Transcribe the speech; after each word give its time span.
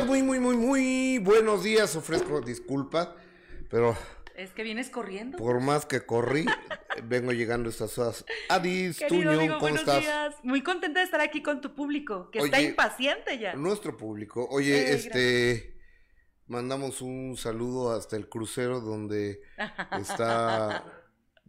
días, 0.00 0.06
muy, 0.06 0.22
muy, 0.22 0.38
muy, 0.38 0.56
muy 0.56 1.18
buenos 1.18 1.62
días. 1.62 1.94
Ofrezco 1.96 2.40
disculpas, 2.40 3.10
pero 3.68 3.96
Es 4.36 4.52
que 4.52 4.62
vienes 4.62 4.90
corriendo. 4.90 5.38
por 5.38 5.60
más 5.60 5.86
que 5.86 6.00
corrí, 6.00 6.44
vengo 7.04 7.32
llegando 7.32 7.68
a 7.68 7.72
estas 7.72 7.96
horas. 7.98 8.24
Adis, 8.48 8.98
Querido 8.98 9.22
Tuño, 9.22 9.30
amigo, 9.38 9.54
¿cómo 9.54 9.60
buenos 9.60 9.80
estás? 9.80 10.00
días. 10.00 10.34
Muy 10.42 10.62
contenta 10.62 11.00
de 11.00 11.04
estar 11.04 11.20
aquí 11.20 11.42
con 11.42 11.60
tu 11.60 11.74
público, 11.74 12.30
que 12.30 12.38
está 12.40 12.60
impaciente 12.60 13.38
ya. 13.38 13.54
Nuestro 13.54 13.96
público. 13.96 14.46
Oye, 14.50 14.92
este, 14.92 15.76
mandamos 16.46 17.00
un 17.02 17.36
saludo 17.36 17.92
hasta 17.92 18.16
el 18.16 18.28
crucero 18.28 18.80
donde 18.80 19.40
está... 20.00 20.84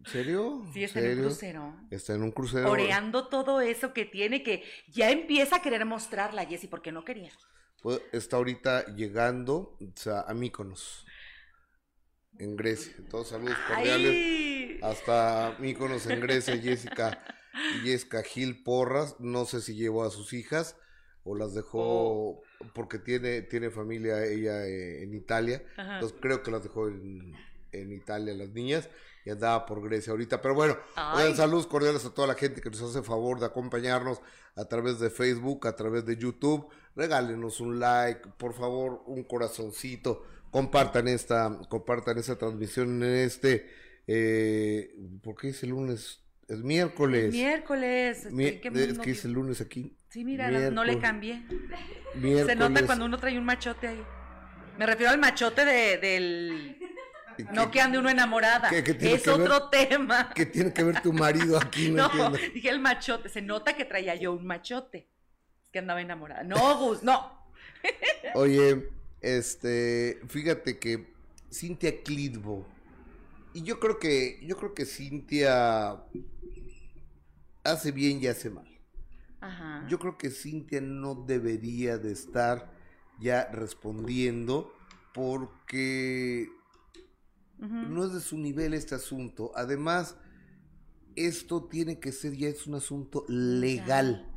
¿Serio? 0.03 0.65
Sí, 0.73 0.83
está 0.83 0.99
en 0.99 1.19
un 1.19 1.25
crucero. 1.25 1.75
Está 1.91 2.13
en 2.15 2.23
un 2.23 2.31
crucero. 2.31 2.71
Oreando 2.71 3.27
todo 3.27 3.61
eso 3.61 3.93
que 3.93 4.03
tiene, 4.03 4.41
que 4.41 4.63
ya 4.87 5.11
empieza 5.11 5.57
a 5.57 5.61
querer 5.61 5.85
mostrarla, 5.85 6.43
Jessy, 6.45 6.65
porque 6.67 6.91
no 6.91 7.05
quería. 7.05 7.31
Pues, 7.81 8.01
está 8.11 8.37
ahorita 8.37 8.85
llegando 8.95 9.77
o 9.79 9.91
sea, 9.95 10.21
a 10.21 10.33
Míconos, 10.33 11.05
en 12.37 12.55
Grecia. 12.55 12.93
Todos 13.09 13.29
saludos 13.29 13.57
cordiales. 13.67 14.11
¡Ay! 14.11 14.79
Hasta 14.81 15.55
Míconos 15.59 16.05
en 16.07 16.19
Grecia, 16.21 16.57
Jessica, 16.57 17.23
Jessica 17.83 18.23
Gil 18.23 18.63
Porras. 18.63 19.15
No 19.19 19.45
sé 19.45 19.61
si 19.61 19.75
llevó 19.75 20.03
a 20.03 20.11
sus 20.11 20.33
hijas 20.33 20.75
o 21.23 21.35
las 21.35 21.53
dejó 21.53 21.81
Oh. 21.81 22.43
porque 22.73 22.99
tiene, 22.99 23.41
tiene 23.43 23.69
familia 23.69 24.25
ella 24.25 24.65
eh, 24.65 25.03
en 25.03 25.13
Italia. 25.13 25.63
Ajá. 25.77 25.95
Entonces 25.95 26.17
creo 26.21 26.41
que 26.43 26.51
las 26.51 26.63
dejó 26.63 26.87
en, 26.87 27.35
en 27.71 27.91
Italia 27.91 28.33
las 28.33 28.49
niñas 28.49 28.89
y 29.25 29.29
andaba 29.29 29.65
por 29.65 29.83
Grecia 29.83 30.11
ahorita. 30.11 30.41
Pero 30.41 30.55
bueno, 30.55 30.77
oigan, 31.15 31.35
saludos 31.35 31.67
cordiales 31.67 32.05
a 32.05 32.13
toda 32.13 32.27
la 32.27 32.35
gente 32.35 32.61
que 32.61 32.69
nos 32.69 32.81
hace 32.81 33.03
favor 33.03 33.39
de 33.39 33.45
acompañarnos 33.45 34.19
a 34.55 34.65
través 34.65 34.99
de 34.99 35.09
Facebook, 35.09 35.67
a 35.67 35.75
través 35.75 36.05
de 36.05 36.17
YouTube. 36.17 36.67
Regálenos 36.95 37.59
un 37.61 37.79
like, 37.79 38.21
por 38.37 38.53
favor, 38.53 39.03
un 39.07 39.23
corazoncito. 39.23 40.25
Compartan 40.51 41.07
esta, 41.07 41.59
compartan 41.69 42.17
esta 42.17 42.37
transmisión 42.37 43.01
en 43.03 43.15
este, 43.15 43.69
eh, 44.07 44.93
¿por 45.23 45.35
qué 45.35 45.49
es 45.49 45.63
el 45.63 45.69
lunes? 45.69 46.21
Es 46.47 46.59
miércoles. 46.63 47.31
Miércoles. 47.31 48.27
Mi- 48.31 48.47
¿en 48.47 48.59
qué 48.61 48.67
es 48.73 48.99
que 48.99 49.11
es 49.11 49.23
el 49.25 49.31
lunes 49.31 49.61
aquí. 49.61 49.95
Sí, 50.09 50.25
mira, 50.25 50.51
no- 50.51 50.71
no 50.71 50.83
le 50.83 50.99
cambié. 50.99 51.45
Miércoles. 52.15 52.45
Se 52.47 52.55
nota 52.55 52.85
cuando 52.85 53.05
uno 53.05 53.17
trae 53.17 53.37
un 53.37 53.45
machote 53.45 53.87
ahí. 53.87 54.03
Me 54.77 54.85
refiero 54.85 55.11
al 55.11 55.19
machote 55.19 55.63
de, 55.63 55.97
del... 55.97 56.77
¿Qué- 57.37 57.45
No 57.53 57.71
que 57.71 57.79
ande 57.79 57.97
uno 57.97 58.09
enamorada. 58.09 58.69
¿Qué- 58.69 58.83
qué 58.83 58.93
tiene 58.93 59.15
es 59.15 59.23
que 59.23 59.29
ver? 59.31 59.39
otro 59.41 59.69
tema. 59.69 60.31
¿Qué 60.35 60.45
tiene 60.45 60.73
que 60.73 60.83
ver 60.83 61.01
tu 61.01 61.13
marido 61.13 61.57
aquí? 61.57 61.89
No, 61.89 62.09
No, 62.13 62.25
entiendo. 62.35 62.53
dije 62.53 62.69
el 62.69 62.79
machote. 62.81 63.29
Se 63.29 63.41
nota 63.41 63.77
que 63.77 63.85
traía 63.85 64.15
yo 64.15 64.33
un 64.33 64.45
machote. 64.45 65.07
Que 65.71 65.79
andaba 65.79 66.01
enamorada. 66.01 66.43
No, 66.43 66.77
Gus, 66.79 67.03
no. 67.03 67.31
Oye, 68.35 68.89
este, 69.21 70.19
fíjate 70.27 70.79
que 70.79 71.13
Cintia 71.51 72.03
Clitbo, 72.03 72.65
y 73.53 73.63
yo 73.63 73.79
creo 73.79 73.99
que, 73.99 74.39
yo 74.43 74.57
creo 74.57 74.73
que 74.73 74.85
Cintia 74.85 76.03
hace 77.63 77.91
bien 77.91 78.21
y 78.21 78.27
hace 78.27 78.49
mal. 78.49 78.67
Ajá. 79.41 79.85
Yo 79.87 79.99
creo 79.99 80.17
que 80.17 80.29
Cintia 80.29 80.81
no 80.81 81.15
debería 81.15 81.97
de 81.97 82.11
estar 82.11 82.71
ya 83.19 83.45
respondiendo 83.51 84.73
porque 85.13 86.49
no 87.59 88.05
es 88.05 88.13
de 88.13 88.21
su 88.21 88.37
nivel 88.37 88.73
este 88.73 88.95
asunto. 88.95 89.51
Además, 89.55 90.15
esto 91.15 91.65
tiene 91.65 91.99
que 91.99 92.11
ser 92.11 92.35
ya 92.35 92.47
es 92.47 92.65
un 92.65 92.75
asunto 92.75 93.25
legal. 93.27 94.30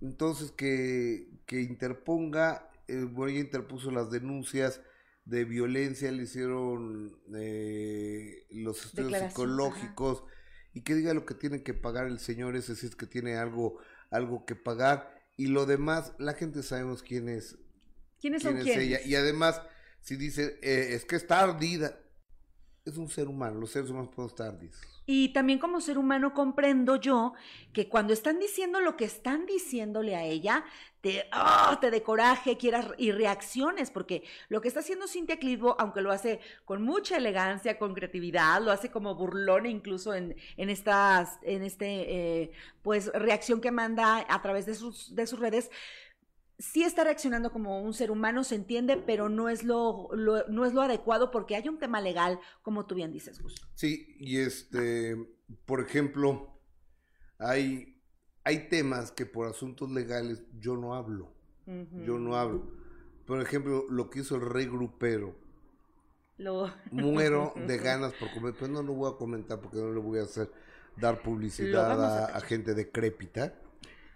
Entonces, 0.00 0.52
que, 0.52 1.28
que 1.46 1.60
interponga, 1.60 2.70
eh, 2.86 3.04
bueno, 3.04 3.32
ella 3.32 3.40
interpuso 3.40 3.90
las 3.90 4.10
denuncias 4.10 4.80
de 5.24 5.44
violencia, 5.44 6.10
le 6.12 6.22
hicieron 6.22 7.20
eh, 7.34 8.46
los 8.50 8.86
estudios 8.86 9.18
psicológicos 9.18 10.24
y 10.72 10.82
que 10.82 10.94
diga 10.94 11.12
lo 11.14 11.26
que 11.26 11.34
tiene 11.34 11.62
que 11.62 11.74
pagar 11.74 12.06
el 12.06 12.18
señor 12.20 12.56
ese 12.56 12.76
si 12.76 12.86
es 12.86 12.96
que 12.96 13.06
tiene 13.06 13.36
algo, 13.36 13.78
algo 14.10 14.46
que 14.46 14.54
pagar. 14.56 15.14
Y 15.36 15.48
lo 15.48 15.66
demás, 15.66 16.14
la 16.18 16.34
gente 16.34 16.62
sabemos 16.62 17.02
quién 17.02 17.28
es, 17.28 17.58
¿Quiénes 18.20 18.42
quién 18.42 18.54
son 18.54 18.58
es 18.58 18.64
quiénes? 18.64 18.84
ella. 18.84 19.00
Y 19.04 19.14
además, 19.14 19.62
si 20.00 20.16
dice, 20.16 20.58
eh, 20.62 20.94
es 20.94 21.04
que 21.04 21.16
está 21.16 21.40
ardida, 21.42 22.00
es 22.88 22.96
un 22.96 23.08
ser 23.08 23.28
humano, 23.28 23.60
los 23.60 23.70
seres 23.70 23.90
humanos 23.90 24.10
podemos 24.14 24.32
estar 24.32 24.48
ardidos. 24.48 24.76
Y 25.10 25.30
también 25.30 25.58
como 25.58 25.80
ser 25.80 25.96
humano 25.96 26.34
comprendo 26.34 26.96
yo 26.96 27.32
que 27.72 27.88
cuando 27.88 28.12
están 28.12 28.38
diciendo 28.38 28.80
lo 28.80 28.96
que 28.98 29.06
están 29.06 29.46
diciéndole 29.46 30.14
a 30.14 30.24
ella, 30.24 30.66
te, 31.00 31.26
¡ah! 31.32 31.78
te 31.80 31.90
de 31.90 32.02
coraje, 32.02 32.58
quieras 32.58 32.88
y 32.98 33.12
reacciones, 33.12 33.90
porque 33.90 34.24
lo 34.50 34.60
que 34.60 34.68
está 34.68 34.80
haciendo 34.80 35.08
Cintia 35.08 35.38
Clitbo, 35.38 35.76
aunque 35.78 36.02
lo 36.02 36.12
hace 36.12 36.40
con 36.66 36.82
mucha 36.82 37.16
elegancia, 37.16 37.78
con 37.78 37.94
creatividad, 37.94 38.60
lo 38.60 38.70
hace 38.70 38.90
como 38.90 39.14
burlón 39.14 39.64
incluso 39.64 40.12
en, 40.12 40.36
en 40.58 40.68
en 40.68 41.62
este, 41.62 42.42
eh, 42.42 42.52
pues, 42.82 43.10
reacción 43.14 43.62
que 43.62 43.70
manda 43.70 44.26
a 44.28 44.42
través 44.42 44.66
de 44.66 44.74
sus, 44.74 45.14
de 45.14 45.26
sus 45.26 45.38
redes, 45.38 45.70
sí 46.58 46.82
está 46.82 47.04
reaccionando 47.04 47.52
como 47.52 47.82
un 47.82 47.94
ser 47.94 48.10
humano, 48.10 48.44
se 48.44 48.54
entiende, 48.56 48.96
pero 48.96 49.28
no 49.28 49.48
es 49.48 49.62
lo, 49.64 50.08
lo- 50.12 50.46
no 50.48 50.64
es 50.64 50.72
lo 50.74 50.82
adecuado 50.82 51.30
porque 51.30 51.56
hay 51.56 51.68
un 51.68 51.78
tema 51.78 52.00
legal, 52.00 52.40
como 52.62 52.86
tú 52.86 52.94
bien 52.94 53.12
dices, 53.12 53.40
Gus. 53.40 53.54
Sí, 53.74 54.16
y 54.18 54.38
este, 54.38 55.16
por 55.66 55.80
ejemplo, 55.80 56.60
hay, 57.38 58.00
hay 58.44 58.68
temas 58.68 59.12
que 59.12 59.26
por 59.26 59.46
asuntos 59.46 59.90
legales 59.90 60.42
yo 60.58 60.76
no 60.76 60.94
hablo, 60.94 61.32
yo 62.04 62.18
no 62.18 62.36
hablo. 62.36 62.70
Por 63.26 63.40
ejemplo, 63.42 63.84
lo 63.90 64.10
que 64.10 64.20
hizo 64.20 64.36
el 64.36 64.42
rey 64.42 64.66
grupero, 64.66 65.36
Lo... 66.38 66.66
muero 66.90 67.52
de 67.56 67.76
ganas 67.78 68.14
por 68.14 68.30
comer, 68.30 68.54
pero 68.58 68.68
no 68.72 68.82
lo 68.82 68.94
voy 68.94 69.12
a 69.12 69.16
comentar 69.16 69.60
porque 69.60 69.78
no 69.78 69.92
le 69.92 70.00
voy 70.00 70.18
a 70.18 70.22
hacer 70.22 70.50
dar 70.96 71.22
publicidad 71.22 72.02
a 72.02 72.36
a, 72.36 72.40
gente 72.40 72.74
decrépita. 72.74 73.54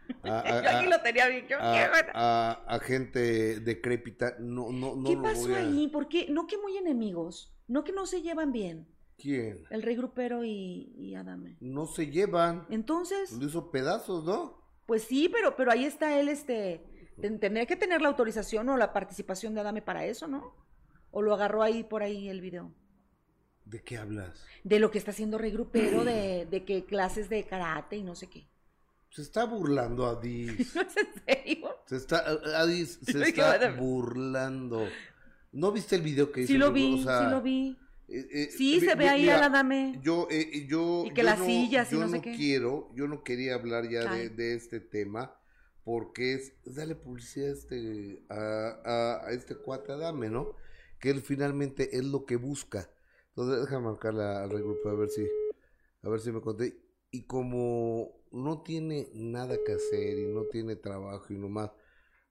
A, 0.25 0.41
a- 0.41 0.63
Yo 0.63 0.71
aquí 0.71 0.87
lo 0.89 1.01
tenía 1.01 1.29
bien. 1.29 1.47
yo 1.49 1.57
a- 1.61 1.91
a- 2.15 2.65
a 2.67 2.79
gente 2.81 3.61
decrépita, 3.61 4.37
no, 4.41 4.71
no, 4.73 4.95
no 4.97 5.09
¿Qué 5.09 5.17
lo 5.17 5.23
pasó 5.23 5.43
voy 5.43 5.55
a... 5.55 5.59
ahí? 5.59 5.89
¿Por 5.89 6.09
qué? 6.09 6.27
No 6.31 6.47
que 6.47 6.59
muy 6.59 6.77
enemigos, 6.77 7.55
no 7.69 7.83
que 7.85 7.93
no 7.93 8.07
se 8.07 8.23
llevan 8.23 8.53
bien, 8.53 8.87
¿Quién? 9.19 9.65
el 9.71 9.83
rey 9.83 9.97
grupero 9.97 10.45
y, 10.45 10.93
y 10.99 11.15
Adame. 11.15 11.57
No 11.61 11.87
se 11.87 12.09
llevan. 12.11 12.67
Entonces, 12.71 13.33
Lo 13.33 13.47
hizo 13.47 13.71
pedazos, 13.71 14.25
¿no? 14.25 14.61
pues 14.87 15.05
sí, 15.05 15.29
pero, 15.33 15.57
pero 15.57 15.71
ahí 15.73 15.85
está 15.85 16.19
él, 16.19 16.29
este, 16.29 16.83
ten- 17.21 17.39
tendría 17.41 17.67
que 17.67 17.77
tener 17.77 18.03
la 18.03 18.09
autorización 18.09 18.69
o 18.69 18.77
la 18.77 18.93
participación 18.93 19.55
de 19.55 19.61
Adame 19.61 19.81
para 19.83 20.05
eso, 20.05 20.27
¿no? 20.29 20.55
O 21.11 21.23
lo 21.23 21.33
agarró 21.35 21.63
ahí 21.63 21.85
por 21.85 22.03
ahí 22.03 22.29
el 22.29 22.41
video. 22.41 22.73
¿De 23.65 23.83
qué 23.83 23.97
hablas? 23.97 24.45
De 24.65 24.79
lo 24.81 24.91
que 24.91 24.99
está 24.99 25.13
haciendo 25.13 25.39
rey 25.39 25.51
grupero, 25.53 26.05
de, 26.05 26.47
de 26.51 26.65
que 26.65 26.85
clases 26.85 27.29
de 27.31 27.45
karate 27.45 27.97
y 27.97 28.03
no 28.03 28.15
sé 28.17 28.29
qué. 28.29 28.49
Se 29.13 29.23
está 29.23 29.45
burlando 29.45 30.07
Adis. 30.07 30.75
¿No 30.75 30.83
es 30.83 30.97
en 30.97 31.07
serio? 31.27 31.69
Se 31.87 31.97
está, 31.97 32.25
Adis 32.57 32.99
se 33.03 33.19
Ay, 33.23 33.33
qué 33.33 33.41
está 33.43 33.73
burlando. 33.77 34.89
¿No 35.53 35.71
viste 35.71 35.97
el 35.97 36.03
video 36.03 36.33
que 36.33 36.41
hizo? 36.43 36.53
Sí 36.53 36.59
lo 36.59 36.73
vi, 36.73 36.95
o 36.95 37.05
sea, 37.05 37.19
sí 37.27 37.31
lo 37.31 37.43
vi. 37.43 37.77
eh, 38.09 38.27
eh, 38.33 38.51
Sí, 38.51 38.81
se 38.81 38.95
ve 38.95 39.09
ahí 39.09 39.29
a 39.29 39.39
la 39.39 39.47
Adame. 39.47 40.01
Yo, 40.03 40.27
eh, 40.31 40.49
eh, 40.53 40.67
yo, 40.67 41.05
Y 41.07 41.11
que 41.11 41.21
yo 41.21 41.27
las 41.27 41.39
no, 41.41 41.45
sillas 41.45 41.93
y 41.93 41.95
yo 41.95 42.01
no 42.01 42.09
sé 42.09 42.17
no 42.17 42.23
qué. 42.23 42.35
quiero, 42.35 42.91
yo 42.95 43.07
no 43.07 43.23
quería 43.23 43.55
hablar 43.55 43.89
ya 43.91 44.11
de, 44.15 44.31
de 44.31 44.55
este 44.55 44.81
tema 44.81 45.37
porque 45.85 46.35
es, 46.35 46.53
darle 46.65 46.95
publicidad 46.95 47.49
a 47.49 47.53
este, 47.53 48.23
a, 48.31 48.81
a- 48.85 49.27
a 49.27 49.31
este 49.33 49.57
cuate 49.57 49.93
Adame, 49.93 50.31
¿no? 50.31 50.55
Que 50.99 51.11
él 51.11 51.21
finalmente 51.21 51.97
es 51.99 52.05
lo 52.05 52.25
que 52.25 52.37
busca. 52.37 52.89
Entonces, 53.31 53.61
déjame 53.63 53.87
marcarle 53.87 54.23
al 54.23 54.49
regrupo 54.49 54.89
a 54.89 54.95
ver 54.95 55.11
si, 55.11 55.27
a 56.03 56.09
ver 56.09 56.21
si 56.21 56.33
me 56.33 56.41
conté. 56.41 56.79
Y 57.11 57.25
como 57.25 58.22
no 58.33 58.63
tiene 58.63 59.09
nada 59.15 59.57
que 59.65 59.73
hacer 59.73 60.19
y 60.19 60.27
no 60.27 60.45
tiene 60.45 60.77
trabajo 60.77 61.27
y 61.33 61.37
nomás, 61.39 61.71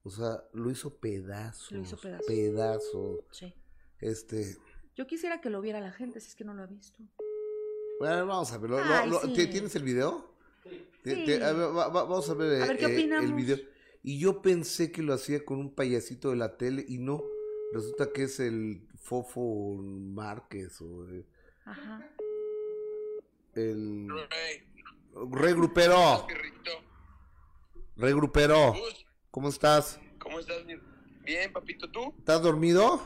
o 0.04 0.10
sea, 0.10 0.44
lo 0.54 0.70
hizo 0.72 0.98
pedazos. 1.00 1.72
Lo 1.72 1.82
hizo 1.82 1.98
pedazos. 1.98 2.26
pedazos. 2.28 3.20
Sí. 3.32 3.54
Este, 4.00 4.58
Yo 4.96 5.06
quisiera 5.08 5.40
que 5.42 5.50
lo 5.50 5.62
viera 5.62 5.80
la 5.80 5.92
gente, 5.92 6.20
si 6.20 6.30
es 6.30 6.36
que 6.36 6.44
no 6.44 6.54
lo 6.54 6.64
ha 6.64 6.68
visto. 6.68 7.04
bueno, 8.00 8.26
vamos 8.26 8.52
a 8.52 8.58
verlo. 8.58 8.78
Lo- 8.84 8.94
Ay, 8.94 9.10
lo- 9.10 9.20
sí. 9.22 9.34
¿ti- 9.34 9.48
¿Tienes 9.48 9.76
el 9.76 9.84
video? 9.84 10.34
Sí. 11.04 11.24
te- 11.26 11.44
a 11.44 11.54
ver, 11.54 11.68
va- 11.68 11.88
va- 11.88 12.04
vamos 12.04 12.30
a 12.30 12.34
ver, 12.34 12.62
A 12.64 12.68
ver, 12.68 12.78
¿qué 12.78 12.86
eh, 12.86 13.10
el 13.22 13.34
video. 13.34 13.58
Y 14.04 14.20
yo 14.20 14.42
pensé 14.42 14.92
que 14.92 15.04
lo 15.04 15.14
hacía 15.14 15.46
con 15.46 15.60
un 15.60 15.74
payasito 15.76 16.32
de 16.32 16.36
la 16.36 16.58
tele 16.58 16.84
y 16.88 16.98
no. 16.98 17.24
Resulta 17.74 18.12
que 18.12 18.24
es 18.24 18.40
el 18.40 18.88
Fofo 18.98 19.76
Márquez 19.82 20.82
o 20.82 21.06
el, 21.08 21.26
Ajá. 21.66 22.08
el 23.56 24.08
Rey, 24.10 24.68
regrupero. 25.14 26.28
Regrupero. 27.96 28.74
¿Cómo 29.30 29.50
estás? 29.50 30.00
¿cómo 30.20 30.40
estás? 30.40 30.58
Bien, 31.24 31.52
papito, 31.54 31.90
¿tú? 31.90 32.14
¿Estás 32.18 32.42
dormido? 32.42 33.02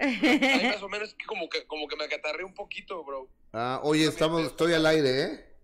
Ay, 0.00 0.66
más 0.66 0.82
o 0.82 0.88
menos 0.88 1.14
que 1.14 1.24
como 1.26 1.48
que 1.48 1.66
como 1.66 1.88
que 1.88 1.96
me 1.96 2.04
acatarré 2.04 2.44
un 2.44 2.54
poquito, 2.54 3.02
bro. 3.04 3.28
Ah, 3.52 3.80
oye, 3.82 4.06
estamos, 4.06 4.42
estoy 4.42 4.72
al 4.74 4.86
aire, 4.86 5.22
¿eh? 5.22 5.56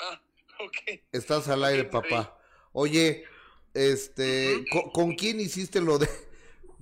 Ah, 0.00 0.20
ok. 0.60 1.00
Estás 1.12 1.48
al 1.48 1.64
aire, 1.64 1.84
papá. 1.84 2.38
Oye, 2.72 3.24
este, 3.74 4.64
¿con, 4.70 4.90
con 4.90 5.14
quién 5.14 5.40
hiciste 5.40 5.80
lo 5.80 5.98
de... 5.98 6.08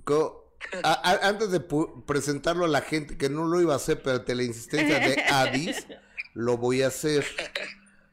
co- 0.03 0.55
a- 0.83 1.11
a- 1.11 1.27
antes 1.27 1.51
de 1.51 1.59
presentarlo 2.05 2.65
a 2.65 2.69
la 2.69 2.81
gente, 2.81 3.17
que 3.17 3.29
no 3.29 3.45
lo 3.45 3.61
iba 3.61 3.73
a 3.73 3.77
hacer, 3.77 4.01
pero 4.01 4.17
ante 4.17 4.33
la 4.35 4.43
insistencia 4.43 4.99
de 4.99 5.21
Adis, 5.29 5.85
lo 6.33 6.57
voy 6.57 6.81
a 6.81 6.87
hacer. 6.87 7.25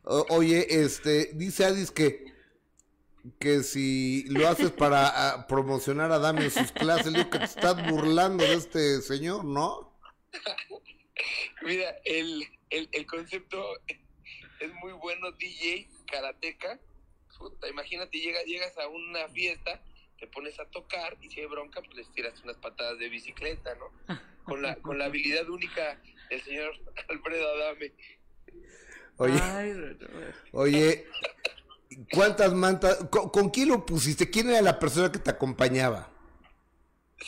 Oye, 0.04 0.66
este, 0.82 1.30
dice 1.34 1.64
Adis 1.64 1.90
que, 1.90 2.32
que 3.38 3.62
si 3.62 4.24
lo 4.28 4.48
haces 4.48 4.70
para 4.70 5.08
ah, 5.08 5.46
promocionar 5.46 6.10
a 6.12 6.18
Dami 6.18 6.44
en 6.44 6.50
sus 6.50 6.72
clases, 6.72 7.12
digo 7.12 7.30
que 7.30 7.38
te 7.38 7.44
estás 7.44 7.90
burlando 7.90 8.44
de 8.44 8.54
este 8.54 9.02
señor, 9.02 9.44
¿no? 9.44 9.92
Mira, 11.62 11.96
el, 12.04 12.46
el, 12.70 12.88
el 12.92 13.06
concepto 13.06 13.62
es 14.60 14.72
muy 14.74 14.92
bueno, 14.92 15.30
DJ, 15.32 15.88
karateca. 16.10 16.78
Puta, 17.38 17.68
imagínate, 17.68 18.18
llega, 18.18 18.42
llegas 18.42 18.76
a 18.76 18.86
una 18.88 19.26
fiesta, 19.28 19.82
te 20.18 20.26
pones 20.26 20.60
a 20.60 20.66
tocar 20.66 21.16
y 21.22 21.30
si 21.30 21.40
hay 21.40 21.46
bronca, 21.46 21.80
pues 21.80 21.96
les 21.96 22.12
tiras 22.12 22.38
unas 22.42 22.56
patadas 22.58 22.98
de 22.98 23.08
bicicleta, 23.08 23.74
¿no? 23.76 24.18
Con 24.44 24.60
la, 24.60 24.76
con 24.76 24.98
la 24.98 25.06
habilidad 25.06 25.48
única 25.48 25.98
del 26.30 26.40
señor 26.42 26.72
Alfredo 27.08 27.48
Adame. 27.54 27.92
Oye, 29.16 29.38
Ay, 29.42 29.72
oye, 30.52 31.06
¿cuántas 32.12 32.54
mantas? 32.54 33.04
¿Con, 33.10 33.28
con 33.28 33.50
quién 33.50 33.68
lo 33.68 33.84
pusiste? 33.84 34.30
¿Quién 34.30 34.48
era 34.48 34.62
la 34.62 34.78
persona 34.78 35.12
que 35.12 35.18
te 35.18 35.30
acompañaba? 35.30 36.10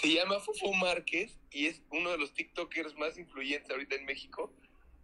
Se 0.01 0.09
llama 0.15 0.41
Fofo 0.41 0.73
Márquez 0.73 1.37
y 1.51 1.67
es 1.67 1.83
uno 1.91 2.11
de 2.13 2.19
los 2.19 2.33
TikTokers 2.33 2.97
más 2.97 3.19
influyentes 3.19 3.71
ahorita 3.71 3.97
en 3.97 4.07
México 4.07 4.51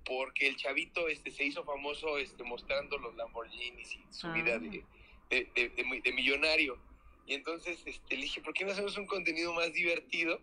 porque 0.06 0.49
el 0.49 0.56
chavito 0.56 1.09
este 1.09 1.31
se 1.31 1.45
hizo 1.45 1.62
famoso 1.65 2.17
este 2.17 2.43
mostrando 2.43 2.97
los 2.97 3.15
Lamborghinis 3.17 3.95
y 3.95 4.00
su 4.11 4.27
Ah. 4.29 4.33
vida 4.33 4.59
de, 4.59 4.83
de, 5.29 5.50
de- 5.55 5.69
de 5.69 5.85
muy- 5.85 6.00
de 6.00 6.12
millonario. 6.12 6.79
Y 7.27 7.35
entonces 7.35 7.79
este, 7.85 8.17
le 8.17 8.23
dije, 8.23 8.41
¿por 8.41 8.55
qué 8.55 8.65
no 8.65 8.73
hacemos 8.73 8.97
un 8.97 9.06
contenido 9.06 9.53
más 9.53 9.71
divertido? 9.75 10.41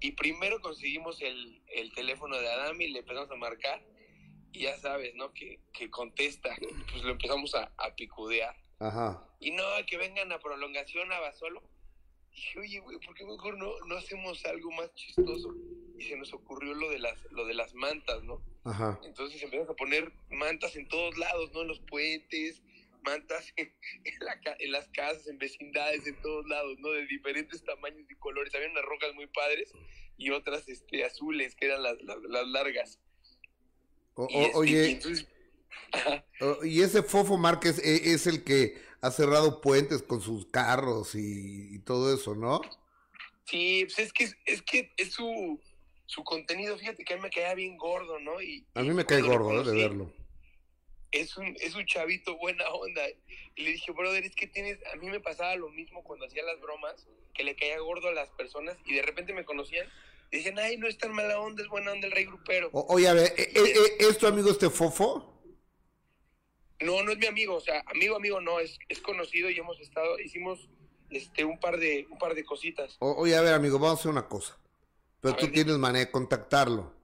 Y 0.00 0.12
primero 0.12 0.60
conseguimos 0.60 1.20
el, 1.22 1.62
el 1.68 1.92
teléfono 1.92 2.38
de 2.38 2.48
Adami 2.48 2.84
y 2.84 2.92
le 2.92 3.00
empezamos 3.00 3.30
a 3.30 3.36
marcar. 3.36 3.82
Y 4.52 4.60
ya 4.60 4.76
sabes, 4.78 5.14
¿no? 5.14 5.32
Que, 5.32 5.60
que 5.72 5.90
contesta. 5.90 6.56
Pues 6.90 7.02
lo 7.02 7.10
empezamos 7.10 7.54
a, 7.54 7.72
a 7.76 7.94
picudear. 7.94 8.56
Ajá. 8.78 9.26
Y 9.40 9.50
no, 9.50 9.64
que 9.86 9.96
vengan 9.96 10.32
a 10.32 10.38
prolongación 10.38 11.12
a 11.12 11.20
Basolo. 11.20 11.62
Dije, 12.30 12.58
oye, 12.60 12.78
güey, 12.80 12.98
¿por 13.00 13.14
qué 13.14 13.24
mejor 13.24 13.58
no, 13.58 13.72
no 13.86 13.96
hacemos 13.96 14.44
algo 14.46 14.70
más 14.72 14.94
chistoso? 14.94 15.54
Y 15.98 16.04
se 16.04 16.16
nos 16.16 16.32
ocurrió 16.32 16.72
lo 16.74 16.88
de 16.90 17.00
las, 17.00 17.20
lo 17.32 17.44
de 17.44 17.54
las 17.54 17.74
mantas, 17.74 18.22
¿no? 18.22 18.40
Ajá. 18.64 19.00
Entonces 19.04 19.42
empezamos 19.42 19.70
a 19.70 19.76
poner 19.76 20.12
mantas 20.30 20.76
en 20.76 20.86
todos 20.86 21.18
lados, 21.18 21.52
¿no? 21.52 21.62
En 21.62 21.68
los 21.68 21.80
puentes, 21.80 22.62
mantas 23.02 23.52
en, 23.56 23.72
en 24.04 24.14
la 24.20 24.40
ca- 24.40 24.56
en 24.58 24.72
las 24.72 24.88
casas, 24.88 25.26
en 25.28 25.38
vecindades, 25.38 26.06
en 26.06 26.16
todos 26.22 26.46
lados, 26.48 26.76
¿no? 26.78 26.90
De 26.90 27.06
diferentes 27.06 27.62
tamaños 27.64 28.10
y 28.10 28.14
colores. 28.16 28.54
Había 28.54 28.68
unas 28.70 28.84
rojas 28.84 29.14
muy 29.14 29.26
padres 29.28 29.72
y 30.16 30.30
otras 30.30 30.68
este, 30.68 31.04
azules, 31.04 31.54
que 31.54 31.66
eran 31.66 31.82
las, 31.82 32.00
las, 32.02 32.16
las 32.28 32.46
largas. 32.48 32.98
O- 34.14 34.26
Y, 34.30 34.34
este, 34.36 34.50
y 34.50 34.54
oye, 34.54 34.90
entonces, 34.92 35.28
y 36.64 36.82
ese 36.82 37.02
Fofo 37.02 37.36
Márquez 37.36 37.78
e- 37.84 38.12
es 38.14 38.26
el 38.26 38.42
que 38.44 38.76
ha 39.00 39.10
cerrado 39.10 39.60
puentes 39.60 40.02
con 40.02 40.20
sus 40.20 40.46
carros 40.46 41.14
y, 41.14 41.74
y 41.74 41.78
todo 41.80 42.12
eso, 42.14 42.34
¿no? 42.34 42.60
Sí, 43.44 43.84
pues 43.86 43.98
es 44.00 44.12
que 44.12 44.24
es, 44.44 44.62
que 44.62 44.92
es 44.96 45.12
su, 45.12 45.58
su 46.06 46.22
contenido, 46.24 46.76
fíjate 46.76 47.04
que 47.04 47.14
a 47.14 47.16
mí 47.16 47.22
me 47.22 47.30
caía 47.30 47.54
bien 47.54 47.76
gordo, 47.78 48.18
¿no? 48.18 48.42
Y, 48.42 48.66
A 48.74 48.82
mí 48.82 48.90
me 48.90 49.06
cae 49.06 49.22
gordo 49.22 49.62
¿eh? 49.62 49.64
de 49.64 49.74
verlo. 49.76 50.12
Es 51.10 51.36
un, 51.36 51.56
es 51.60 51.74
un 51.74 51.86
chavito 51.86 52.36
buena 52.36 52.68
onda. 52.68 53.02
Y 53.56 53.62
le 53.62 53.70
dije, 53.72 53.92
brother, 53.92 54.24
es 54.24 54.34
que 54.34 54.46
tienes, 54.46 54.78
a 54.92 54.96
mí 54.96 55.08
me 55.08 55.20
pasaba 55.20 55.56
lo 55.56 55.70
mismo 55.70 56.02
cuando 56.04 56.26
hacía 56.26 56.42
las 56.42 56.60
bromas, 56.60 57.06
que 57.34 57.44
le 57.44 57.56
caía 57.56 57.78
gordo 57.80 58.08
a 58.08 58.12
las 58.12 58.28
personas 58.30 58.76
y 58.84 58.94
de 58.94 59.02
repente 59.02 59.32
me 59.32 59.44
conocían 59.44 59.86
y 60.30 60.38
decían, 60.38 60.58
ay, 60.58 60.76
no 60.76 60.86
es 60.86 60.98
tan 60.98 61.12
mala 61.14 61.40
onda, 61.40 61.62
es 61.62 61.68
buena 61.68 61.92
onda 61.92 62.06
el 62.06 62.12
rey 62.12 62.24
grupero. 62.26 62.68
O- 62.72 62.86
oye, 62.94 63.08
a 63.08 63.14
ver, 63.14 63.32
¿e- 63.36 63.42
e- 63.54 63.72
e- 64.00 64.08
¿es 64.08 64.18
tu 64.18 64.26
amigo 64.26 64.50
este 64.50 64.68
Fofo? 64.68 65.34
No, 66.80 67.02
no 67.02 67.10
es 67.12 67.18
mi 67.18 67.26
amigo, 67.26 67.54
o 67.56 67.60
sea, 67.60 67.82
amigo, 67.86 68.14
amigo 68.16 68.40
no, 68.40 68.60
es, 68.60 68.78
es 68.88 69.00
conocido 69.00 69.50
y 69.50 69.58
hemos 69.58 69.80
estado, 69.80 70.18
hicimos 70.20 70.68
este 71.10 71.44
un 71.44 71.58
par 71.58 71.78
de, 71.78 72.06
un 72.10 72.18
par 72.18 72.34
de 72.34 72.44
cositas. 72.44 72.96
O- 73.00 73.14
oye, 73.22 73.34
a 73.34 73.40
ver, 73.40 73.54
amigo, 73.54 73.78
vamos 73.78 73.98
a 73.98 74.00
hacer 74.00 74.10
una 74.12 74.28
cosa. 74.28 74.58
Pero 75.20 75.34
A 75.34 75.36
tú 75.38 75.46
ver, 75.46 75.54
tienes 75.54 75.76
manera 75.78 76.04
de 76.04 76.10
contactarlo. 76.12 76.94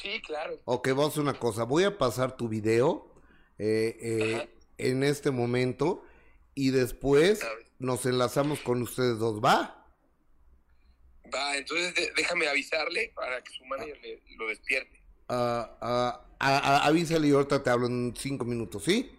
Sí, 0.00 0.20
claro. 0.22 0.56
Ok, 0.66 0.88
vamos 0.88 1.06
a 1.06 1.08
hacer 1.08 1.22
una 1.22 1.38
cosa. 1.38 1.64
Voy 1.64 1.84
a 1.84 1.96
pasar 1.96 2.36
tu 2.36 2.48
video 2.48 3.14
eh, 3.58 3.96
eh, 4.00 4.48
en 4.78 5.02
este 5.02 5.30
momento 5.30 6.04
y 6.54 6.70
después 6.70 7.46
nos 7.78 8.04
enlazamos 8.06 8.60
con 8.60 8.82
ustedes 8.82 9.18
dos, 9.18 9.42
¿va? 9.42 9.86
Va, 11.34 11.56
entonces 11.56 11.94
de- 11.94 12.12
déjame 12.16 12.46
avisarle 12.46 13.12
para 13.14 13.42
que 13.42 13.52
su 13.52 13.64
manager 13.64 13.98
le- 14.00 14.22
lo 14.38 14.46
despierte. 14.48 15.02
Ah, 15.28 15.76
ah, 15.80 16.26
ah, 16.38 16.60
ah, 16.62 16.86
avísale 16.86 17.28
y 17.28 17.32
ahorita 17.32 17.62
te 17.62 17.70
hablo 17.70 17.86
en 17.86 18.14
cinco 18.16 18.44
minutos, 18.44 18.84
¿sí? 18.84 19.10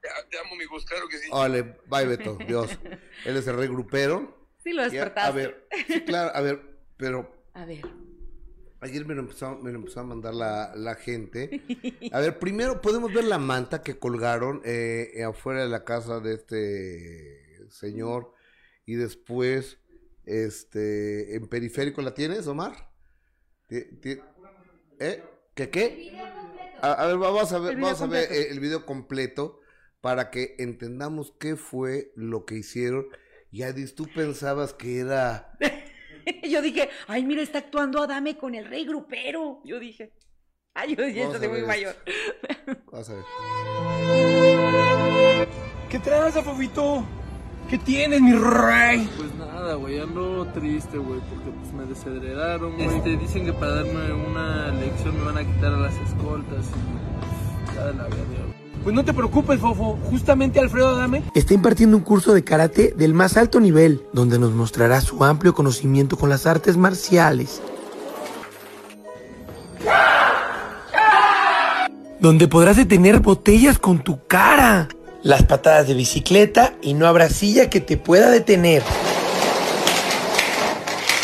Te, 0.00 0.08
te 0.30 0.38
amo, 0.38 0.54
mi 0.56 0.64
Gus, 0.64 0.84
claro 0.84 1.08
que 1.08 1.18
sí. 1.18 1.28
Vale, 1.30 1.76
bye 1.86 2.06
Beto, 2.06 2.38
Dios. 2.46 2.70
Él 3.24 3.36
es 3.36 3.46
el 3.46 3.56
rey 3.56 3.68
grupero. 3.68 4.48
Sí, 4.62 4.72
lo 4.72 4.82
Y 4.82 4.90
despertaste. 4.90 5.20
a 5.28 5.30
ver, 5.32 5.68
sí, 5.88 6.00
claro, 6.04 6.30
a 6.34 6.40
ver, 6.40 6.78
pero 6.96 7.30
A 7.52 7.64
ver. 7.66 7.82
Ayer 8.84 9.06
me 9.06 9.14
lo 9.14 9.20
empezó, 9.22 9.56
me 9.58 9.70
lo 9.72 9.78
empezó 9.78 10.00
a 10.00 10.04
mandar 10.04 10.34
la, 10.34 10.72
la 10.76 10.94
gente. 10.94 11.62
A 12.12 12.20
ver, 12.20 12.38
primero 12.38 12.80
podemos 12.80 13.12
ver 13.12 13.24
la 13.24 13.38
manta 13.38 13.82
que 13.82 13.98
colgaron 13.98 14.60
eh, 14.64 15.22
afuera 15.26 15.62
de 15.62 15.68
la 15.68 15.84
casa 15.84 16.20
de 16.20 16.34
este 16.34 17.68
señor 17.70 18.32
y 18.86 18.94
después, 18.94 19.78
este, 20.24 21.34
en 21.36 21.48
periférico 21.48 22.02
la 22.02 22.14
tienes, 22.14 22.46
Omar. 22.46 22.90
¿Eh? 24.98 25.22
¿Qué 25.54 25.70
qué? 25.70 26.12
A, 26.80 26.92
a 26.92 27.06
ver, 27.06 27.16
vamos 27.18 27.52
a 27.52 27.58
ver, 27.58 27.72
El 27.72 27.76
video 27.78 27.96
vamos 27.96 28.02
a 28.02 28.06
ver 28.06 28.28
completo. 28.28 28.34
eh, 28.34 28.48
el 28.50 28.60
video 28.60 28.86
completo 28.86 29.60
para 30.00 30.30
que 30.30 30.54
entendamos 30.58 31.32
qué 31.38 31.56
fue 31.56 32.12
lo 32.16 32.44
que 32.44 32.56
hicieron. 32.56 33.06
Yadis, 33.50 33.94
tú 33.94 34.06
pensabas 34.14 34.74
que 34.74 34.98
era 34.98 35.56
Yo 36.48 36.62
dije, 36.62 36.88
ay, 37.06 37.24
mira, 37.24 37.42
está 37.42 37.58
actuando 37.58 38.02
Adame 38.02 38.36
con 38.36 38.54
el 38.54 38.66
rey 38.66 38.84
grupero. 38.84 39.60
Yo 39.64 39.78
dije, 39.78 40.12
ay, 40.74 40.94
yo 40.96 41.04
dije, 41.04 41.20
Vamos 41.20 41.34
esto 41.34 41.46
a 41.46 41.48
soy 41.48 41.60
muy 41.60 41.66
mayor. 41.66 41.96
Vas 42.92 43.10
a 43.10 43.14
ver. 43.14 43.24
¿Qué 45.88 45.98
tranza, 45.98 46.42
Fofito? 46.42 47.04
¿Qué 47.70 47.78
tienes, 47.78 48.20
mi 48.20 48.32
rey? 48.32 49.08
Pues 49.16 49.34
nada, 49.34 49.74
güey, 49.74 49.98
ando 49.98 50.46
triste, 50.52 50.98
güey, 50.98 51.20
porque 51.20 51.50
pues 51.50 51.72
me 51.72 51.84
desheredaron, 51.84 52.74
güey. 52.74 52.96
Este, 52.96 53.16
dicen 53.16 53.46
que 53.46 53.52
para 53.52 53.76
darme 53.76 54.12
una 54.12 54.70
lección 54.72 55.18
me 55.18 55.24
van 55.24 55.38
a 55.38 55.44
quitar 55.44 55.72
a 55.72 55.78
las 55.78 55.94
escoltas 55.96 56.66
y 56.66 57.74
ya 57.74 57.86
de 57.86 57.94
la 57.94 58.04
verga. 58.04 58.43
Pues 58.84 58.94
no 58.94 59.02
te 59.02 59.14
preocupes, 59.14 59.58
Fofo. 59.58 59.98
Justamente 60.10 60.60
Alfredo 60.60 60.88
Adame 60.88 61.22
Está 61.34 61.54
impartiendo 61.54 61.96
un 61.96 62.02
curso 62.02 62.34
de 62.34 62.44
karate 62.44 62.94
del 62.94 63.14
más 63.14 63.38
alto 63.38 63.58
nivel, 63.58 64.02
donde 64.12 64.38
nos 64.38 64.52
mostrará 64.52 65.00
su 65.00 65.24
amplio 65.24 65.54
conocimiento 65.54 66.18
con 66.18 66.28
las 66.28 66.44
artes 66.44 66.76
marciales. 66.76 67.62
Donde 72.20 72.46
podrás 72.46 72.76
detener 72.76 73.20
botellas 73.20 73.78
con 73.78 74.04
tu 74.04 74.26
cara. 74.26 74.88
Las 75.22 75.44
patadas 75.44 75.88
de 75.88 75.94
bicicleta 75.94 76.74
y 76.82 76.92
no 76.92 77.06
habrá 77.06 77.30
silla 77.30 77.70
que 77.70 77.80
te 77.80 77.96
pueda 77.96 78.30
detener. 78.30 78.82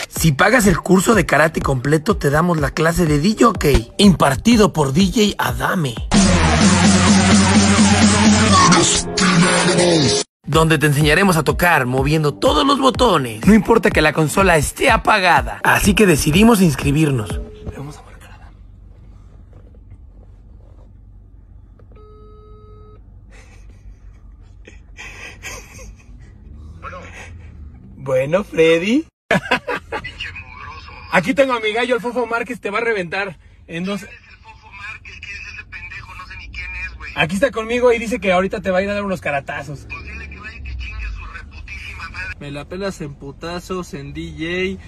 Si 0.08 0.32
pagas 0.32 0.66
el 0.66 0.78
curso 0.78 1.14
de 1.14 1.26
karate 1.26 1.60
completo, 1.60 2.16
te 2.16 2.30
damos 2.30 2.58
la 2.58 2.70
clase 2.70 3.04
de 3.04 3.18
DJ, 3.18 3.92
impartido 3.98 4.72
por 4.72 4.94
DJ 4.94 5.34
Adame. 5.38 5.94
Donde 10.50 10.78
te 10.78 10.86
enseñaremos 10.86 11.36
a 11.36 11.44
tocar 11.44 11.86
moviendo 11.86 12.34
todos 12.34 12.66
los 12.66 12.80
botones. 12.80 13.46
No 13.46 13.54
importa 13.54 13.90
que 13.90 14.02
la 14.02 14.12
consola 14.12 14.56
esté 14.56 14.90
apagada. 14.90 15.60
Así 15.62 15.94
que 15.94 16.06
decidimos 16.06 16.60
inscribirnos. 16.60 17.30
Adam. 17.30 18.50
Bueno, 27.96 28.42
Freddy. 28.44 29.06
Aquí 31.12 31.34
tengo 31.34 31.52
a 31.52 31.60
mi 31.60 31.72
gallo, 31.72 31.94
el 31.94 32.00
Fofo 32.00 32.26
Márquez, 32.26 32.60
te 32.60 32.70
va 32.70 32.78
a 32.78 32.82
reventar. 32.82 33.38
En 33.66 33.84
dos... 33.84 34.04
Aquí 37.14 37.34
está 37.34 37.50
conmigo 37.50 37.92
y 37.92 37.98
dice 37.98 38.20
que 38.20 38.32
ahorita 38.32 38.60
te 38.60 38.70
va 38.70 38.78
a 38.78 38.82
ir 38.82 38.90
a 38.90 38.94
dar 38.94 39.04
unos 39.04 39.20
caratazos. 39.20 39.86
Me 42.38 42.50
la 42.50 42.64
pelas 42.64 43.00
en 43.00 43.14
putazos, 43.14 43.92
en 43.94 44.12
DJ, 44.14 44.78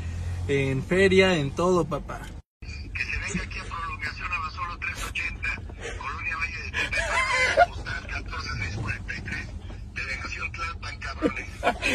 en 0.48 0.82
feria, 0.82 1.36
en 1.36 1.50
todo, 1.50 1.84
papá. 1.84 2.22
que 2.60 3.04
se 3.04 3.18
venga 3.18 3.44
aquí 3.44 3.58
a 3.58 3.64
prolongación 3.64 4.32
a 4.32 4.38
Basolo 4.38 4.78
380, 4.78 5.98
Colonia 5.98 6.36
Valle 6.36 6.58
de 6.62 6.70
Tepepan, 6.70 7.68
postal 7.68 8.06
14643, 8.08 9.48
delegación 9.94 10.52
Tlalpan, 10.52 10.98
cabrón. 10.98 11.34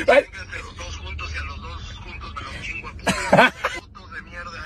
Véngase 0.05 0.59
los 0.63 0.77
dos 0.77 0.97
juntos 0.97 1.33
y 1.33 1.37
a 1.37 1.43
los 1.43 1.61
dos 1.61 1.99
juntos 2.03 2.35
me 2.35 2.41
los 2.41 2.61
chingo 2.61 2.87
a 2.87 2.91
putos. 2.93 3.13
Putos 3.81 4.11
de 4.11 4.21
mierda. 4.21 4.63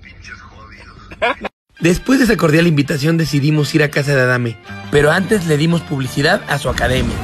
Pinches 0.00 0.40
jodidos. 0.40 1.50
Después 1.80 2.18
de 2.18 2.26
esa 2.26 2.36
cordial 2.36 2.66
invitación 2.66 3.16
decidimos 3.16 3.74
ir 3.74 3.82
a 3.82 3.90
casa 3.90 4.14
de 4.14 4.20
Adame, 4.20 4.58
pero 4.90 5.10
antes 5.10 5.46
le 5.46 5.56
dimos 5.56 5.80
publicidad 5.80 6.42
a 6.46 6.58
su 6.58 6.68
academia. 6.68 7.16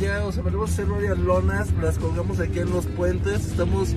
Ya, 0.00 0.24
o 0.24 0.30
sea, 0.30 0.44
venimos 0.44 0.70
a 0.70 0.72
hacer 0.72 0.86
varias 0.86 1.18
lonas, 1.18 1.72
las 1.82 1.98
colgamos 1.98 2.38
aquí 2.38 2.60
en 2.60 2.70
los 2.70 2.86
puentes, 2.86 3.44
estamos 3.44 3.88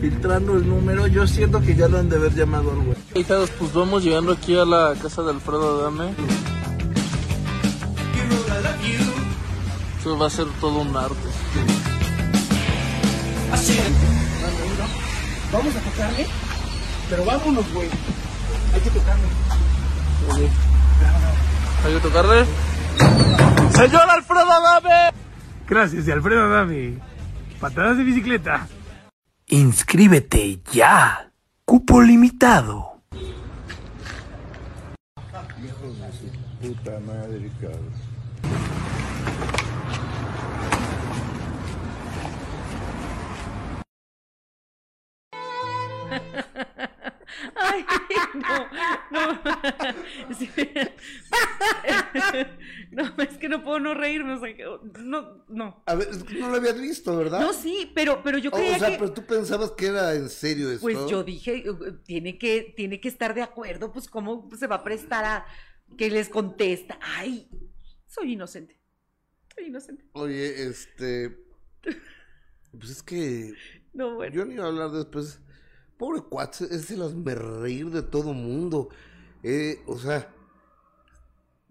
filtrando 0.00 0.56
el 0.56 0.66
número. 0.66 1.06
Yo 1.08 1.26
siento 1.26 1.60
que 1.60 1.74
ya 1.74 1.88
lo 1.88 1.98
han 1.98 2.08
de 2.08 2.16
haber 2.16 2.34
llamado 2.34 2.70
al 2.70 2.78
güey. 2.78 2.96
Hijados, 3.14 3.50
pues 3.50 3.74
vamos 3.74 4.02
llegando 4.02 4.32
aquí 4.32 4.56
a 4.56 4.64
la 4.64 4.94
casa 5.02 5.20
de 5.22 5.32
Alfredo 5.32 5.80
Adame. 5.80 6.14
Eso 10.00 10.16
va 10.16 10.26
a 10.28 10.30
ser 10.30 10.46
todo 10.58 10.78
un 10.78 10.96
arte. 10.96 11.85
Vamos 15.52 15.76
a 15.76 15.80
tocarle, 15.80 16.26
pero 17.08 17.24
vámonos, 17.24 17.72
güey. 17.72 17.88
Hay 18.74 18.80
que 18.80 18.90
tocarle. 18.90 19.28
¿Hay 21.84 21.94
que 21.94 22.00
tocarle? 22.00 22.44
¡Señor 23.70 24.10
Alfredo 24.10 24.50
Adame! 24.50 25.12
Gracias, 25.68 26.06
de 26.06 26.12
Alfredo 26.12 26.44
Adame. 26.44 26.98
Patadas 27.60 27.96
de 27.98 28.04
bicicleta. 28.04 28.68
Inscríbete 29.48 30.60
ya. 30.72 31.30
Cupo 31.64 32.02
limitado. 32.02 33.00
Puta 36.60 36.98
madre, 37.00 37.50
cabrón. 37.60 37.92
Ay, 47.54 47.84
no, 48.34 48.68
no. 49.10 49.40
No, 52.90 53.14
es 53.22 53.36
que 53.38 53.48
no 53.48 53.62
puedo 53.62 53.78
no 53.80 53.94
reírme. 53.94 54.34
o 54.34 54.40
sea, 54.40 54.56
que- 54.56 54.64
no, 55.02 55.44
no. 55.48 55.82
A 55.86 55.94
ver, 55.94 56.08
es 56.08 56.22
que 56.24 56.34
no 56.38 56.48
lo 56.50 56.56
habías 56.56 56.80
visto, 56.80 57.16
¿verdad? 57.16 57.40
No, 57.40 57.52
sí, 57.52 57.90
pero, 57.94 58.22
pero 58.22 58.38
yo 58.38 58.50
creía 58.50 58.76
o 58.76 58.78
sea, 58.78 58.90
que. 58.90 58.98
pero 58.98 59.12
tú 59.12 59.24
pensabas 59.26 59.72
que 59.72 59.86
era 59.86 60.14
en 60.14 60.28
serio 60.28 60.70
esto. 60.70 60.82
Pues 60.82 61.06
yo 61.08 61.22
dije, 61.22 61.68
uh, 61.68 61.98
tiene 62.04 62.38
que, 62.38 62.72
tiene 62.76 63.00
que 63.00 63.08
estar 63.08 63.34
de 63.34 63.42
acuerdo, 63.42 63.92
pues 63.92 64.08
cómo 64.08 64.48
se 64.58 64.66
va 64.66 64.76
a 64.76 64.84
prestar 64.84 65.24
a 65.24 65.46
que 65.98 66.10
les 66.10 66.28
contesta. 66.28 66.98
Ay, 67.02 67.50
soy 68.06 68.32
inocente. 68.32 68.80
Soy 69.54 69.66
inocente. 69.66 70.04
Oye, 70.12 70.66
este. 70.66 71.36
Pues 72.72 72.90
es 72.90 73.02
que. 73.02 73.52
No, 73.92 74.14
bueno. 74.14 74.34
Yo 74.34 74.44
ni 74.44 74.54
iba 74.54 74.64
a 74.64 74.68
hablar 74.68 74.90
después. 74.90 75.40
Pobre 75.98 76.20
cuate, 76.22 76.64
es 76.70 76.90
el 76.90 77.02
reír 77.34 77.90
de 77.90 78.02
todo 78.02 78.32
mundo. 78.32 78.88
Eh, 79.42 79.82
o 79.86 79.98
sea. 79.98 80.32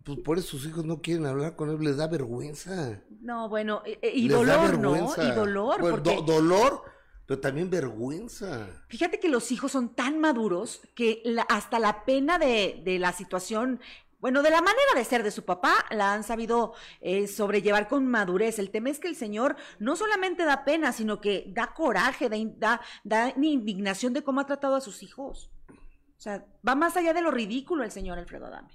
Pues 0.04 0.20
por 0.20 0.38
eso 0.38 0.50
sus 0.50 0.68
hijos 0.68 0.86
no 0.86 1.02
quieren 1.02 1.26
hablar 1.26 1.56
con 1.56 1.70
él, 1.70 1.80
les 1.80 1.98
da 1.98 2.08
vergüenza. 2.08 3.02
No, 3.22 3.50
bueno, 3.50 3.82
y 4.04 4.30
da 4.30 4.38
dolor, 4.38 4.78
¿no? 4.78 4.96
Y 4.96 5.32
dolor, 5.32 5.82
Bueno, 5.82 5.96
porque 5.98 6.16
do- 6.18 6.22
dolor, 6.22 6.84
pero 7.26 7.40
también 7.40 7.72
vergüenza. 7.72 8.68
fíjate 8.88 9.20
que 9.20 9.30
los 9.30 9.52
hijos 9.52 9.72
son 9.72 9.96
tan 9.96 10.20
maduros 10.20 10.82
que 10.94 11.24
la- 11.26 11.42
hasta 11.50 11.80
la 11.80 12.06
pena 12.06 12.38
de, 12.38 12.84
de 12.86 13.00
la 13.00 13.14
situación, 13.14 13.80
bueno, 14.26 14.42
de 14.42 14.50
la 14.50 14.62
manera 14.62 14.92
de 14.96 15.06
ser 15.06 15.22
de 15.22 15.30
su 15.30 15.46
papá, 15.46 15.86
la 15.92 16.12
han 16.12 16.24
sabido 16.24 16.74
eh, 17.00 17.28
sobrellevar 17.28 17.88
con 17.88 18.08
madurez. 18.08 18.58
El 18.58 18.72
tema 18.72 18.90
es 18.90 18.98
que 18.98 19.08
el 19.08 19.16
señor 19.16 19.56
no 19.78 19.96
solamente 19.96 20.46
da 20.46 20.66
pena, 20.66 20.94
sino 20.94 21.22
que 21.22 21.46
da 21.50 21.76
coraje, 21.76 22.28
da, 22.28 22.36
in- 22.36 22.60
da, 22.60 22.82
da 23.04 23.36
indignación 23.40 24.14
de 24.14 24.24
cómo 24.24 24.40
ha 24.40 24.48
tratado 24.48 24.74
a 24.74 24.82
sus 24.82 25.04
hijos. 25.04 25.52
O 25.70 26.20
sea, 26.20 26.44
va 26.68 26.74
más 26.74 26.98
allá 26.98 27.14
de 27.14 27.22
lo 27.22 27.30
ridículo 27.30 27.84
el 27.84 27.92
señor 27.92 28.18
Alfredo 28.18 28.48
Adame. 28.48 28.74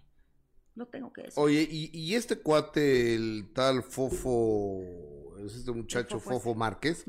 Lo 0.76 0.86
tengo 0.86 1.12
que 1.12 1.22
decir. 1.22 1.42
Oye, 1.42 1.66
y, 1.68 1.90
y 1.92 2.14
este 2.14 2.36
cuate, 2.36 3.16
el 3.16 3.50
tal 3.52 3.82
Fofo, 3.82 5.36
es 5.44 5.56
este 5.56 5.72
muchacho 5.72 6.20
Fofo 6.20 6.34
Fofo 6.34 6.50
ese. 6.50 6.58
Márquez, 6.60 7.04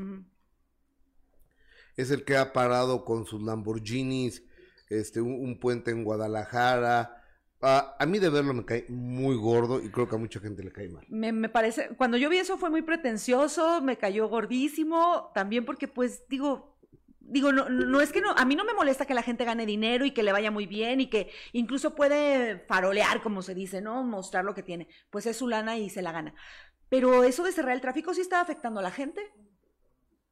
es 1.95 2.09
el 2.09 2.25
que 2.25 2.37
ha 2.37 2.53
parado 2.53 3.05
con 3.05 3.27
sus 3.27 3.39
Lamborghinis, 3.43 4.43
este, 4.89 5.21
un, 5.21 5.33
un 5.33 5.59
puente 5.59 5.91
en 5.91 6.03
Guadalajara. 6.03 7.20
Ah, 7.61 7.95
a 7.99 8.05
mí 8.05 8.17
de 8.17 8.29
verlo 8.29 8.53
me 8.53 8.65
cae 8.65 8.85
muy 8.89 9.35
gordo 9.35 9.79
y 9.83 9.89
creo 9.89 10.09
que 10.09 10.15
a 10.15 10.19
mucha 10.19 10.39
gente 10.39 10.63
le 10.63 10.71
cae 10.71 10.89
mal. 10.89 11.05
Me, 11.09 11.31
me 11.31 11.47
parece, 11.47 11.89
cuando 11.95 12.17
yo 12.17 12.29
vi 12.29 12.37
eso 12.37 12.57
fue 12.57 12.71
muy 12.71 12.81
pretencioso, 12.81 13.81
me 13.81 13.97
cayó 13.97 14.27
gordísimo, 14.27 15.31
también 15.35 15.63
porque 15.63 15.87
pues 15.87 16.27
digo, 16.27 16.71
digo, 17.19 17.53
no, 17.53 17.69
no 17.69 18.01
es 18.01 18.11
que 18.11 18.19
no, 18.19 18.31
a 18.31 18.45
mí 18.45 18.55
no 18.55 18.65
me 18.65 18.73
molesta 18.73 19.05
que 19.05 19.13
la 19.13 19.23
gente 19.23 19.45
gane 19.45 19.65
dinero 19.65 20.05
y 20.05 20.11
que 20.11 20.23
le 20.23 20.33
vaya 20.33 20.51
muy 20.51 20.65
bien 20.65 20.99
y 21.01 21.07
que 21.07 21.31
incluso 21.53 21.95
puede 21.95 22.59
farolear, 22.67 23.21
como 23.21 23.41
se 23.41 23.55
dice, 23.55 23.79
¿no? 23.79 24.03
Mostrar 24.03 24.43
lo 24.43 24.53
que 24.53 24.63
tiene. 24.63 24.87
Pues 25.09 25.25
es 25.25 25.37
su 25.37 25.47
lana 25.47 25.77
y 25.77 25.89
se 25.89 26.01
la 26.01 26.11
gana. 26.11 26.33
Pero 26.89 27.23
eso 27.23 27.43
de 27.43 27.53
cerrar 27.53 27.73
el 27.73 27.81
tráfico 27.81 28.13
sí 28.13 28.21
está 28.21 28.41
afectando 28.41 28.81
a 28.81 28.83
la 28.83 28.91
gente. 28.91 29.21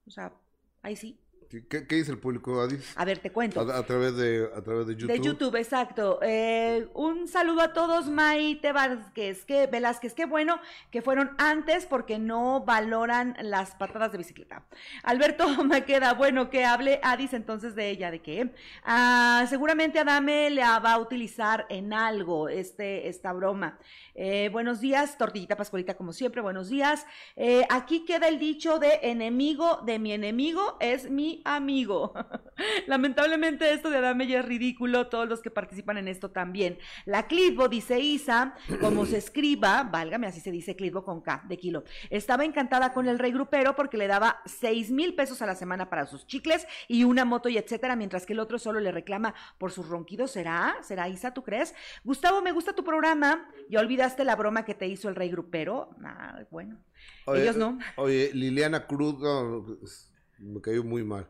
O 0.06 0.12
sea, 0.12 0.34
ahí 0.82 0.96
sí. 0.96 1.20
¿Qué, 1.50 1.88
qué 1.88 1.96
dice 1.96 2.12
el 2.12 2.20
público, 2.20 2.62
Adis? 2.62 2.94
A 2.96 3.06
ver, 3.06 3.18
te 3.18 3.32
cuento. 3.32 3.60
A, 3.60 3.80
a 3.80 3.84
través 3.84 4.16
de, 4.16 4.48
a 4.56 4.62
través 4.62 4.86
de 4.86 4.94
YouTube. 4.96 5.12
De 5.12 5.20
YouTube, 5.20 5.56
exacto. 5.56 6.20
Eh, 6.22 6.88
un 6.94 7.28
saludo 7.28 7.62
a 7.62 7.74
todos, 7.74 8.08
Maite 8.08 8.72
Vázquez, 8.72 9.46
que, 9.46 9.66
Velázquez, 9.66 10.14
qué 10.14 10.26
bueno 10.26 10.60
que 10.92 11.02
fueron 11.02 11.32
antes 11.40 11.88
porque 11.88 12.20
no 12.20 12.64
valoran 12.66 13.36
las 13.42 13.74
patadas 13.74 14.12
de 14.12 14.20
bicicleta. 14.20 14.64
Alberto 15.02 15.48
Maqueda, 15.64 16.14
bueno, 16.14 16.52
que 16.52 16.66
hable 16.66 17.00
Adis 17.02 17.34
entonces 17.34 17.74
de 17.74 17.90
ella, 17.90 18.12
¿de 18.12 18.22
qué? 18.22 18.54
Ah, 18.84 19.44
seguramente 19.50 19.98
Adame 19.98 20.52
la 20.52 20.78
va 20.78 20.94
a 20.94 21.00
utilizar 21.00 21.66
en 21.70 21.94
algo, 21.94 22.48
este, 22.48 23.08
esta 23.08 23.34
broma. 23.34 23.80
Eh, 24.14 24.50
buenos 24.52 24.82
días, 24.82 25.18
tortillita 25.18 25.58
pascualita 25.58 25.96
como 25.96 26.14
siempre, 26.14 26.42
buenos 26.42 26.70
días. 26.70 27.08
Eh, 27.36 27.66
aquí 27.72 28.06
queda 28.06 28.28
el 28.28 28.38
dicho 28.38 28.78
de 28.78 29.00
enemigo 29.02 29.82
de 29.84 29.98
mi 29.98 30.12
enemigo 30.12 30.78
es 30.80 31.10
mi 31.10 31.39
amigo. 31.46 32.14
Lamentablemente 32.88 33.74
esto 33.74 33.90
de 33.90 33.98
Adame 33.98 34.28
ya 34.28 34.40
es 34.40 34.46
ridículo, 34.46 35.08
todos 35.08 35.28
los 35.28 35.42
que 35.42 35.52
participan 35.52 35.98
en 35.98 36.08
esto 36.08 36.32
también. 36.32 36.78
La 37.06 37.28
Clitbo, 37.28 37.68
dice 37.70 38.00
Isa, 38.00 38.56
como 38.82 39.06
se 39.06 39.18
escriba, 39.18 39.84
válgame, 39.92 40.28
así 40.28 40.40
se 40.40 40.52
dice 40.52 40.76
Clitbo 40.76 41.04
con 41.04 41.22
K 41.22 41.44
de 41.48 41.58
kilo, 41.58 41.84
estaba 42.10 42.46
encantada 42.46 42.94
con 42.94 43.08
el 43.08 43.20
rey 43.20 43.32
grupero 43.32 43.76
porque 43.76 43.98
le 43.98 44.08
daba 44.08 44.42
seis 44.46 44.92
mil 44.92 45.16
pesos 45.16 45.42
a 45.42 45.46
la 45.46 45.56
semana 45.56 45.90
para 45.90 46.06
sus 46.06 46.28
chicles 46.28 46.68
y 46.88 47.04
una 47.04 47.26
moto 47.26 47.50
y 47.50 47.58
etcétera, 47.58 47.96
mientras 47.96 48.26
que 48.26 48.34
el 48.34 48.40
otro 48.40 48.60
solo 48.60 48.80
le 48.80 48.92
reclama 48.92 49.34
por 49.58 49.72
sus 49.72 49.88
ronquidos. 49.88 50.32
¿Será? 50.32 50.76
¿Será 50.82 51.10
Isa, 51.10 51.34
tú 51.34 51.44
crees? 51.44 51.74
Gustavo, 52.04 52.42
me 52.42 52.52
gusta 52.52 52.74
tu 52.74 52.84
programa. 52.84 53.50
¿Ya 53.70 53.80
olvidaste 53.80 54.24
la 54.24 54.36
broma 54.36 54.66
que 54.66 54.74
te 54.76 54.88
hizo 54.88 55.10
el 55.10 55.16
rey 55.16 55.30
grupero? 55.30 55.96
Ah, 56.04 56.40
bueno. 56.52 56.78
Oye, 57.26 57.44
Ellos 57.44 57.56
no. 57.56 57.78
Oye, 57.96 58.32
Liliana 58.34 58.86
Cruz, 58.88 60.10
me 60.40 60.62
cayó 60.62 60.84
muy 60.84 61.04
mal. 61.04 61.30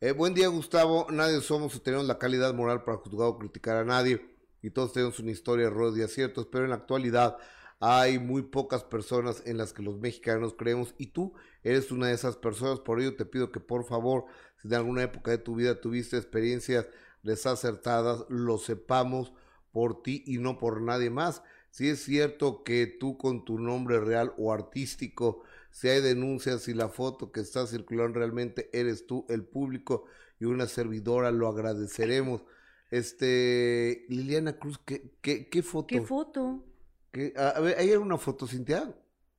Eh, 0.00 0.12
buen 0.12 0.34
día, 0.34 0.48
Gustavo. 0.48 1.06
Nadie 1.10 1.40
somos 1.40 1.74
o 1.74 1.80
tenemos 1.80 2.06
la 2.06 2.18
calidad 2.18 2.54
moral 2.54 2.84
para 2.84 2.98
juzgar 2.98 3.28
o 3.28 3.38
criticar 3.38 3.76
a 3.76 3.84
nadie. 3.84 4.24
Y 4.62 4.70
todos 4.70 4.92
tenemos 4.92 5.18
una 5.18 5.30
historia 5.30 5.66
errores 5.66 5.98
y 5.98 6.02
aciertos, 6.02 6.46
pero 6.46 6.64
en 6.64 6.70
la 6.70 6.76
actualidad 6.76 7.38
hay 7.80 8.18
muy 8.18 8.42
pocas 8.42 8.84
personas 8.84 9.42
en 9.46 9.56
las 9.56 9.72
que 9.72 9.82
los 9.82 9.98
mexicanos 9.98 10.54
creemos. 10.56 10.94
Y 10.98 11.08
tú 11.08 11.34
eres 11.62 11.90
una 11.90 12.08
de 12.08 12.14
esas 12.14 12.36
personas. 12.36 12.80
Por 12.80 13.00
ello 13.00 13.16
te 13.16 13.24
pido 13.24 13.52
que 13.52 13.60
por 13.60 13.84
favor, 13.84 14.26
si 14.60 14.68
en 14.68 14.74
alguna 14.74 15.02
época 15.02 15.30
de 15.30 15.38
tu 15.38 15.54
vida 15.54 15.80
tuviste 15.80 16.16
experiencias 16.16 16.86
desacertadas, 17.22 18.24
lo 18.28 18.58
sepamos 18.58 19.32
por 19.72 20.02
ti 20.02 20.22
y 20.26 20.38
no 20.38 20.58
por 20.58 20.80
nadie 20.80 21.10
más. 21.10 21.42
Si 21.70 21.88
es 21.88 22.02
cierto 22.02 22.64
que 22.64 22.86
tú 22.86 23.16
con 23.16 23.44
tu 23.44 23.58
nombre 23.58 24.00
real 24.00 24.34
o 24.36 24.52
artístico, 24.52 25.42
si 25.70 25.88
hay 25.88 26.00
denuncias 26.00 26.68
y 26.68 26.74
la 26.74 26.88
foto 26.88 27.32
que 27.32 27.40
está 27.40 27.66
circulando 27.66 28.18
realmente 28.18 28.70
eres 28.72 29.06
tú, 29.06 29.26
el 29.28 29.44
público 29.44 30.04
y 30.38 30.44
una 30.46 30.66
servidora, 30.66 31.30
lo 31.30 31.48
agradeceremos. 31.48 32.44
Este, 32.90 34.04
Liliana 34.08 34.58
Cruz, 34.58 34.80
¿qué, 34.84 35.12
qué, 35.20 35.48
qué 35.48 35.62
foto? 35.62 35.86
¿Qué 35.86 36.00
foto? 36.00 36.64
¿Qué- 37.12 37.32
a, 37.36 37.50
a 37.50 37.60
ver, 37.60 37.78
¿hay 37.78 37.90
una 37.92 38.18
foto, 38.18 38.46
Cintia? 38.46 38.94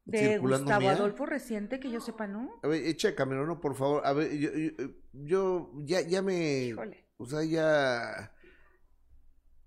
De 0.05 0.17
circulando 0.17 0.63
Gustavo 0.65 0.81
mía? 0.81 0.91
Adolfo 0.93 1.25
reciente, 1.25 1.79
que 1.79 1.91
yo 1.91 1.99
sepa, 2.01 2.27
¿no? 2.27 2.49
A 2.63 2.67
ver, 2.67 2.85
eh, 2.85 2.95
chécamelo, 2.95 3.45
¿no? 3.45 3.59
Por 3.59 3.75
favor. 3.75 4.05
A 4.05 4.13
ver, 4.13 4.31
yo, 4.37 4.49
yo, 4.53 4.71
yo 5.13 5.71
ya, 5.85 6.01
ya 6.01 6.21
me... 6.21 6.65
Híjole. 6.67 7.05
O 7.17 7.25
sea, 7.25 7.43
ya... 7.43 8.33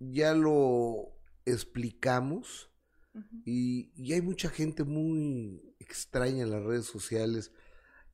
Ya 0.00 0.34
lo 0.34 1.12
explicamos. 1.44 2.70
Y, 3.44 3.92
y 3.94 4.12
hay 4.12 4.22
mucha 4.22 4.48
gente 4.48 4.84
muy 4.84 5.73
extraña 5.84 6.42
en 6.42 6.50
las 6.50 6.62
redes 6.62 6.86
sociales. 6.86 7.52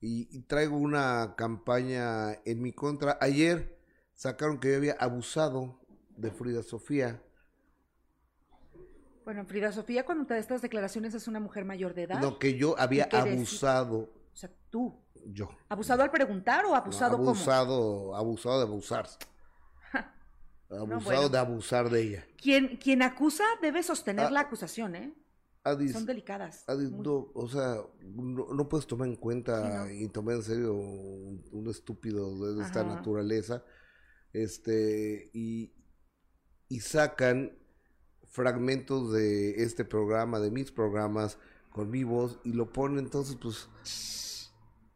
Y, 0.01 0.29
y 0.35 0.43
traigo 0.43 0.77
una 0.77 1.35
campaña 1.37 2.33
en 2.45 2.63
mi 2.63 2.73
contra. 2.73 3.19
Ayer 3.21 3.79
sacaron 4.15 4.59
que 4.59 4.71
yo 4.71 4.77
había 4.79 4.93
abusado 4.99 5.81
de 6.17 6.31
Frida 6.31 6.63
Sofía. 6.63 7.23
Bueno, 9.25 9.45
Frida 9.45 9.71
Sofía, 9.73 10.05
cuando 10.05 10.27
te 10.27 10.35
da 10.35 10.41
estas 10.41 10.63
declaraciones 10.63 11.15
es 11.15 11.29
una 11.29 11.41
mujer 11.41 11.65
mayor 11.65 11.95
de 11.95 12.05
edad. 12.05 12.21
No, 12.21 12.39
que 12.39 12.57
yo 12.57 12.75
había 12.79 13.05
decir? 13.05 13.19
abusado, 13.35 13.97
O 14.33 14.37
sea, 14.37 14.51
tú. 14.71 14.99
yo. 15.27 15.51
¿Abusado 15.69 16.03
al 16.03 16.11
preguntar 16.11 16.65
o 16.65 16.75
abusado 16.75 17.13
No, 17.13 17.19
cómo? 17.19 17.31
abusado, 17.31 18.17
abusado 18.17 18.59
de 18.59 18.65
abusar. 18.67 19.07
Abusado 20.71 21.01
bueno. 21.01 21.29
de 21.29 21.39
abusar 21.39 21.91
de 21.91 22.01
ella. 22.03 22.27
Quien, 22.41 22.77
quien 22.77 23.03
acusa 23.03 23.43
debe 23.61 23.83
sostener 23.83 24.27
Ah. 24.27 24.31
la 24.31 24.41
acusación, 24.41 24.95
¿eh? 24.95 25.13
Adis, 25.65 25.93
Son 25.93 26.07
delicadas. 26.07 26.65
Adis, 26.67 26.91
no, 26.91 27.31
o 27.35 27.49
sea, 27.49 27.77
no, 28.03 28.47
no 28.55 28.69
puedes 28.69 28.87
tomar 28.87 29.09
en 29.09 29.17
cuenta 29.17 29.87
Sí, 29.89 30.05
y 30.05 30.09
tomar 30.09 30.37
en 30.37 30.43
serio 30.43 30.75
un, 30.75 31.45
un 31.53 31.69
estúpido 31.69 32.55
de 32.55 32.63
esta 32.63 32.81
Ajá. 32.81 32.95
naturaleza, 32.97 33.65
este, 34.33 35.31
y, 35.35 35.73
y 36.69 36.81
sacan 36.81 37.59
fragmentos 38.25 39.13
de 39.13 39.63
este 39.63 39.85
programa, 39.85 40.41
de 40.41 40.51
mis 40.51 40.73
programas, 40.73 41.39
con 41.73 41.91
mi 41.91 42.05
voz, 42.05 42.39
y 42.45 42.53
lo 42.53 42.73
ponen, 42.73 43.01
entonces, 43.01 43.37
pues, 43.41 43.69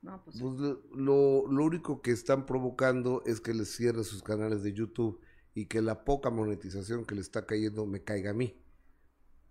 No, 0.03 0.23
pues, 0.25 0.37
pues 0.39 0.55
lo, 0.93 1.47
lo 1.49 1.65
único 1.65 2.03
que 2.03 2.11
están 2.13 2.47
provocando 2.47 3.23
es 3.27 3.41
que 3.41 3.55
les 3.55 3.75
cierre 3.75 4.05
sus 4.05 4.23
canales 4.23 4.63
de 4.63 4.73
YouTube 4.73 5.21
y 5.55 5.67
que 5.67 5.83
la 5.83 6.05
poca 6.05 6.31
monetización 6.31 7.05
que 7.05 7.15
le 7.15 7.21
está 7.23 7.47
cayendo 7.47 7.87
me 7.87 8.03
caiga 8.03 8.31
a 8.31 8.35
mí. 8.35 8.64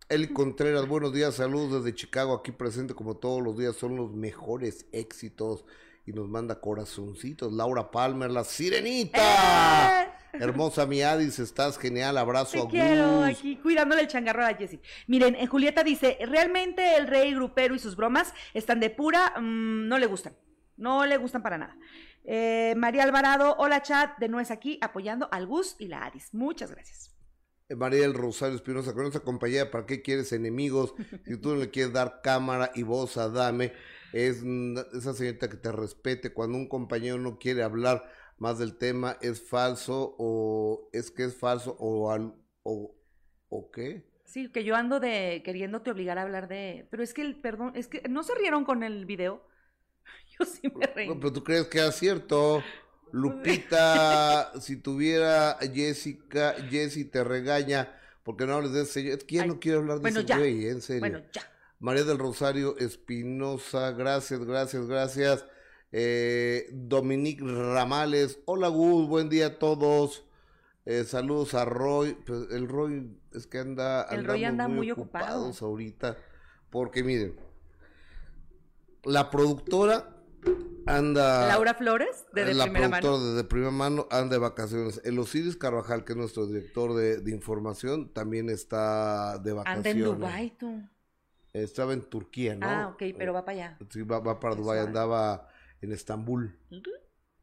Eli 0.10 0.28
Contreras, 0.28 0.88
buenos 0.88 1.14
días, 1.14 1.36
saludos 1.36 1.84
desde 1.84 1.96
Chicago, 1.96 2.34
aquí 2.34 2.52
presente 2.52 2.94
como 2.94 3.16
todos 3.16 3.42
los 3.42 3.58
días, 3.58 3.76
son 3.76 3.96
los 3.96 4.12
mejores 4.12 4.86
éxitos 4.92 5.64
y 6.06 6.12
nos 6.12 6.28
manda 6.28 6.60
corazoncitos. 6.60 7.54
Laura 7.54 7.90
Palmer, 7.90 8.30
la 8.30 8.44
sirenita. 8.44 10.04
¡Eh! 10.04 10.10
Hermosa 10.34 10.86
mi 10.86 11.02
Adis, 11.02 11.40
estás 11.40 11.78
genial, 11.78 12.18
abrazo 12.18 12.52
Te 12.54 12.60
a 12.60 12.68
quiero 12.68 13.24
aquí 13.24 13.56
cuidándole 13.58 14.02
el 14.02 14.08
changarro 14.08 14.46
a 14.46 14.54
Jessie. 14.54 14.82
Miren, 15.08 15.36
en 15.36 15.48
Julieta 15.48 15.84
dice, 15.84 16.18
realmente 16.22 16.98
el 16.98 17.08
rey 17.08 17.34
grupero 17.34 17.76
y 17.76 17.80
sus 17.80 17.96
bromas 17.96 18.34
están 18.54 18.80
de 18.80 18.90
pura, 18.90 19.34
mm, 19.40 19.88
no 19.88 20.00
le 20.00 20.08
gustan, 20.08 20.36
no 20.76 21.06
le 21.06 21.18
gustan 21.18 21.44
para 21.44 21.58
nada. 21.58 21.78
Eh, 22.26 22.74
María 22.78 23.04
Alvarado, 23.04 23.56
hola 23.58 23.82
chat, 23.82 24.18
de 24.18 24.28
nuez 24.28 24.50
aquí 24.50 24.80
apoyando 24.82 25.30
al 25.32 25.46
Gus 25.46 25.76
y 25.78 25.88
la 25.88 26.04
Aris. 26.04 26.34
Muchas 26.34 26.72
gracias. 26.72 27.13
Eh, 27.70 27.76
María 27.76 28.02
del 28.02 28.14
Rosario 28.14 28.56
Espinosa, 28.56 28.94
con 28.94 29.06
esa 29.06 29.22
compañía, 29.22 29.72
¿para 29.72 29.86
qué 29.86 30.02
quieres 30.02 30.32
enemigos? 30.34 30.94
Si 31.26 31.38
tú 31.38 31.50
no 31.54 31.56
le 31.62 31.70
quieres 31.72 31.94
dar 31.94 32.22
cámara 32.22 32.72
y 32.76 32.84
voz 32.84 33.18
a 33.18 33.30
Dame, 33.30 33.74
es 34.12 34.44
esa 34.94 35.14
señorita 35.14 35.50
que 35.50 35.58
te 35.58 35.72
respete. 35.72 36.34
Cuando 36.34 36.58
un 36.58 36.68
compañero 36.68 37.18
no 37.18 37.40
quiere 37.40 37.64
hablar 37.64 38.10
más 38.38 38.60
del 38.60 38.78
tema, 38.78 39.18
es 39.22 39.42
falso 39.42 40.16
o 40.20 40.90
es 40.94 41.12
que 41.12 41.24
es 41.26 41.36
falso 41.36 41.76
o, 41.80 42.12
al- 42.12 42.36
o, 42.64 42.96
o 43.50 43.72
qué. 43.72 44.06
Sí, 44.26 44.50
que 44.50 44.64
yo 44.64 44.76
ando 44.76 45.00
de 45.00 45.42
queriéndote 45.46 45.92
obligar 45.92 46.18
a 46.18 46.24
hablar 46.24 46.48
de... 46.48 46.88
Pero 46.90 47.04
es 47.04 47.14
que 47.14 47.22
el, 47.22 47.36
perdón, 47.40 47.74
es 47.76 47.88
que 47.88 48.02
no 48.10 48.24
se 48.24 48.34
rieron 48.36 48.66
con 48.66 48.84
el 48.84 49.06
video. 49.06 49.46
Yo 50.40 50.46
sí 50.46 50.70
me 50.76 50.88
reí. 50.88 51.08
No, 51.10 51.20
pero 51.20 51.34
tú 51.34 51.44
crees 51.44 51.68
que 51.68 51.86
es 51.86 51.96
cierto. 51.96 52.64
Lupita, 53.14 54.52
si 54.60 54.76
tuviera 54.78 55.60
Jessica, 55.72 56.56
Jessie 56.68 57.06
te 57.06 57.24
regaña 57.24 57.96
porque 58.24 58.48
no 58.48 58.56
hables 58.56 58.72
de 58.74 58.82
ese. 58.82 59.14
Es 59.14 59.24
que 59.24 59.36
ya 59.36 59.44
Ay, 59.44 59.50
no 59.50 59.60
quiero 59.60 59.80
hablar 59.80 59.98
de 59.98 60.02
bueno, 60.02 60.22
ese 60.22 60.36
güey, 60.36 60.68
en 60.68 60.82
serio. 60.82 61.02
Bueno, 61.02 61.22
ya. 61.32 61.44
María 61.80 62.06
del 62.06 62.18
Rosario 62.18 62.76
Espinosa, 62.80 63.92
gracias, 63.92 64.44
gracias, 64.44 64.88
gracias. 64.88 65.46
Eh, 65.92 66.70
Dominique 66.72 67.44
Ramales, 67.46 68.40
hola 68.46 68.70
Gus, 68.70 69.08
buen 69.08 69.30
día 69.30 69.46
a 69.46 69.60
todos. 69.60 70.24
Eh, 70.88 71.04
saludos 71.04 71.54
a 71.54 71.66
Roy. 71.66 72.18
Pues, 72.26 72.50
el 72.50 72.68
Roy 72.68 73.16
es 73.32 73.46
que 73.46 73.60
anda, 73.60 74.08
El 74.10 74.26
Roy 74.26 74.44
andamos 74.44 74.72
anda 74.72 74.76
muy 74.76 74.90
ocupado. 74.90 75.26
ocupados 75.36 75.62
ahorita. 75.62 76.18
Porque 76.72 77.04
miren, 77.04 77.36
la 79.04 79.30
productora 79.30 80.13
anda. 80.86 81.48
Laura 81.48 81.74
Flores, 81.74 82.26
de, 82.34 82.46
de 82.46 82.54
la 82.54 82.66
primera 82.66 82.90
mano. 82.90 83.20
de, 83.20 83.34
de 83.36 83.44
primera 83.44 83.72
mano 83.72 84.08
anda 84.12 84.36
de 84.36 84.40
vacaciones. 84.40 85.02
El 85.06 85.18
Osiris 85.20 85.56
Carvajal, 85.58 86.04
que 86.04 86.14
es 86.14 86.18
nuestro 86.18 86.48
director 86.48 86.94
de, 86.94 87.18
de 87.22 87.32
información, 87.32 88.12
también 88.14 88.50
está 88.50 89.38
de 89.40 89.54
vacaciones. 89.54 89.86
Anda 89.86 89.90
en 89.90 90.04
Dubái, 90.20 90.58
tú. 90.58 90.82
Estaba 91.54 91.94
en 91.94 92.02
Turquía, 92.02 92.56
¿no? 92.56 92.68
Ah, 92.68 92.88
ok, 92.90 93.04
pero 93.18 93.32
va 93.34 93.46
para 93.46 93.58
allá. 93.58 93.78
Sí, 93.92 94.02
va, 94.02 94.20
va 94.20 94.40
para 94.40 94.56
Dubái, 94.56 94.80
andaba 94.80 95.48
en 95.82 95.92
Estambul. 95.92 96.58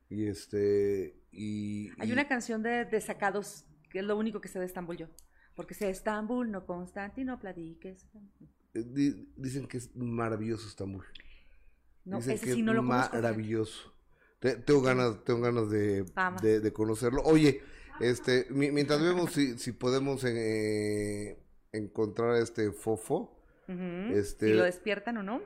Y 0.09 0.27
este. 0.27 1.17
Y, 1.31 1.91
Hay 2.01 2.09
y- 2.09 2.13
una 2.13 2.27
canción 2.27 2.63
de 2.63 2.85
Desacados, 2.85 3.67
que 3.89 4.01
es 4.01 4.05
lo 4.05 4.17
único 4.17 4.41
que 4.41 4.49
sé 4.49 4.59
de 4.59 4.67
Estambul 4.67 4.97
yo. 4.97 5.07
Porque 5.55 5.75
sé 5.75 5.89
Estambul, 5.91 6.51
no 6.51 6.67
Constantinopla, 6.67 7.53
di 7.53 7.77
que 7.77 7.91
es- 7.91 8.05
eh, 8.75 8.83
di- 8.85 9.33
dicen 9.37 9.69
que 9.69 9.77
es 9.77 9.95
maravilloso 9.95 10.67
Estambul. 10.67 11.05
No, 12.05 12.19
ese 12.19 12.39
que 12.41 12.55
sí 12.55 12.63
no 12.63 12.73
lo 12.75 12.85
conozco. 12.85 13.17
maravilloso. 13.17 13.93
Te- 14.39 14.57
tengo 14.57 14.81
ganas, 14.83 15.23
tengo 15.25 15.41
ganas 15.41 15.71
de, 15.71 16.05
de, 16.43 16.61
de 16.61 16.73
conocerlo. 16.73 17.23
Oye, 17.25 17.63
este, 18.01 18.47
mi- 18.51 18.71
mientras 18.71 19.01
vemos 19.03 19.33
si, 19.33 19.59
si 19.59 19.73
podemos 19.73 20.25
eh, 20.25 21.39
encontrar 21.73 22.31
a 22.31 22.39
este 22.43 22.73
fofo. 22.73 23.37
Este- 23.69 24.49
Si 24.49 24.55
lo 24.55 24.65
despiertan 24.65 25.19
o 25.19 25.23
no. 25.23 25.41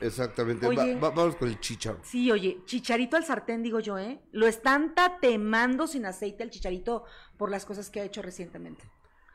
Exactamente. 0.00 0.66
Va- 0.66 0.82
Oye. 0.84 0.94
va- 0.96 1.10
vamos 1.10 1.36
con 1.36 1.48
el 1.48 1.58
chicharo. 1.60 1.98
Sí, 2.04 2.30
oye, 2.30 2.58
chicharito 2.66 3.16
al 3.16 3.24
sartén, 3.24 3.62
digo 3.62 3.80
yo, 3.80 3.98
¿eh? 3.98 4.20
Lo 4.32 4.46
están 4.46 4.94
tatemando 4.94 5.86
sin 5.86 6.06
aceite 6.06 6.44
el 6.44 6.50
chicharito 6.50 7.04
por 7.36 7.50
las 7.50 7.64
cosas 7.64 7.90
que 7.90 8.00
ha 8.00 8.04
hecho 8.04 8.22
recientemente. 8.22 8.84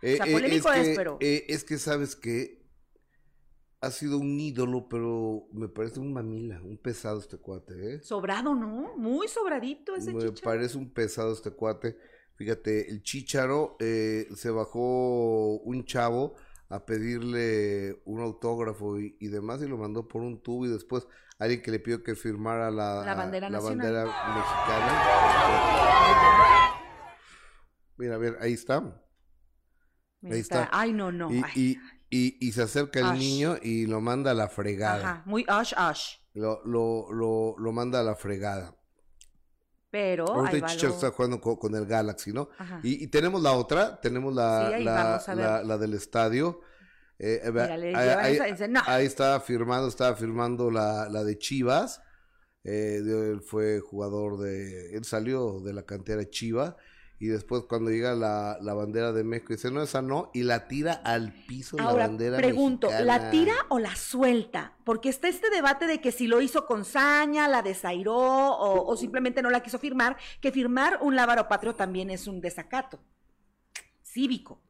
Eh, 0.02 0.18
sea, 0.18 0.26
eh, 0.26 0.32
polémico 0.32 0.72
es, 0.72 0.80
es, 0.80 0.88
que, 0.90 0.96
pero- 0.96 1.18
eh, 1.22 1.46
es 1.50 1.64
que 1.64 1.78
sabes 1.78 2.16
que 2.16 2.63
ha 3.84 3.92
sido 3.92 4.18
un 4.18 4.40
ídolo, 4.40 4.88
pero 4.88 5.48
me 5.52 5.68
parece 5.68 6.00
un 6.00 6.14
mamila, 6.14 6.62
un 6.64 6.78
pesado 6.78 7.20
este 7.20 7.38
cuate, 7.38 7.96
¿eh? 7.96 8.02
Sobrado, 8.02 8.56
¿no? 8.56 8.96
Muy 8.96 9.28
sobradito 9.28 9.94
ese 9.94 10.14
Me 10.14 10.22
chicharo. 10.22 10.42
parece 10.42 10.78
un 10.78 10.90
pesado 10.90 11.34
este 11.34 11.52
cuate. 11.52 11.98
Fíjate, 12.36 12.90
el 12.90 13.04
Chicharo 13.04 13.76
eh, 13.80 14.28
se 14.36 14.50
bajó 14.50 15.58
un 15.58 15.84
chavo 15.86 16.36
a 16.70 16.86
pedirle 16.86 18.02
un 18.06 18.22
autógrafo 18.22 19.00
y, 19.00 19.18
y 19.20 19.28
demás 19.28 19.62
y 19.62 19.68
lo 19.68 19.78
mandó 19.78 20.08
por 20.08 20.22
un 20.22 20.42
tubo 20.42 20.66
y 20.66 20.70
después 20.70 21.06
alguien 21.38 21.62
que 21.62 21.70
le 21.72 21.80
pidió 21.80 22.02
que 22.04 22.16
firmara 22.16 22.72
la, 22.72 23.04
La 23.06 23.16
bandera 23.16 23.50
la 23.50 23.60
bandera 23.60 24.06
mexicana. 24.06 25.04
Mira, 27.98 28.16
a 28.16 28.18
ver, 28.18 28.38
ahí 28.40 28.54
está. 28.54 29.04
Ahí 30.24 30.40
está. 30.40 30.70
Ay, 30.72 30.94
no, 30.94 31.12
no. 31.12 31.30
Y, 31.32 31.42
ay. 31.44 31.52
y, 31.56 31.78
y, 32.14 32.38
y 32.48 32.52
se 32.52 32.62
acerca 32.64 33.00
el 33.00 33.06
Ash. 33.08 33.18
niño 33.20 33.58
y 33.62 33.86
lo 33.88 34.00
manda 34.02 34.32
a 34.32 34.34
la 34.34 34.48
fregada. 34.50 34.96
Ajá, 35.12 35.24
muy 35.26 35.44
ash 35.48 35.74
ash. 35.76 36.16
Lo, 36.34 36.62
lo, 36.66 37.12
lo, 37.12 37.56
lo 37.58 37.72
manda 37.72 38.00
a 38.00 38.04
la 38.04 38.16
fregada. 38.16 38.76
Pero 39.90 40.26
Ahorita 40.28 40.68
Chicharo 40.68 40.90
lo- 40.90 40.96
está 40.96 41.12
jugando 41.12 41.40
co- 41.40 41.60
con, 41.60 41.76
el 41.76 41.86
Galaxy, 41.86 42.34
¿no? 42.34 42.50
Ajá. 42.58 42.80
Y, 42.84 43.04
y 43.04 43.08
tenemos 43.08 43.42
la 43.42 43.52
otra, 43.54 44.00
tenemos 44.02 44.34
la, 44.34 44.72
Sí, 44.76 44.84
la, 44.84 45.78
del 45.78 45.94
estadio. 45.94 46.62
Eh, 47.20 47.42
eh, 47.44 47.60
ahí, 47.60 47.94
ahí- 47.96 48.36
esa- 48.36 48.46
dice, 48.46 48.68
no. 48.68 48.82
ahí 48.88 49.06
estaba 49.06 49.40
firmando, 49.40 49.88
estaba 49.88 50.16
firmando 50.16 50.72
la, 50.72 51.08
la 51.10 51.24
de 51.24 51.38
Chivas. 51.38 52.02
Eh, 52.64 53.02
él 53.06 53.42
fue 53.46 53.82
jugador 53.82 54.40
de, 54.40 54.96
él 54.96 55.04
salió 55.06 55.60
de 55.60 55.74
la 55.74 55.84
cantera 55.84 56.20
de 56.20 56.30
Chivas 56.30 56.76
y 57.20 57.28
después 57.28 57.64
cuando 57.70 57.92
llega 57.92 58.16
la, 58.16 58.58
la 58.62 58.74
bandera 58.74 59.14
de 59.14 59.24
México 59.24 59.54
dice 59.54 59.72
no 59.72 59.82
esa 59.82 60.02
no 60.02 60.30
y 60.34 60.44
la 60.44 60.68
tira 60.68 60.94
al 60.94 61.32
piso 61.32 61.78
la 61.78 61.94
bandera 61.94 62.38
pregunto, 62.38 62.90
¿la 63.02 63.30
tira 63.30 63.54
o 63.70 63.80
la 63.80 63.96
suelta? 63.96 64.74
Porque 64.84 65.10
está 65.10 65.28
este 65.28 65.50
debate 65.50 65.88
de 65.88 66.02
que 66.02 66.12
si 66.12 66.28
lo 66.28 66.42
hizo 66.42 66.66
con 66.66 66.86
saña, 66.86 67.48
la 67.48 67.62
desairó 67.62 68.16
o, 68.16 68.86
o 68.86 68.98
simplemente 68.98 69.42
no 69.42 69.50
la 69.50 69.62
quiso 69.62 69.80
firmar, 69.80 70.18
que 70.42 70.52
firmar 70.52 71.00
un 71.02 71.16
lábaro 71.16 71.48
patrio 71.48 71.76
también 71.76 72.10
es 72.10 72.28
un 72.28 72.42
desacato 72.42 73.00
cívico. 74.14 74.62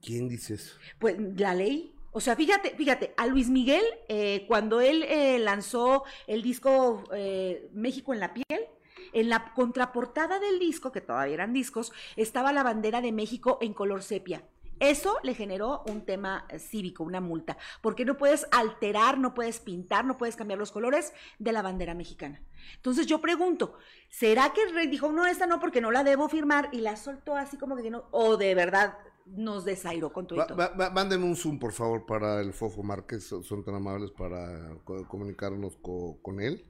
¿Quién 0.00 0.28
dice 0.28 0.54
eso? 0.54 0.76
Pues 0.98 1.16
la 1.36 1.54
ley. 1.54 1.94
O 2.12 2.20
sea, 2.20 2.36
fíjate, 2.36 2.70
fíjate, 2.76 3.12
a 3.16 3.26
Luis 3.26 3.50
Miguel, 3.50 3.84
eh, 4.08 4.44
cuando 4.48 4.80
él 4.80 5.02
eh, 5.02 5.38
lanzó 5.38 6.04
el 6.26 6.42
disco 6.42 7.04
eh, 7.12 7.68
México 7.74 8.14
en 8.14 8.20
la 8.20 8.32
piel, 8.32 8.66
en 9.12 9.28
la 9.28 9.52
contraportada 9.54 10.38
del 10.38 10.58
disco, 10.58 10.92
que 10.92 11.00
todavía 11.00 11.34
eran 11.34 11.52
discos, 11.52 11.92
estaba 12.16 12.52
la 12.52 12.62
bandera 12.62 13.00
de 13.00 13.12
México 13.12 13.58
en 13.60 13.74
color 13.74 14.02
sepia. 14.02 14.42
Eso 14.80 15.16
le 15.24 15.34
generó 15.34 15.82
un 15.88 16.02
tema 16.04 16.46
eh, 16.50 16.60
cívico, 16.60 17.02
una 17.02 17.20
multa, 17.20 17.58
porque 17.82 18.04
no 18.04 18.16
puedes 18.16 18.46
alterar, 18.52 19.18
no 19.18 19.34
puedes 19.34 19.58
pintar, 19.58 20.04
no 20.04 20.16
puedes 20.16 20.36
cambiar 20.36 20.60
los 20.60 20.70
colores 20.70 21.12
de 21.40 21.50
la 21.50 21.62
bandera 21.62 21.94
mexicana. 21.94 22.40
Entonces 22.76 23.06
yo 23.06 23.20
pregunto, 23.20 23.74
¿será 24.08 24.52
que 24.52 24.62
el 24.62 24.72
rey 24.74 24.86
dijo, 24.86 25.10
no, 25.10 25.26
esta 25.26 25.48
no, 25.48 25.58
porque 25.58 25.80
no 25.80 25.90
la 25.90 26.04
debo 26.04 26.28
firmar 26.28 26.68
y 26.70 26.78
la 26.80 26.94
soltó 26.96 27.34
así 27.34 27.56
como 27.56 27.74
que 27.74 27.90
no? 27.90 28.04
¿O 28.12 28.36
de 28.36 28.54
verdad 28.54 28.96
nos 29.26 29.64
desairó 29.64 30.12
con 30.12 30.28
todo 30.28 30.36
y 30.36 30.40
Va- 30.42 30.46
todo? 30.46 30.56
va- 30.56 30.68
va- 30.68 30.90
mándenme 30.90 31.24
un 31.26 31.34
Zoom, 31.36 31.58
por 31.58 31.72
favor, 31.72 32.06
para 32.06 32.40
el 32.40 32.52
Fofo 32.52 32.84
Márquez. 32.84 33.24
Son, 33.42 33.64
tan 33.64 33.74
amables 33.74 34.12
para 34.12 34.76
co- 34.84 35.06
comunicarnos 35.08 35.76
co- 35.82 36.18
con 36.22 36.40
él. 36.40 36.64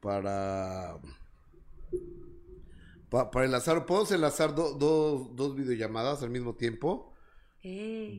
Para. 0.00 0.98
pa- 3.10 3.30
para 3.30 3.44
enlazar. 3.46 3.86
¿Podemos 3.86 4.10
enlazar 4.12 4.54
do- 4.54 4.74
dos- 4.74 5.34
dos 5.34 5.54
videollamadas 5.56 6.22
al 6.22 6.30
mismo 6.30 6.54
tiempo? 6.54 7.12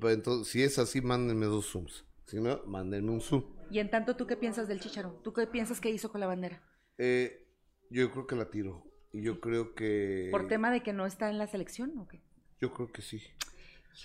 Pues 0.01 0.13
entonces, 0.15 0.51
si 0.51 0.61
es 0.61 0.77
así, 0.77 0.99
mándenme 1.01 1.45
dos 1.45 1.67
zooms. 1.71 2.03
Si 2.25 2.37
no, 2.41 2.61
mándenme 2.65 3.11
un 3.11 3.21
zoom. 3.21 3.45
Y 3.71 3.79
en 3.79 3.89
tanto, 3.89 4.15
¿tú 4.17 4.27
qué 4.27 4.35
piensas 4.35 4.67
del 4.67 4.81
Chicharo? 4.81 5.21
¿Tú 5.23 5.31
qué 5.31 5.47
piensas 5.47 5.79
que 5.79 5.89
hizo 5.89 6.11
con 6.11 6.19
la 6.19 6.27
bandera? 6.27 6.61
Eh, 6.97 7.47
yo 7.89 8.11
creo 8.11 8.27
que 8.27 8.35
la 8.35 8.49
tiro. 8.49 8.83
Y 9.13 9.21
yo 9.21 9.39
creo 9.39 9.73
que... 9.73 10.27
¿Por 10.31 10.47
tema 10.49 10.69
de 10.69 10.83
que 10.83 10.91
no 10.91 11.05
está 11.05 11.29
en 11.29 11.37
la 11.37 11.47
selección 11.47 11.97
o 11.97 12.07
qué? 12.09 12.21
Yo 12.59 12.73
creo 12.73 12.91
que 12.91 13.01
sí. 13.01 13.21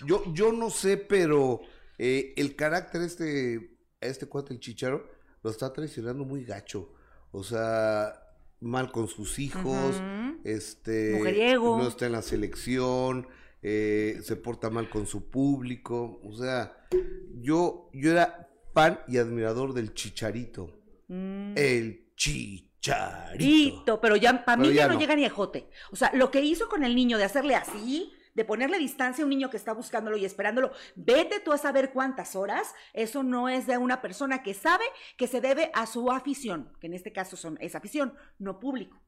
Yo, 0.07 0.23
yo 0.33 0.53
no 0.53 0.69
sé, 0.69 0.95
pero 0.95 1.59
eh, 1.97 2.33
el 2.37 2.55
carácter 2.55 3.01
este, 3.01 3.77
este 3.99 4.27
cuate, 4.27 4.53
el 4.53 4.61
chicharo, 4.61 5.05
lo 5.43 5.49
está 5.49 5.73
traicionando 5.73 6.23
muy 6.23 6.45
gacho. 6.45 6.93
O 7.33 7.43
sea, 7.43 8.13
mal 8.61 8.91
con 8.91 9.07
sus 9.07 9.39
hijos, 9.39 10.01
este, 10.43 11.15
Mujeriego. 11.17 11.77
no 11.79 11.87
está 11.87 12.05
en 12.05 12.11
la 12.11 12.21
selección, 12.21 13.27
eh, 13.63 14.19
se 14.23 14.35
porta 14.35 14.69
mal 14.69 14.87
con 14.89 15.07
su 15.07 15.29
público. 15.29 16.21
O 16.23 16.31
sea, 16.33 16.77
yo, 17.41 17.89
yo 17.91 18.11
era 18.11 18.49
fan 18.73 18.99
y 19.07 19.17
admirador 19.17 19.73
del 19.73 19.95
chicharito. 19.95 20.69
Mm. 21.07 21.57
El 21.57 22.13
chicharito. 22.15 22.69
Rito, 23.35 23.99
pero 23.99 24.15
ya 24.15 24.45
para 24.45 24.61
mí 24.61 24.71
ya 24.71 24.87
no, 24.87 24.93
no. 24.93 24.99
llega 24.99 25.15
ni 25.15 25.25
a 25.25 25.29
jote. 25.31 25.69
O 25.91 25.95
sea, 25.95 26.11
lo 26.13 26.29
que 26.29 26.41
hizo 26.41 26.69
con 26.69 26.83
el 26.83 26.95
niño 26.95 27.17
de 27.17 27.23
hacerle 27.23 27.55
así, 27.55 28.13
de 28.33 28.45
ponerle 28.45 28.79
distancia 28.79 29.23
a 29.23 29.25
un 29.25 29.29
niño 29.29 29.49
que 29.49 29.57
está 29.57 29.73
buscándolo 29.73 30.17
y 30.17 30.25
esperándolo, 30.25 30.71
vete 30.95 31.39
tú 31.39 31.51
a 31.51 31.57
saber 31.57 31.91
cuántas 31.91 32.35
horas, 32.35 32.73
eso 32.93 33.23
no 33.23 33.49
es 33.49 33.67
de 33.67 33.77
una 33.77 34.01
persona 34.01 34.43
que 34.43 34.53
sabe 34.53 34.85
que 35.17 35.27
se 35.27 35.41
debe 35.41 35.71
a 35.73 35.85
su 35.85 36.11
afición, 36.11 36.71
que 36.79 36.87
en 36.87 36.93
este 36.93 37.11
caso 37.11 37.37
son, 37.37 37.57
es 37.61 37.75
afición, 37.75 38.13
no 38.39 38.59
público. 38.59 39.01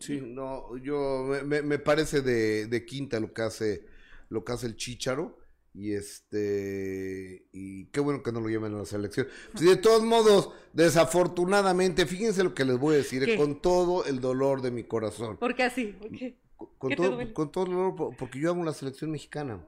Sí, 0.00 0.20
no, 0.20 0.76
yo 0.76 1.26
me, 1.44 1.78
parece 1.78 2.20
de, 2.20 2.66
de 2.66 2.84
quinta 2.84 3.18
lo 3.18 3.32
que 3.32 3.42
hace 3.42 3.86
lo 4.28 4.44
que 4.44 4.52
hace 4.52 4.66
el 4.66 4.76
Chícharo 4.76 5.38
y 5.72 5.92
este 5.92 7.46
y 7.52 7.86
qué 7.86 8.00
bueno 8.00 8.22
que 8.22 8.30
no 8.30 8.40
lo 8.40 8.48
lleven 8.48 8.74
a 8.74 8.78
la 8.78 8.84
selección. 8.84 9.26
Sí, 9.56 9.64
de 9.64 9.76
todos 9.76 10.02
modos, 10.02 10.50
desafortunadamente, 10.72 12.06
fíjense 12.06 12.44
lo 12.44 12.54
que 12.54 12.64
les 12.64 12.78
voy 12.78 12.94
a 12.94 12.98
decir, 12.98 13.24
¿Qué? 13.24 13.36
con 13.36 13.60
todo 13.60 14.04
el 14.04 14.20
dolor 14.20 14.62
de 14.62 14.70
mi 14.70 14.84
corazón, 14.84 15.36
¿Por 15.36 15.54
qué 15.54 15.64
así? 15.64 15.92
con, 15.92 16.10
con 16.56 16.90
¿Qué 16.90 16.96
te 16.96 17.02
todo, 17.02 17.34
con 17.34 17.52
todo 17.52 17.64
el 17.66 17.70
dolor, 17.72 17.94
por- 17.96 18.16
porque 18.16 18.38
yo 18.40 18.50
amo 18.50 18.64
la 18.64 18.72
selección 18.72 19.10
mexicana. 19.10 19.66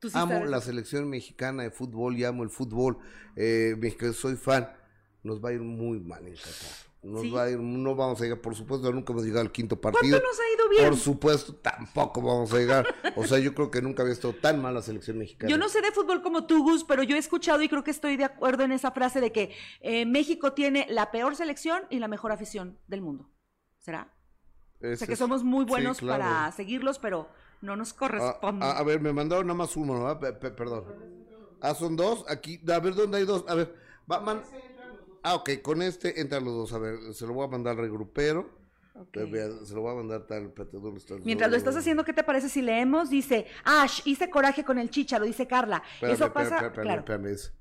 Sí 0.00 0.08
amo 0.14 0.32
sabes. 0.32 0.50
la 0.50 0.60
selección 0.60 1.08
mexicana 1.08 1.62
de 1.62 1.70
fútbol 1.70 2.16
y 2.16 2.24
amo 2.24 2.42
el 2.42 2.50
fútbol. 2.50 2.98
Eh, 3.36 3.76
mexicano, 3.78 4.12
soy 4.12 4.36
fan. 4.36 4.68
Nos 5.22 5.42
va 5.42 5.50
a 5.50 5.52
ir 5.52 5.60
muy 5.60 6.00
mal 6.00 6.26
en 6.26 6.34
Qatar. 6.34 6.92
Nos 7.04 7.22
Sí. 7.22 7.30
va 7.30 7.44
a 7.44 7.50
ir, 7.50 7.58
no 7.58 7.96
vamos 7.96 8.20
a 8.20 8.24
llegar, 8.24 8.40
por 8.40 8.54
supuesto, 8.54 8.92
nunca 8.92 9.12
hemos 9.12 9.24
llegado 9.24 9.40
al 9.40 9.50
quinto 9.50 9.80
partido. 9.80 10.20
¿Cuánto 10.20 10.26
nos 10.26 10.38
ha 10.38 10.54
ido 10.54 10.68
bien? 10.68 10.88
Por 10.88 10.96
supuesto, 10.96 11.54
tampoco 11.56 12.22
vamos 12.22 12.52
a 12.52 12.58
llegar. 12.58 12.86
O 13.16 13.24
sea, 13.26 13.38
yo 13.40 13.54
creo 13.54 13.70
que 13.72 13.82
nunca 13.82 14.02
había 14.02 14.12
estado 14.14 14.34
tan 14.34 14.60
mal 14.62 14.74
la 14.74 14.82
selección 14.82 15.18
mexicana. 15.18 15.50
Yo 15.50 15.58
no 15.58 15.68
sé 15.68 15.80
de 15.82 15.90
fútbol 15.90 16.22
como 16.22 16.46
tú, 16.46 16.62
Gus, 16.62 16.84
pero 16.84 17.02
yo 17.02 17.16
he 17.16 17.18
escuchado 17.18 17.60
y 17.62 17.68
creo 17.68 17.82
que 17.82 17.90
estoy 17.90 18.16
de 18.16 18.22
acuerdo 18.24 18.62
en 18.62 18.70
esa 18.72 18.92
frase 18.92 19.20
de 19.20 19.32
que 19.32 19.52
eh, 19.80 20.06
México 20.06 20.52
tiene 20.52 20.86
la 20.90 21.10
peor 21.10 21.34
selección 21.34 21.82
y 21.90 21.98
la 21.98 22.06
mejor 22.08 22.30
afición 22.30 22.78
del 22.86 23.02
mundo. 23.02 23.30
¿Será? 23.78 24.12
O 24.82 24.86
Ese 24.86 24.96
sea 24.98 25.06
que 25.08 25.16
somos 25.16 25.44
muy 25.44 25.64
sí, 25.64 25.70
buenos 25.70 25.98
claro. 25.98 26.22
para 26.24 26.52
seguirlos, 26.52 26.98
pero 26.98 27.28
no 27.60 27.76
nos 27.76 27.92
Ah, 27.92 27.96
corresponde. 27.98 28.66
ah, 28.66 28.78
a 28.78 28.82
ver, 28.82 29.00
me 29.00 29.12
mandaron 29.12 29.46
nada 29.46 29.56
más 29.56 29.76
uno, 29.76 30.18
pe- 30.18 30.32
perdón. 30.50 30.84
Ah, 31.60 31.74
son 31.74 31.94
dos. 31.96 32.24
Aquí, 32.28 32.60
a 32.68 32.78
ver, 32.80 32.94
¿dónde 32.94 33.18
hay 33.18 33.24
dos? 33.24 33.44
A 33.48 33.54
ver, 33.54 33.74
va, 34.10 34.20
man- 34.20 34.42
Ah, 35.24 35.36
ok, 35.36 35.50
con 35.62 35.82
este 35.82 36.20
entran 36.20 36.44
los 36.44 36.54
dos. 36.54 36.72
A 36.72 36.78
ver, 36.78 36.98
se 37.14 37.24
lo 37.26 37.32
voy 37.34 37.44
a 37.46 37.48
mandar 37.48 37.72
al 37.76 37.78
regrupero. 37.82 38.50
Se 39.14 39.74
lo 39.74 39.80
voy 39.82 39.92
a 39.92 39.94
mandar 39.94 40.26
tal. 40.26 40.46
espérate, 40.46 40.76
¿dónde 40.78 40.98
está 40.98 41.14
el- 41.14 41.22
Mientras 41.22 41.48
lo 41.50 41.56
estás 41.56 41.76
haciendo, 41.76 42.04
¿qué 42.04 42.12
te 42.12 42.24
parece 42.24 42.48
si 42.48 42.60
leemos? 42.60 43.08
Dice, 43.08 43.46
Ash, 43.64 44.00
hice 44.04 44.28
coraje 44.30 44.64
con 44.64 44.78
el 44.78 44.90
chicharo, 44.90 45.24
dice 45.24 45.46
Carla. 45.46 45.82
Espérame, 45.94 46.14
Eso 46.16 46.32
pasa, 46.32 46.56
espérame, 46.56 46.82
claro. 46.82 46.98
espérame, 47.00 47.26
es- 47.26 47.52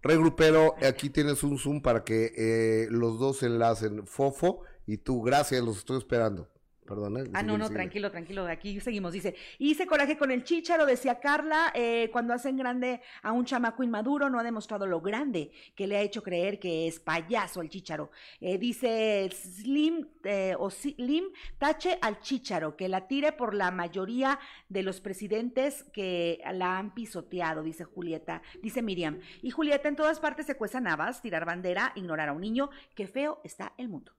Regrupero, 0.00 0.74
aquí 0.86 1.10
tienes 1.10 1.42
un 1.42 1.58
Zoom 1.58 1.82
para 1.82 2.04
que 2.04 2.32
eh, 2.36 2.86
los 2.90 3.18
dos 3.18 3.38
se 3.38 3.46
enlacen. 3.46 4.06
Fofo 4.06 4.62
y 4.88 4.96
tú, 4.96 5.20
gracias, 5.20 5.62
los 5.62 5.76
estoy 5.76 5.98
esperando. 5.98 6.48
Perdón, 6.86 7.18
¿eh? 7.18 7.30
Ah, 7.34 7.42
no, 7.42 7.58
no, 7.58 7.66
sigue. 7.66 7.76
tranquilo, 7.76 8.10
tranquilo, 8.10 8.46
aquí 8.46 8.80
seguimos. 8.80 9.12
Dice, 9.12 9.36
hice 9.58 9.86
coraje 9.86 10.16
con 10.16 10.30
el 10.30 10.42
chícharo, 10.42 10.86
decía 10.86 11.20
Carla, 11.20 11.70
eh, 11.74 12.08
cuando 12.10 12.32
hacen 12.32 12.56
grande 12.56 13.02
a 13.20 13.32
un 13.32 13.44
chamaco 13.44 13.82
inmaduro, 13.82 14.30
no 14.30 14.40
ha 14.40 14.42
demostrado 14.42 14.86
lo 14.86 15.02
grande 15.02 15.50
que 15.74 15.86
le 15.86 15.98
ha 15.98 16.00
hecho 16.00 16.22
creer 16.22 16.58
que 16.58 16.86
es 16.88 16.98
payaso 16.98 17.60
el 17.60 17.68
chícharo. 17.68 18.10
Eh, 18.40 18.56
dice 18.56 19.28
Slim, 19.30 20.08
eh, 20.24 20.54
o 20.58 20.70
Slim, 20.70 21.24
tache 21.58 21.98
al 22.00 22.20
chícharo, 22.20 22.74
que 22.74 22.88
la 22.88 23.06
tire 23.06 23.32
por 23.32 23.52
la 23.52 23.70
mayoría 23.70 24.38
de 24.70 24.82
los 24.82 25.02
presidentes 25.02 25.84
que 25.92 26.40
la 26.54 26.78
han 26.78 26.94
pisoteado, 26.94 27.62
dice 27.62 27.84
Julieta, 27.84 28.40
dice 28.62 28.80
Miriam. 28.80 29.20
Y 29.42 29.50
Julieta, 29.50 29.90
en 29.90 29.96
todas 29.96 30.20
partes 30.20 30.46
se 30.46 30.56
cuezan 30.56 30.86
habas, 30.86 31.20
tirar 31.20 31.44
bandera, 31.44 31.92
ignorar 31.96 32.30
a 32.30 32.32
un 32.32 32.40
niño, 32.40 32.70
qué 32.94 33.06
feo 33.06 33.42
está 33.44 33.74
el 33.76 33.90
mundo. 33.90 34.17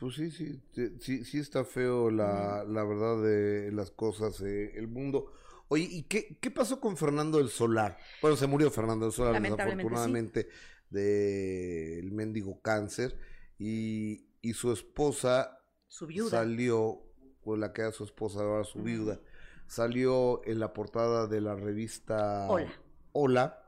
Pues 0.00 0.14
sí, 0.14 0.30
sí, 0.30 0.60
sí, 0.72 0.96
sí, 0.98 1.24
sí 1.24 1.38
está 1.38 1.64
feo 1.64 2.10
la, 2.10 2.64
la 2.66 2.84
verdad 2.84 3.22
de 3.22 3.70
las 3.72 3.90
cosas, 3.90 4.40
eh, 4.40 4.72
el 4.76 4.88
mundo. 4.88 5.32
Oye, 5.68 5.86
¿y 5.90 6.02
qué, 6.04 6.38
qué 6.40 6.50
pasó 6.50 6.80
con 6.80 6.96
Fernando 6.96 7.38
del 7.38 7.50
Solar? 7.50 7.98
Bueno, 8.22 8.36
se 8.36 8.46
murió 8.46 8.70
Fernando 8.70 9.04
del 9.06 9.12
Solar, 9.12 9.40
desafortunadamente, 9.40 10.48
del 10.88 12.10
mendigo 12.12 12.60
cáncer. 12.60 13.16
Y, 13.58 14.26
y 14.40 14.54
su 14.54 14.72
esposa 14.72 15.60
Su 15.86 16.06
viuda. 16.06 16.30
salió, 16.30 17.02
con 17.44 17.60
la 17.60 17.72
que 17.74 17.82
era 17.82 17.92
su 17.92 18.04
esposa, 18.04 18.40
ahora 18.40 18.64
su 18.64 18.82
viuda, 18.82 19.20
salió 19.66 20.40
en 20.46 20.58
la 20.60 20.72
portada 20.72 21.26
de 21.26 21.40
la 21.42 21.54
revista 21.54 22.48
Hola. 22.48 22.72
Hola 23.12 23.62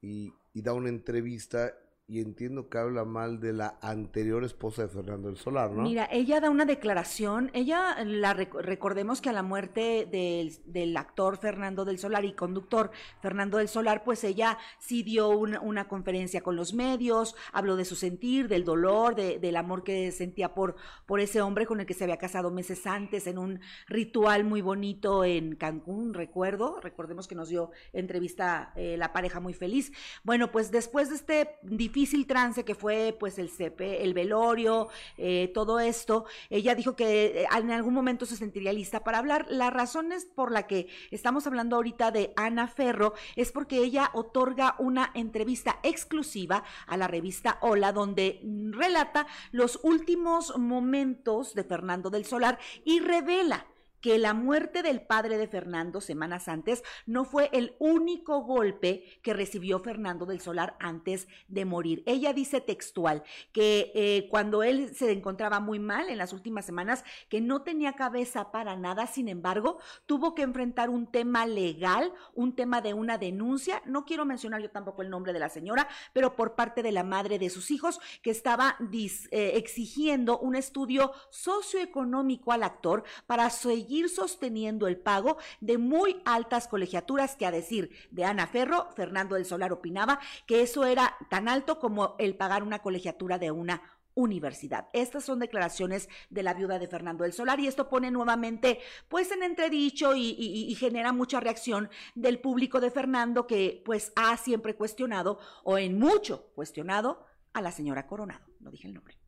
y, 0.00 0.32
y 0.54 0.62
da 0.62 0.72
una 0.72 0.88
entrevista 0.88 1.74
y 2.08 2.20
entiendo 2.20 2.68
que 2.68 2.78
habla 2.78 3.04
mal 3.04 3.40
de 3.40 3.52
la 3.52 3.78
anterior 3.82 4.44
esposa 4.44 4.82
de 4.82 4.88
Fernando 4.88 5.26
del 5.26 5.36
Solar, 5.38 5.72
¿no? 5.72 5.82
Mira, 5.82 6.08
ella 6.12 6.38
da 6.40 6.50
una 6.50 6.64
declaración, 6.64 7.50
ella 7.52 7.96
la 8.04 8.32
rec- 8.32 8.60
recordemos 8.62 9.20
que 9.20 9.28
a 9.28 9.32
la 9.32 9.42
muerte 9.42 10.06
del, 10.08 10.52
del 10.66 10.96
actor 10.96 11.36
Fernando 11.36 11.84
del 11.84 11.98
Solar 11.98 12.24
y 12.24 12.32
conductor 12.34 12.92
Fernando 13.20 13.58
del 13.58 13.66
Solar, 13.66 14.04
pues 14.04 14.22
ella 14.22 14.56
sí 14.78 15.02
dio 15.02 15.30
una, 15.30 15.60
una 15.60 15.88
conferencia 15.88 16.42
con 16.42 16.54
los 16.54 16.74
medios, 16.74 17.34
habló 17.52 17.74
de 17.74 17.84
su 17.84 17.96
sentir, 17.96 18.46
del 18.46 18.64
dolor, 18.64 19.16
de- 19.16 19.40
del 19.40 19.56
amor 19.56 19.82
que 19.82 20.12
sentía 20.12 20.54
por, 20.54 20.76
por 21.06 21.18
ese 21.18 21.40
hombre 21.40 21.66
con 21.66 21.80
el 21.80 21.86
que 21.86 21.94
se 21.94 22.04
había 22.04 22.18
casado 22.18 22.52
meses 22.52 22.86
antes 22.86 23.26
en 23.26 23.36
un 23.36 23.58
ritual 23.88 24.44
muy 24.44 24.60
bonito 24.62 25.24
en 25.24 25.56
Cancún, 25.56 26.14
recuerdo, 26.14 26.78
recordemos 26.80 27.26
que 27.26 27.34
nos 27.34 27.48
dio 27.48 27.72
entrevista 27.92 28.72
eh, 28.76 28.96
la 28.96 29.12
pareja 29.12 29.40
muy 29.40 29.54
feliz. 29.54 29.90
Bueno, 30.22 30.52
pues 30.52 30.70
después 30.70 31.08
de 31.08 31.16
este 31.16 31.58
difícil 31.96 32.26
trance 32.26 32.62
que 32.62 32.74
fue 32.74 33.16
pues 33.18 33.38
el 33.38 33.48
CP, 33.48 34.04
el 34.04 34.12
velorio, 34.12 34.88
eh, 35.16 35.50
todo 35.54 35.80
esto, 35.80 36.26
ella 36.50 36.74
dijo 36.74 36.94
que 36.94 37.44
eh, 37.44 37.46
en 37.56 37.70
algún 37.70 37.94
momento 37.94 38.26
se 38.26 38.36
sentiría 38.36 38.74
lista 38.74 39.02
para 39.02 39.16
hablar. 39.16 39.46
La 39.48 39.70
razón 39.70 40.12
es 40.12 40.26
por 40.26 40.52
la 40.52 40.66
que 40.66 40.88
estamos 41.10 41.46
hablando 41.46 41.76
ahorita 41.76 42.10
de 42.10 42.34
Ana 42.36 42.68
Ferro 42.68 43.14
es 43.34 43.50
porque 43.50 43.78
ella 43.78 44.10
otorga 44.12 44.74
una 44.78 45.10
entrevista 45.14 45.78
exclusiva 45.82 46.64
a 46.86 46.98
la 46.98 47.08
revista 47.08 47.56
Hola 47.62 47.92
donde 47.92 48.42
relata 48.72 49.26
los 49.50 49.80
últimos 49.82 50.58
momentos 50.58 51.54
de 51.54 51.64
Fernando 51.64 52.10
del 52.10 52.26
Solar 52.26 52.58
y 52.84 53.00
revela 53.00 53.64
que 54.06 54.20
la 54.20 54.34
muerte 54.34 54.84
del 54.84 55.00
padre 55.00 55.36
de 55.36 55.48
Fernando 55.48 56.00
semanas 56.00 56.46
antes 56.46 56.84
no 57.06 57.24
fue 57.24 57.50
el 57.52 57.74
único 57.80 58.42
golpe 58.44 59.02
que 59.20 59.34
recibió 59.34 59.80
Fernando 59.80 60.26
del 60.26 60.40
Solar 60.40 60.76
antes 60.78 61.26
de 61.48 61.64
morir. 61.64 62.04
Ella 62.06 62.32
dice 62.32 62.60
textual 62.60 63.24
que 63.50 63.90
eh, 63.96 64.28
cuando 64.30 64.62
él 64.62 64.94
se 64.94 65.10
encontraba 65.10 65.58
muy 65.58 65.80
mal 65.80 66.08
en 66.08 66.18
las 66.18 66.32
últimas 66.32 66.64
semanas, 66.64 67.02
que 67.28 67.40
no 67.40 67.62
tenía 67.62 67.94
cabeza 67.94 68.52
para 68.52 68.76
nada, 68.76 69.08
sin 69.08 69.28
embargo, 69.28 69.80
tuvo 70.06 70.36
que 70.36 70.42
enfrentar 70.42 70.88
un 70.88 71.10
tema 71.10 71.44
legal, 71.44 72.12
un 72.32 72.54
tema 72.54 72.80
de 72.82 72.94
una 72.94 73.18
denuncia, 73.18 73.82
no 73.86 74.04
quiero 74.04 74.24
mencionar 74.24 74.62
yo 74.62 74.70
tampoco 74.70 75.02
el 75.02 75.10
nombre 75.10 75.32
de 75.32 75.40
la 75.40 75.48
señora, 75.48 75.88
pero 76.12 76.36
por 76.36 76.54
parte 76.54 76.84
de 76.84 76.92
la 76.92 77.02
madre 77.02 77.40
de 77.40 77.50
sus 77.50 77.72
hijos, 77.72 77.98
que 78.22 78.30
estaba 78.30 78.76
eh, 78.78 79.52
exigiendo 79.56 80.38
un 80.38 80.54
estudio 80.54 81.10
socioeconómico 81.30 82.52
al 82.52 82.62
actor 82.62 83.02
para 83.26 83.50
seguir 83.50 83.95
sosteniendo 84.08 84.86
el 84.86 84.96
pago 84.98 85.38
de 85.60 85.78
muy 85.78 86.20
altas 86.24 86.68
colegiaturas 86.68 87.36
que 87.36 87.46
a 87.46 87.50
decir 87.50 87.90
de 88.10 88.24
Ana 88.24 88.46
Ferro, 88.46 88.88
Fernando 88.94 89.34
del 89.34 89.46
Solar 89.46 89.72
opinaba 89.72 90.20
que 90.46 90.62
eso 90.62 90.84
era 90.84 91.16
tan 91.30 91.48
alto 91.48 91.78
como 91.78 92.14
el 92.18 92.36
pagar 92.36 92.62
una 92.62 92.80
colegiatura 92.82 93.38
de 93.38 93.50
una 93.50 93.82
universidad. 94.18 94.88
Estas 94.94 95.24
son 95.24 95.40
declaraciones 95.40 96.08
de 96.30 96.42
la 96.42 96.54
viuda 96.54 96.78
de 96.78 96.88
Fernando 96.88 97.24
del 97.24 97.34
Solar 97.34 97.60
y 97.60 97.66
esto 97.66 97.90
pone 97.90 98.10
nuevamente 98.10 98.80
pues 99.08 99.30
en 99.30 99.42
entredicho 99.42 100.14
y, 100.16 100.30
y- 100.38 100.70
y 100.70 100.74
genera 100.74 101.12
mucha 101.12 101.38
reacción 101.38 101.90
del 102.14 102.40
público 102.40 102.80
de 102.80 102.90
Fernando 102.90 103.46
que 103.46 103.82
pues 103.84 104.12
ha 104.16 104.36
siempre 104.38 104.74
cuestionado 104.74 105.38
o 105.64 105.76
en 105.76 105.98
mucho 105.98 106.50
cuestionado 106.54 107.26
a 107.52 107.60
la 107.60 107.72
señora 107.72 108.06
Coronado. 108.06 108.46
No 108.60 108.70
dije 108.70 108.88
el 108.88 108.94
nombre. 108.94 109.18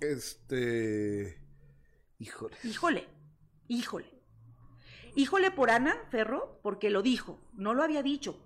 Este. 0.00 1.38
Híjole. 2.18 2.56
Híjole, 2.64 3.06
híjole. 3.68 4.10
híjole 5.14 5.50
por 5.50 5.70
Ana 5.70 5.96
Ferro, 6.10 6.58
porque 6.62 6.90
lo 6.90 7.02
dijo, 7.02 7.38
no 7.54 7.74
lo 7.74 7.82
había 7.82 8.02
dicho. 8.02 8.42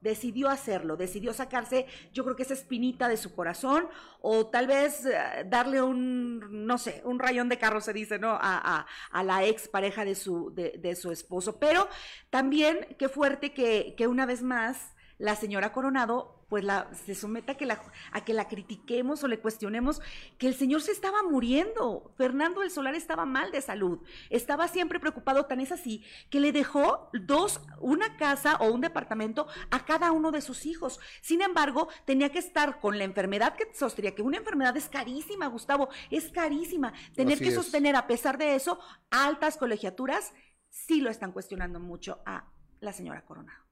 Decidió 0.00 0.50
hacerlo, 0.50 0.98
decidió 0.98 1.32
sacarse, 1.32 1.86
yo 2.12 2.24
creo 2.24 2.36
que 2.36 2.42
esa 2.42 2.52
espinita 2.52 3.08
de 3.08 3.16
su 3.16 3.34
corazón, 3.34 3.88
o 4.20 4.46
tal 4.48 4.66
vez 4.66 5.06
eh, 5.06 5.44
darle 5.46 5.80
un, 5.80 6.66
no 6.66 6.76
sé, 6.76 7.00
un 7.06 7.18
rayón 7.18 7.48
de 7.48 7.58
carro, 7.58 7.80
se 7.80 7.94
dice, 7.94 8.18
¿no? 8.18 8.32
A, 8.32 8.38
a- 8.42 8.86
a 9.10 9.22
la 9.22 9.44
ex 9.44 9.66
pareja 9.66 10.04
de 10.04 10.14
su, 10.14 10.52
de, 10.54 10.72
de 10.78 10.94
su 10.94 11.10
esposo. 11.10 11.58
Pero 11.58 11.88
también, 12.28 12.86
qué 12.98 13.08
fuerte 13.08 13.54
que, 13.54 13.94
que 13.96 14.06
una 14.06 14.26
vez 14.26 14.42
más 14.42 14.94
la 15.18 15.36
señora 15.36 15.72
Coronado 15.72 16.44
pues 16.48 16.62
la, 16.62 16.88
se 16.94 17.14
someta 17.14 17.52
a 17.52 17.56
que, 17.56 17.66
la, 17.66 17.82
a 18.12 18.24
que 18.24 18.32
la 18.32 18.46
critiquemos 18.46 19.24
o 19.24 19.28
le 19.28 19.40
cuestionemos 19.40 20.00
que 20.38 20.46
el 20.46 20.54
señor 20.54 20.82
se 20.82 20.92
estaba 20.92 21.22
muriendo. 21.22 22.12
Fernando 22.16 22.60
del 22.60 22.70
Solar 22.70 22.94
estaba 22.94 23.24
mal 23.24 23.50
de 23.50 23.60
salud, 23.60 24.00
estaba 24.30 24.68
siempre 24.68 25.00
preocupado, 25.00 25.46
tan 25.46 25.60
es 25.60 25.72
así, 25.72 26.04
que 26.30 26.38
le 26.38 26.52
dejó 26.52 27.10
dos, 27.12 27.60
una 27.80 28.16
casa 28.16 28.56
o 28.58 28.70
un 28.70 28.80
departamento 28.80 29.48
a 29.70 29.84
cada 29.84 30.12
uno 30.12 30.30
de 30.30 30.42
sus 30.42 30.66
hijos. 30.66 31.00
Sin 31.22 31.42
embargo, 31.42 31.88
tenía 32.04 32.30
que 32.30 32.38
estar 32.38 32.78
con 32.80 32.98
la 32.98 33.04
enfermedad 33.04 33.56
que 33.56 33.74
sostenía, 33.74 34.14
que 34.14 34.22
una 34.22 34.36
enfermedad 34.36 34.76
es 34.76 34.88
carísima, 34.88 35.48
Gustavo, 35.48 35.88
es 36.10 36.30
carísima. 36.30 36.92
Tener 37.14 37.34
Así 37.34 37.44
que 37.44 37.50
es. 37.50 37.56
sostener, 37.56 37.96
a 37.96 38.06
pesar 38.06 38.38
de 38.38 38.54
eso, 38.54 38.78
altas 39.10 39.56
colegiaturas, 39.56 40.32
sí 40.68 41.00
lo 41.00 41.10
están 41.10 41.32
cuestionando 41.32 41.80
mucho 41.80 42.20
a 42.26 42.52
la 42.80 42.92
señora 42.92 43.24
Coronado. 43.24 43.63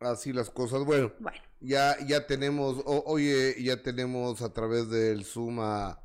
Así 0.00 0.32
las 0.32 0.50
cosas. 0.50 0.84
Bueno, 0.84 1.12
Bueno. 1.18 1.38
ya, 1.60 1.96
ya 2.06 2.26
tenemos, 2.26 2.82
o- 2.84 3.04
oye, 3.06 3.56
ya 3.62 3.82
tenemos 3.82 4.42
a 4.42 4.52
través 4.52 4.90
del 4.90 5.24
Zoom 5.24 5.60
a 5.60 6.02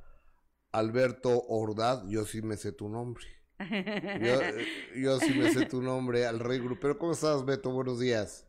Alberto 0.71 1.43
Ordaz. 1.47 2.04
Yo 2.08 2.25
sí 2.25 2.41
me 2.41 2.56
sé 2.58 2.71
tu 2.71 2.88
nombre. 2.89 3.25
Yo, 3.60 3.60
yo 4.95 5.19
sí 5.19 5.34
me 5.34 5.49
sé 5.52 5.65
tu 5.65 5.82
nombre, 5.82 6.25
al 6.25 6.39
rey 6.39 6.60
grupero. 6.60 6.97
¿Cómo 6.97 7.12
estás, 7.12 7.43
Beto? 7.45 7.71
Buenos 7.71 7.99
días. 7.99 8.45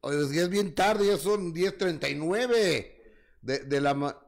Oye, 0.00 0.18
ya 0.34 0.42
es 0.42 0.50
bien 0.50 0.74
tarde, 0.74 1.06
ya 1.06 1.16
son 1.16 1.54
10.39 1.54 2.92
de, 3.40 3.58
de 3.60 3.80
la... 3.80 4.20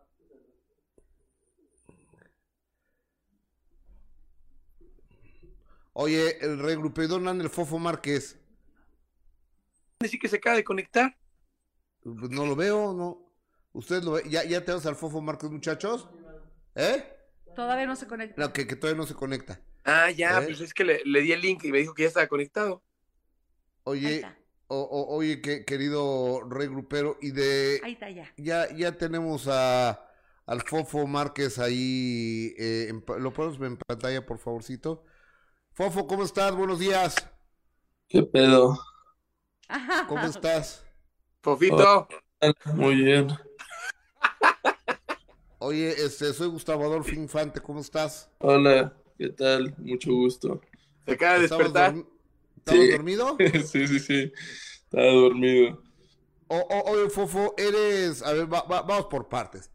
Oye, 5.98 6.36
el 6.44 6.58
¿dónde 7.08 7.30
anda 7.30 7.42
el 7.42 7.48
Fofo 7.48 7.78
Márquez? 7.78 8.38
Decir 9.98 10.20
que 10.20 10.28
se 10.28 10.36
acaba 10.36 10.54
de 10.56 10.62
conectar. 10.62 11.16
Pues 12.02 12.30
no 12.30 12.44
lo 12.44 12.54
veo, 12.54 12.92
no. 12.92 13.32
¿Ustedes 13.72 14.04
lo 14.04 14.12
ven? 14.12 14.28
¿Ya, 14.28 14.44
ya 14.44 14.62
tenemos 14.62 14.84
al 14.84 14.96
Fofo 14.96 15.22
Márquez, 15.22 15.50
muchachos? 15.50 16.06
¿Eh? 16.74 17.02
Todavía 17.54 17.86
no 17.86 17.96
se 17.96 18.06
conecta. 18.06 18.38
No, 18.38 18.52
que, 18.52 18.66
que 18.66 18.76
todavía 18.76 19.00
no 19.00 19.06
se 19.06 19.14
conecta. 19.14 19.58
Ah, 19.84 20.10
ya, 20.10 20.42
¿Eh? 20.42 20.44
pues 20.44 20.60
es 20.60 20.74
que 20.74 20.84
le, 20.84 21.02
le 21.06 21.22
di 21.22 21.32
el 21.32 21.40
link 21.40 21.64
y 21.64 21.72
me 21.72 21.78
dijo 21.78 21.94
que 21.94 22.02
ya 22.02 22.08
estaba 22.08 22.26
conectado. 22.26 22.82
Oye, 23.84 24.22
o- 24.66 24.78
o- 24.78 25.16
oye, 25.16 25.40
que, 25.40 25.64
querido 25.64 26.42
rey 26.46 26.68
grupero, 26.68 27.16
y 27.22 27.30
de... 27.30 27.80
ahí 27.82 27.94
está 27.94 28.10
ya. 28.10 28.30
Ya, 28.36 28.70
ya 28.76 28.92
tenemos 28.98 29.48
a, 29.48 30.10
al 30.44 30.60
Fofo 30.60 31.06
Márquez 31.06 31.58
ahí. 31.58 32.54
eh, 32.58 32.88
en 32.90 33.02
¿Lo 33.22 33.32
ponemos 33.32 33.58
en 33.62 33.78
pantalla, 33.78 34.26
por 34.26 34.36
favorcito? 34.36 35.02
Fofo, 35.76 36.06
¿cómo 36.06 36.22
estás? 36.24 36.54
Buenos 36.56 36.78
días. 36.78 37.14
¿Qué 38.08 38.22
pedo? 38.22 38.78
¿Cómo 40.08 40.22
estás? 40.22 40.84
Fofito, 41.42 42.08
Muy 42.74 42.94
bien. 43.02 43.28
Oye, 45.58 45.90
este, 45.90 46.32
soy 46.32 46.48
Gustavo 46.48 46.84
Adolfo 46.84 47.14
Infante, 47.14 47.60
¿cómo 47.60 47.80
estás? 47.80 48.30
Hola, 48.38 48.96
¿qué 49.18 49.28
tal? 49.30 49.74
Mucho 49.78 50.12
gusto. 50.12 50.62
se 51.04 51.12
acaba 51.12 51.38
de 51.38 51.44
¿Estabas 51.44 51.72
despertar. 51.72 51.94
dormi- 51.94 52.06
¿Estabas 52.56 52.80
Sí. 52.80 52.90
dormido? 52.90 53.36
sí, 53.66 53.86
sí, 53.86 53.98
sí. 54.00 54.32
Estaba 54.84 55.12
dormido. 55.12 55.82
O, 56.48 56.56
o- 56.56 56.90
oye, 56.92 57.10
Fofo, 57.10 57.54
eres, 57.58 58.22
a 58.22 58.32
ver, 58.32 58.50
va- 58.52 58.62
va- 58.62 58.82
vamos 58.82 59.06
por 59.06 59.28
partes. 59.28 59.70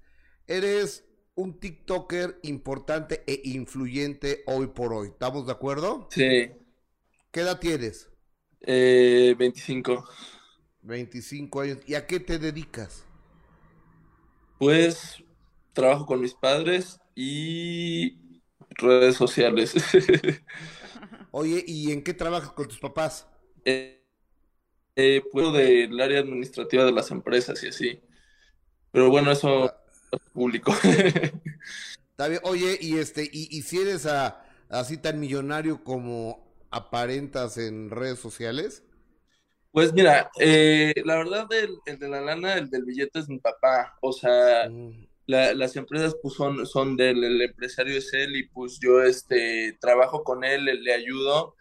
Eres 0.47 1.05
un 1.35 1.59
TikToker 1.59 2.39
importante 2.43 3.23
e 3.27 3.41
influyente 3.45 4.43
hoy 4.47 4.67
por 4.67 4.93
hoy. 4.93 5.09
¿Estamos 5.09 5.45
de 5.45 5.51
acuerdo? 5.53 6.09
Sí. 6.09 6.51
¿Qué 7.31 7.41
edad 7.41 7.59
tienes? 7.59 8.09
Eh, 8.61 9.35
25. 9.37 10.03
25 10.83 11.61
años. 11.61 11.79
¿Y 11.87 11.95
a 11.95 12.05
qué 12.05 12.19
te 12.19 12.37
dedicas? 12.37 13.03
Pues 14.57 15.23
trabajo 15.73 16.05
con 16.05 16.21
mis 16.21 16.33
padres 16.35 16.99
y 17.15 18.17
redes 18.69 19.15
sociales. 19.17 19.73
Oye, 21.31 21.63
¿y 21.67 21.91
en 21.91 22.03
qué 22.03 22.13
trabajas 22.13 22.51
con 22.53 22.67
tus 22.67 22.79
papás? 22.79 23.27
Eh, 23.65 24.03
eh, 24.95 25.23
puedo 25.31 25.51
del 25.53 25.99
área 26.01 26.19
administrativa 26.21 26.85
de 26.85 26.91
las 26.93 27.11
empresas 27.11 27.63
y 27.63 27.69
así. 27.69 28.01
Pero 28.91 29.09
bueno, 29.09 29.31
eso 29.31 29.71
Ah. 29.71 29.80
Público. 30.33 30.73
Está 32.11 32.27
bien. 32.27 32.41
Oye, 32.43 32.77
y 32.81 32.97
este, 32.97 33.23
y, 33.31 33.47
y 33.55 33.61
si 33.63 33.79
eres 33.79 34.05
a- 34.05 34.43
así 34.69 34.97
tan 34.97 35.19
millonario 35.19 35.83
como 35.83 36.53
aparentas 36.71 37.57
en 37.57 37.89
redes 37.89 38.19
sociales? 38.19 38.83
Pues 39.71 39.93
mira, 39.93 40.29
eh, 40.39 40.93
la 41.05 41.15
verdad, 41.17 41.47
el, 41.53 41.77
el 41.85 41.97
de 41.99 42.09
la 42.09 42.19
lana, 42.21 42.55
el 42.55 42.69
del 42.69 42.83
billete 42.83 43.19
es 43.19 43.29
mi 43.29 43.39
papá. 43.39 43.97
O 44.01 44.11
sea, 44.11 44.69
Mm, 44.69 45.05
la- 45.27 45.53
las 45.53 45.75
empresas 45.77 46.15
pues 46.21 46.33
son, 46.35 46.65
son 46.67 46.97
del, 46.97 47.23
el 47.23 47.41
empresario 47.41 47.97
es 47.97 48.13
él 48.13 48.35
y 48.35 48.47
pues 48.49 48.79
yo 48.81 49.01
este 49.03 49.77
trabajo 49.81 50.23
con 50.23 50.43
él, 50.43 50.65
le, 50.65 50.75
le 50.75 50.93
ayudo 50.93 51.55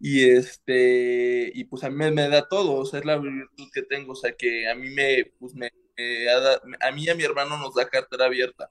y 0.00 0.28
este 0.30 1.50
y 1.54 1.64
pues 1.64 1.84
a 1.84 1.90
mí 1.90 1.96
me, 1.96 2.10
me 2.12 2.28
da 2.28 2.48
todo, 2.48 2.74
o 2.76 2.86
sea, 2.86 3.00
es 3.00 3.06
la 3.06 3.18
virtud 3.18 3.68
que 3.74 3.82
tengo, 3.82 4.12
o 4.12 4.16
sea, 4.16 4.32
que 4.34 4.68
a 4.68 4.74
mí 4.76 4.90
me 4.90 5.32
pues 5.40 5.54
me, 5.54 5.70
me 5.98 6.28
ha 6.30 6.40
da- 6.40 6.60
a 6.80 6.92
mí 6.92 7.04
y 7.04 7.08
a 7.10 7.14
mi 7.14 7.24
hermano 7.24 7.58
nos 7.58 7.74
da 7.74 7.88
cartera 7.88 8.26
abierta. 8.26 8.70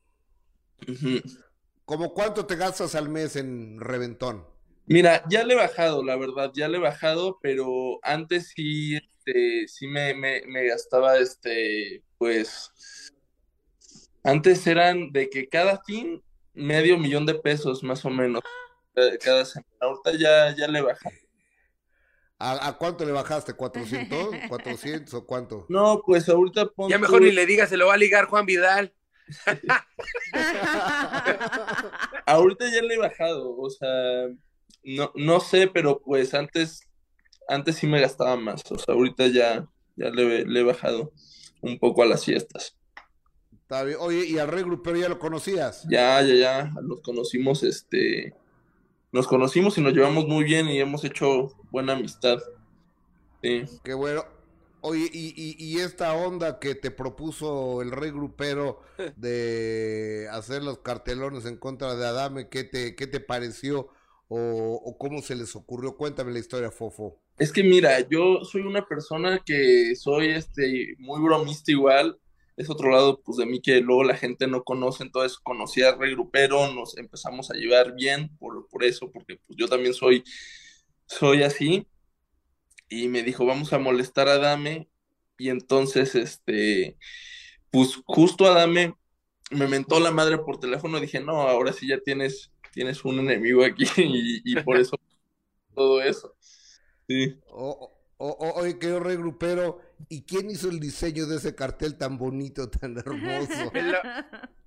¿Cómo 1.86 2.14
cuánto 2.14 2.46
te 2.46 2.56
gastas 2.56 2.96
al 2.96 3.10
mes 3.10 3.36
en 3.36 3.80
reventón? 3.80 4.46
Mira, 4.86 5.24
ya 5.30 5.44
le 5.44 5.54
he 5.54 5.58
bajado, 5.58 6.04
la 6.04 6.16
verdad, 6.16 6.52
ya 6.54 6.70
le 6.70 6.78
he 6.78 6.82
bajado, 6.82 7.40
pero 7.42 8.00
antes 8.04 8.54
sí, 8.56 8.96
este, 8.96 9.68
sí 9.68 9.88
me, 9.88 10.14
me, 10.14 10.44
me 10.48 10.66
gastaba, 10.66 11.18
este, 11.18 12.04
pues, 12.18 12.72
antes 14.24 14.66
eran 14.66 15.12
de 15.12 15.30
que 15.30 15.50
cada 15.50 15.82
fin 15.84 16.24
medio 16.54 16.98
millón 16.98 17.26
de 17.26 17.36
pesos, 17.36 17.84
más 17.84 18.06
o 18.06 18.10
menos, 18.10 18.42
cada, 18.94 19.18
cada 19.18 19.46
semana. 19.46 19.68
Ahorita 19.82 20.14
ya, 20.18 20.56
ya 20.56 20.68
le 20.70 20.82
bajé. 20.82 21.27
¿A, 22.40 22.68
a 22.68 22.78
cuánto 22.78 23.04
le 23.06 23.12
bajaste? 23.12 23.54
¿400? 23.56 24.48
¿400 24.48 25.14
o 25.16 25.26
cuánto? 25.26 25.66
No, 25.70 26.02
pues 26.06 26.30
ahorita 26.30 26.68
pon 26.68 26.90
Ya 26.90 26.98
mejor 27.00 27.20
tú- 27.20 27.26
ni 27.26 27.32
le 27.32 27.46
diga, 27.46 27.66
se 27.68 27.78
lo 27.78 27.88
va 27.88 27.96
a 27.96 27.98
ligar 27.98 28.26
Juan 28.26 28.46
Vidal. 28.46 28.94
ahorita 32.26 32.70
ya 32.70 32.82
le 32.82 32.96
he 32.96 32.98
bajado, 32.98 33.56
o 33.58 33.70
sea, 33.70 34.28
no, 34.84 35.12
no 35.16 35.40
sé, 35.40 35.68
pero 35.68 36.02
pues 36.02 36.34
antes, 36.34 36.82
antes 37.48 37.76
sí 37.76 37.88
me 37.88 38.02
gastaba 38.02 38.36
más, 38.38 38.64
o 38.72 38.78
sea, 38.78 38.96
ahorita 38.96 39.28
ya, 39.28 39.68
ya 39.96 40.10
le, 40.10 40.46
le 40.46 40.60
he 40.60 40.64
bajado 40.64 41.12
un 41.62 41.80
poco 41.80 42.04
a 42.04 42.06
las 42.06 42.26
fiestas. 42.26 42.76
Está 43.52 43.84
bien. 43.84 43.98
Oye, 44.00 44.26
¿y 44.26 44.38
al 44.38 44.48
rey 44.48 44.64
grupero 44.64 44.98
ya 44.98 45.10
lo 45.10 45.20
conocías? 45.20 45.86
Ya, 45.90 46.22
ya, 46.22 46.36
ya, 46.36 46.72
nos 46.82 47.02
conocimos, 47.02 47.64
este, 47.64 48.34
nos 49.12 49.28
conocimos 49.28 49.78
y 49.78 49.82
nos 49.82 49.94
llevamos 49.94 50.28
muy 50.28 50.44
bien 50.44 50.68
y 50.68 50.80
hemos 50.80 51.04
hecho 51.04 51.52
buena 51.72 51.94
amistad. 51.94 52.40
Sí. 53.42 53.64
Qué 53.84 53.94
bueno. 53.94 54.26
Oye, 54.82 55.10
y, 55.12 55.34
y, 55.36 55.56
y 55.58 55.80
esta 55.80 56.14
onda 56.14 56.60
que 56.60 56.76
te 56.76 56.92
propuso 56.92 57.82
el 57.82 57.92
rey 57.92 58.12
grupero 58.12 58.82
de 59.18 60.28
hacer 60.32 60.64
los 60.64 60.80
cartelones 60.80 61.46
en 61.46 61.58
contra 61.58 61.96
de 61.96 62.06
Adame, 62.06 62.50
¿qué 62.50 62.64
te, 62.64 62.96
qué 62.96 63.08
te 63.08 63.20
pareció? 63.20 63.90
O, 64.30 64.82
o 64.84 64.98
cómo 64.98 65.22
se 65.22 65.36
les 65.36 65.56
ocurrió? 65.56 65.96
Cuéntame 65.96 66.32
la 66.32 66.40
historia, 66.40 66.70
Fofo. 66.70 67.20
Es 67.38 67.52
que 67.52 67.64
mira, 67.64 68.00
yo 68.10 68.44
soy 68.44 68.62
una 68.62 68.86
persona 68.86 69.42
que 69.46 69.96
soy, 69.96 70.30
este, 70.30 70.96
muy 70.98 71.22
bromista 71.22 71.72
igual. 71.72 72.20
Es 72.58 72.70
otro 72.70 72.92
lado, 72.92 73.22
pues, 73.24 73.38
de 73.38 73.46
mí 73.46 73.62
que 73.62 73.82
luego 73.82 74.04
la 74.04 74.18
gente 74.18 74.48
no 74.48 74.64
conoce, 74.64 75.04
entonces 75.04 75.38
conocí 75.40 75.84
a 75.84 75.96
Rey 75.96 76.14
Grupero, 76.14 76.74
nos 76.74 76.98
empezamos 76.98 77.52
a 77.52 77.56
llevar 77.56 77.94
bien 77.96 78.36
por, 78.40 78.68
por 78.68 78.84
eso, 78.84 79.12
porque 79.12 79.40
pues 79.48 79.58
yo 79.58 79.68
también 79.70 79.94
soy, 79.94 80.24
soy 81.08 81.44
así. 81.44 81.88
Y 82.90 83.08
me 83.10 83.24
dijo, 83.24 83.46
vamos 83.46 83.74
a 83.74 83.80
molestar 83.80 84.28
a 84.30 84.38
Dame. 84.38 84.90
Y 85.38 85.50
entonces, 85.50 86.16
este, 86.16 86.98
pues 87.72 88.02
justo 88.06 88.46
Adame 88.46 88.96
me 89.52 89.68
mentó 89.68 90.00
la 90.00 90.12
madre 90.12 90.38
por 90.40 90.60
teléfono. 90.60 91.00
Dije, 91.00 91.20
no, 91.20 91.42
ahora 91.44 91.74
sí 91.74 91.88
ya 91.88 92.00
tienes, 92.00 92.52
tienes 92.74 93.06
un 93.06 93.20
enemigo 93.20 93.64
aquí 93.64 93.86
y, 93.98 94.56
por 94.62 94.78
eso 94.78 94.98
todo 95.76 96.02
eso. 96.02 96.36
Sí. 97.08 97.36
O- 97.48 97.92
o- 98.18 98.28
o- 98.30 98.62
oye, 98.62 98.80
querido 98.80 99.00
rey 99.00 99.16
grupero, 99.16 99.80
¿y 100.10 100.24
quién 100.24 100.50
hizo 100.50 100.70
el 100.70 100.80
diseño 100.80 101.26
de 101.26 101.38
ese 101.38 101.56
cartel 101.56 101.98
tan 101.98 102.18
bonito, 102.18 102.70
tan 102.70 102.98
hermoso? 102.98 103.72
Me 103.74 103.82
lo, 103.84 103.98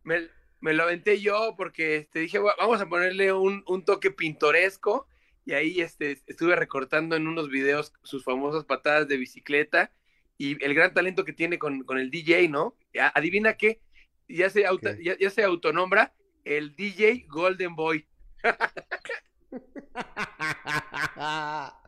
me, 0.04 0.28
me 0.60 0.72
lo 0.74 0.82
aventé 0.84 1.20
yo 1.20 1.54
porque 1.56 1.96
este, 1.96 2.20
dije, 2.20 2.38
"Va- 2.38 2.54
vamos 2.58 2.80
a 2.80 2.88
ponerle 2.88 3.32
un, 3.32 3.64
un 3.66 3.84
toque 3.84 4.10
pintoresco. 4.10 5.06
Y 5.46 5.52
ahí 5.54 5.80
este, 5.80 6.22
estuve 6.26 6.54
recortando 6.54 7.16
en 7.16 7.26
unos 7.26 7.48
videos 7.48 7.92
sus 8.02 8.22
famosas 8.24 8.64
patadas 8.64 9.08
de 9.08 9.16
bicicleta 9.16 9.90
y 10.36 10.62
el 10.64 10.74
gran 10.74 10.92
talento 10.94 11.24
que 11.24 11.32
tiene 11.32 11.58
con, 11.58 11.82
con 11.84 11.98
el 11.98 12.10
DJ, 12.10 12.48
¿no? 12.48 12.76
Adivina 13.14 13.56
qué, 13.56 13.80
ya 14.28 14.50
se, 14.50 14.66
auto- 14.66 14.94
¿Qué? 14.96 15.02
ya, 15.04 15.18
ya 15.18 15.30
se 15.30 15.42
autonombra 15.42 16.14
el 16.44 16.76
DJ 16.76 17.26
Golden 17.28 17.74
Boy. 17.74 18.06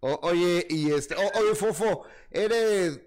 O- 0.00 0.20
oye, 0.22 0.66
y 0.70 0.90
este, 0.92 1.14
o- 1.14 1.32
oye, 1.40 1.54
Fofo, 1.54 2.04
eres, 2.30 3.00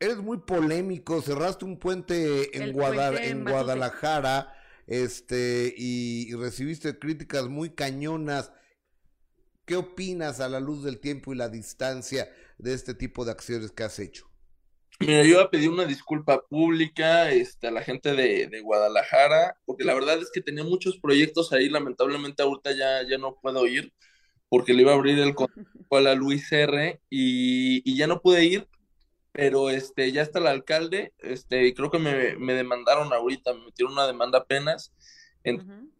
eres 0.00 0.16
muy 0.18 0.38
polémico, 0.38 1.20
cerraste 1.22 1.64
un 1.64 1.78
puente 1.78 2.56
en, 2.56 2.62
El 2.62 2.72
Guada- 2.72 3.10
puente 3.12 3.28
en. 3.28 3.44
Guadalajara, 3.44 4.54
este, 4.86 5.74
y, 5.76 6.26
y 6.30 6.34
recibiste 6.34 6.98
críticas 6.98 7.48
muy 7.48 7.70
cañonas. 7.70 8.52
¿Qué 9.66 9.76
opinas 9.76 10.40
a 10.40 10.48
la 10.48 10.60
luz 10.60 10.82
del 10.82 10.98
tiempo 10.98 11.32
y 11.32 11.36
la 11.36 11.48
distancia 11.48 12.28
de 12.58 12.72
este 12.74 12.94
tipo 12.94 13.24
de 13.24 13.32
acciones 13.32 13.70
que 13.70 13.84
has 13.84 13.98
hecho? 13.98 14.26
Mira, 15.00 15.22
yo 15.24 15.36
voy 15.36 15.44
a 15.44 15.50
pedir 15.50 15.70
una 15.70 15.84
disculpa 15.84 16.42
pública 16.48 17.30
este, 17.30 17.68
a 17.68 17.70
la 17.70 17.82
gente 17.82 18.14
de, 18.14 18.48
de 18.48 18.60
Guadalajara, 18.60 19.56
porque 19.64 19.84
la 19.84 19.94
verdad 19.94 20.20
es 20.20 20.30
que 20.32 20.40
tenía 20.40 20.64
muchos 20.64 20.98
proyectos 20.98 21.52
ahí, 21.52 21.68
lamentablemente 21.68 22.42
ahorita 22.42 22.72
ya, 22.72 23.02
ya 23.08 23.16
no 23.18 23.38
puedo 23.40 23.64
ir, 23.66 23.92
porque 24.48 24.72
le 24.74 24.82
iba 24.82 24.92
a 24.92 24.94
abrir 24.96 25.18
el 25.18 25.34
consejo 25.34 25.96
a 25.96 26.00
la 26.00 26.14
Luis 26.14 26.50
R 26.52 27.00
y, 27.10 27.82
y 27.90 27.96
ya 27.96 28.06
no 28.06 28.20
pude 28.20 28.44
ir, 28.44 28.68
pero 29.32 29.70
este, 29.70 30.10
ya 30.12 30.22
está 30.22 30.38
el 30.40 30.46
alcalde, 30.48 31.12
este, 31.18 31.66
y 31.66 31.74
creo 31.74 31.90
que 31.90 31.98
me, 31.98 32.36
me 32.36 32.54
demandaron 32.54 33.12
ahorita, 33.12 33.52
me 33.54 33.66
metieron 33.66 33.92
una 33.92 34.06
demanda 34.06 34.38
apenas, 34.38 34.92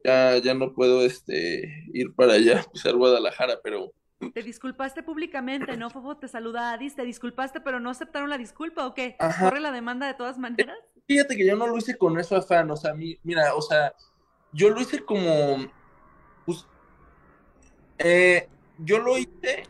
ya, 0.05 0.37
ya 0.39 0.55
no 0.55 0.73
puedo 0.75 1.03
este, 1.05 1.85
ir 1.93 2.13
para 2.15 2.35
allá, 2.35 2.65
pisar 2.73 2.95
Guadalajara, 2.97 3.61
pero 3.63 3.93
Te 4.35 4.43
disculpaste 4.43 5.03
públicamente, 5.03 5.77
¿no, 5.77 5.91
Fofo? 5.91 6.17
Te 6.17 6.29
saluda 6.29 6.73
Adis, 6.73 6.97
te 6.97 7.05
disculpaste, 7.05 7.61
pero 7.61 7.81
no 7.81 7.91
aceptaron 7.91 8.29
la 8.31 8.39
disculpa, 8.39 8.87
¿o 8.87 8.95
qué? 8.95 9.17
Ajá. 9.19 9.49
¿Corre 9.49 9.61
la 9.61 9.73
demanda 9.73 10.07
de 10.07 10.15
todas 10.15 10.39
maneras? 10.39 10.77
Fíjate 11.07 11.37
que 11.37 11.47
yo 11.47 11.57
no 11.57 11.67
lo 11.67 11.77
hice 11.79 11.97
con 11.97 12.19
eso 12.19 12.37
afán, 12.37 12.71
o 12.71 12.77
sea, 12.77 12.95
mi- 12.95 13.19
mira, 13.23 13.55
o 13.55 13.63
sea, 13.63 13.95
yo 14.53 14.71
lo 14.71 14.81
hice 14.81 15.05
como, 15.05 15.57
pues, 15.57 15.71
eh, 17.99 18.49
yo 18.79 18.99
lo 18.99 19.19
hice 19.19 19.65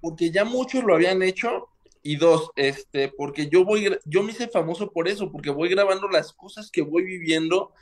porque 0.00 0.30
ya 0.30 0.44
muchos 0.44 0.84
lo 0.84 0.94
habían 0.94 1.22
hecho 1.22 1.68
y 2.02 2.16
dos, 2.16 2.50
este, 2.56 3.08
porque 3.08 3.48
yo 3.48 3.64
voy, 3.64 3.96
yo 4.04 4.22
me 4.22 4.32
hice 4.32 4.48
famoso 4.48 4.90
por 4.90 5.08
eso, 5.08 5.32
porque 5.32 5.48
voy 5.48 5.70
grabando 5.70 6.08
las 6.08 6.32
cosas 6.32 6.70
que 6.70 6.82
voy 6.82 7.04
viviendo 7.04 7.72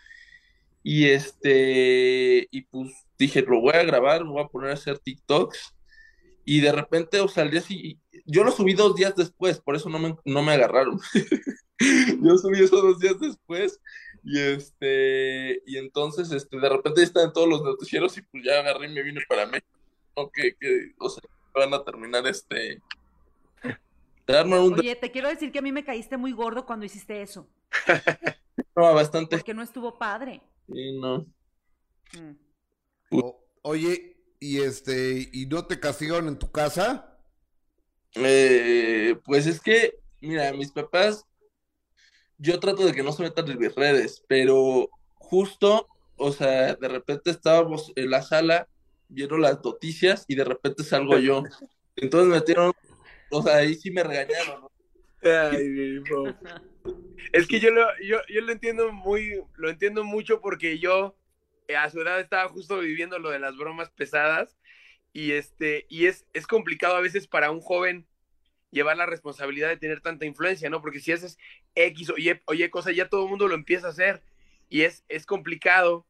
y 0.84 1.06
este, 1.06 2.46
y 2.50 2.62
pues 2.62 2.92
dije, 3.18 3.42
lo 3.42 3.60
voy 3.60 3.74
a 3.74 3.82
grabar, 3.82 4.24
me 4.24 4.30
voy 4.30 4.42
a 4.42 4.48
poner 4.48 4.70
a 4.70 4.74
hacer 4.74 4.98
TikToks 4.98 5.74
y 6.44 6.60
de 6.60 6.72
repente, 6.72 7.20
o 7.20 7.28
sea, 7.28 7.50
yo 8.26 8.44
lo 8.44 8.52
subí 8.52 8.74
dos 8.74 8.94
días 8.94 9.14
después, 9.16 9.60
por 9.60 9.74
eso 9.76 9.88
no 9.88 9.98
me, 9.98 10.16
no 10.24 10.42
me 10.42 10.52
agarraron. 10.52 11.00
Yo 12.22 12.38
subí 12.38 12.62
eso 12.62 12.76
dos 12.76 13.00
días 13.00 13.18
después 13.18 13.80
y 14.24 14.38
este, 14.38 15.62
y 15.66 15.76
entonces, 15.78 16.30
este, 16.30 16.58
de 16.58 16.68
repente 16.68 17.00
ya 17.00 17.06
están 17.06 17.32
todos 17.32 17.48
los 17.48 17.62
noticieros 17.62 18.16
y 18.16 18.22
pues 18.22 18.44
ya 18.44 18.60
agarré 18.60 18.90
y 18.90 18.94
me 18.94 19.02
vine 19.02 19.20
para 19.28 19.46
México, 19.46 19.78
¿no? 20.16 20.30
que, 20.30 20.54
que, 20.58 20.92
o 20.98 21.08
sea, 21.08 21.22
van 21.54 21.74
a 21.74 21.84
terminar 21.84 22.26
este, 22.26 22.80
un 24.28 24.74
Oye, 24.78 24.96
te 24.96 25.10
quiero 25.10 25.28
decir 25.28 25.50
que 25.50 25.58
a 25.58 25.62
mí 25.62 25.72
me 25.72 25.84
caíste 25.84 26.16
muy 26.16 26.32
gordo 26.32 26.64
cuando 26.66 26.86
hiciste 26.86 27.20
eso, 27.22 27.48
drama 28.74 28.92
bastante, 28.92 29.36
porque 29.36 29.54
no 29.54 29.62
estuvo 29.62 29.98
padre. 29.98 30.40
sí, 30.72 30.92
no. 30.98 31.26
Mm. 32.14 32.36
O- 33.10 33.44
oye, 33.62 34.16
y 34.38 34.60
este, 34.60 35.28
¿y 35.32 35.46
no 35.46 35.66
te 35.66 35.80
castigaron 35.80 36.28
en 36.28 36.38
tu 36.38 36.50
casa? 36.50 37.18
Eh, 38.14 39.16
pues 39.24 39.46
es 39.46 39.60
que, 39.60 39.98
mira, 40.20 40.52
mis 40.52 40.70
papás, 40.72 41.26
yo 42.42 42.58
trato 42.58 42.84
de 42.84 42.92
que 42.92 43.04
no 43.04 43.12
se 43.12 43.22
metan 43.22 43.48
en 43.48 43.58
mis 43.58 43.74
redes, 43.74 44.24
pero 44.26 44.90
justo, 45.14 45.86
o 46.16 46.32
sea, 46.32 46.74
de 46.74 46.88
repente 46.88 47.30
estábamos 47.30 47.92
en 47.94 48.10
la 48.10 48.20
sala 48.22 48.66
viendo 49.08 49.38
las 49.38 49.62
noticias 49.64 50.24
y 50.26 50.34
de 50.34 50.44
repente 50.44 50.82
salgo 50.82 51.18
yo. 51.18 51.44
Entonces 51.96 52.28
me 52.28 52.36
metieron, 52.36 52.72
o 53.30 53.42
sea, 53.42 53.56
ahí 53.58 53.74
sí 53.74 53.92
me 53.92 54.02
regañaron, 54.02 54.62
¿no? 54.62 54.72
Ay, 55.22 55.68
mi. 55.68 56.02
Es 57.32 57.46
que 57.46 57.60
yo 57.60 57.70
lo, 57.70 57.86
yo, 58.02 58.18
yo 58.28 58.40
lo 58.40 58.50
entiendo 58.50 58.90
muy, 58.92 59.40
lo 59.54 59.70
entiendo 59.70 60.02
mucho 60.02 60.40
porque 60.40 60.80
yo 60.80 61.14
eh, 61.68 61.76
a 61.76 61.88
su 61.90 62.00
edad 62.00 62.18
estaba 62.18 62.48
justo 62.48 62.80
viviendo 62.80 63.20
lo 63.20 63.30
de 63.30 63.38
las 63.38 63.56
bromas 63.56 63.90
pesadas 63.90 64.58
y 65.12 65.32
este, 65.32 65.86
y 65.88 66.06
es, 66.06 66.26
es 66.32 66.48
complicado 66.48 66.96
a 66.96 67.00
veces 67.00 67.28
para 67.28 67.52
un 67.52 67.60
joven 67.60 68.08
llevar 68.72 68.98
la 68.98 69.06
responsabilidad 69.06 69.70
de 69.70 69.78
tener 69.78 70.02
tanta 70.02 70.26
influencia, 70.26 70.70
¿no? 70.70 70.82
Porque 70.82 71.00
si 71.00 71.12
haces 71.12 71.38
X 71.76 72.10
o 72.10 72.18
Y, 72.18 72.30
o 72.46 72.54
Y 72.54 72.70
cosa, 72.70 72.92
ya 72.92 73.08
todo 73.10 73.24
el 73.24 73.30
mundo 73.30 73.48
lo 73.48 73.56
empieza 73.56 73.88
a 73.88 73.90
hacer 73.92 74.24
y 74.70 74.82
es, 74.82 75.04
es 75.10 75.26
complicado. 75.26 76.06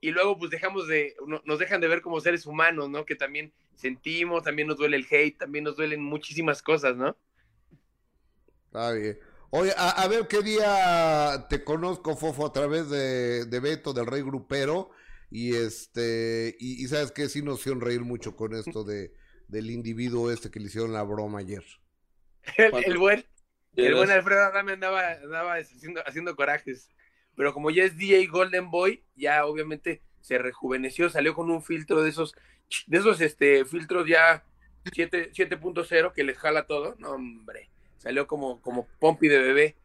Y 0.00 0.12
luego 0.12 0.38
pues 0.38 0.50
dejamos 0.50 0.88
de, 0.88 1.14
no- 1.26 1.42
nos 1.46 1.58
dejan 1.58 1.80
de 1.80 1.88
ver 1.88 2.02
como 2.02 2.20
seres 2.20 2.46
humanos, 2.46 2.90
¿no? 2.90 3.04
Que 3.06 3.16
también 3.16 3.52
sentimos, 3.76 4.44
también 4.44 4.68
nos 4.68 4.78
duele 4.78 4.96
el 4.98 5.06
hate, 5.10 5.38
también 5.38 5.64
nos 5.64 5.76
duelen 5.76 6.02
muchísimas 6.02 6.62
cosas, 6.62 6.96
¿no? 6.96 7.16
Está 8.66 8.92
bien. 8.92 9.18
Oye, 9.50 9.72
a, 9.76 9.90
a 10.02 10.08
ver 10.08 10.26
qué 10.28 10.42
día 10.42 11.46
te 11.48 11.64
conozco, 11.64 12.16
Fofo, 12.16 12.46
a 12.46 12.52
través 12.52 12.90
de, 12.90 13.44
de 13.46 13.60
Beto, 13.60 13.92
del 13.92 14.06
Rey 14.06 14.22
Grupero. 14.22 14.90
Y 15.30 15.54
este, 15.54 16.56
y, 16.60 16.84
y 16.84 16.88
sabes 16.88 17.10
que 17.12 17.28
sí 17.28 17.42
nos 17.42 17.60
hicieron 17.60 17.80
reír 17.80 18.02
mucho 18.02 18.36
con 18.36 18.54
esto 18.54 18.84
de, 18.84 19.12
del 19.48 19.70
individuo 19.70 20.30
este 20.30 20.50
que 20.50 20.60
le 20.60 20.66
hicieron 20.66 20.92
la 20.92 21.02
broma 21.02 21.40
ayer. 21.40 21.64
El, 22.56 22.84
el 22.84 22.98
buen, 22.98 23.24
el 23.74 23.94
buen 23.94 24.10
Alfredo 24.10 24.40
Adame 24.42 24.72
andaba, 24.72 25.12
andaba 25.12 25.54
haciendo, 25.54 26.02
haciendo 26.06 26.36
corajes. 26.36 26.88
Pero 27.36 27.52
como 27.52 27.70
ya 27.70 27.84
es 27.84 27.96
DJ 27.96 28.26
Golden 28.26 28.70
Boy, 28.70 29.04
ya 29.14 29.44
obviamente 29.44 30.02
se 30.20 30.38
rejuveneció, 30.38 31.10
salió 31.10 31.34
con 31.34 31.50
un 31.50 31.62
filtro 31.62 32.02
de 32.02 32.10
esos, 32.10 32.34
de 32.86 32.98
esos 32.98 33.20
este, 33.20 33.64
filtros 33.64 34.08
ya 34.08 34.42
7 34.92 35.32
7.0 35.32 36.12
que 36.12 36.24
les 36.24 36.38
jala 36.38 36.66
todo. 36.66 36.94
No, 36.98 37.10
hombre. 37.10 37.70
Salió 37.98 38.26
como, 38.26 38.60
como 38.62 38.86
pompi 38.98 39.28
de 39.28 39.38
bebé. 39.38 39.76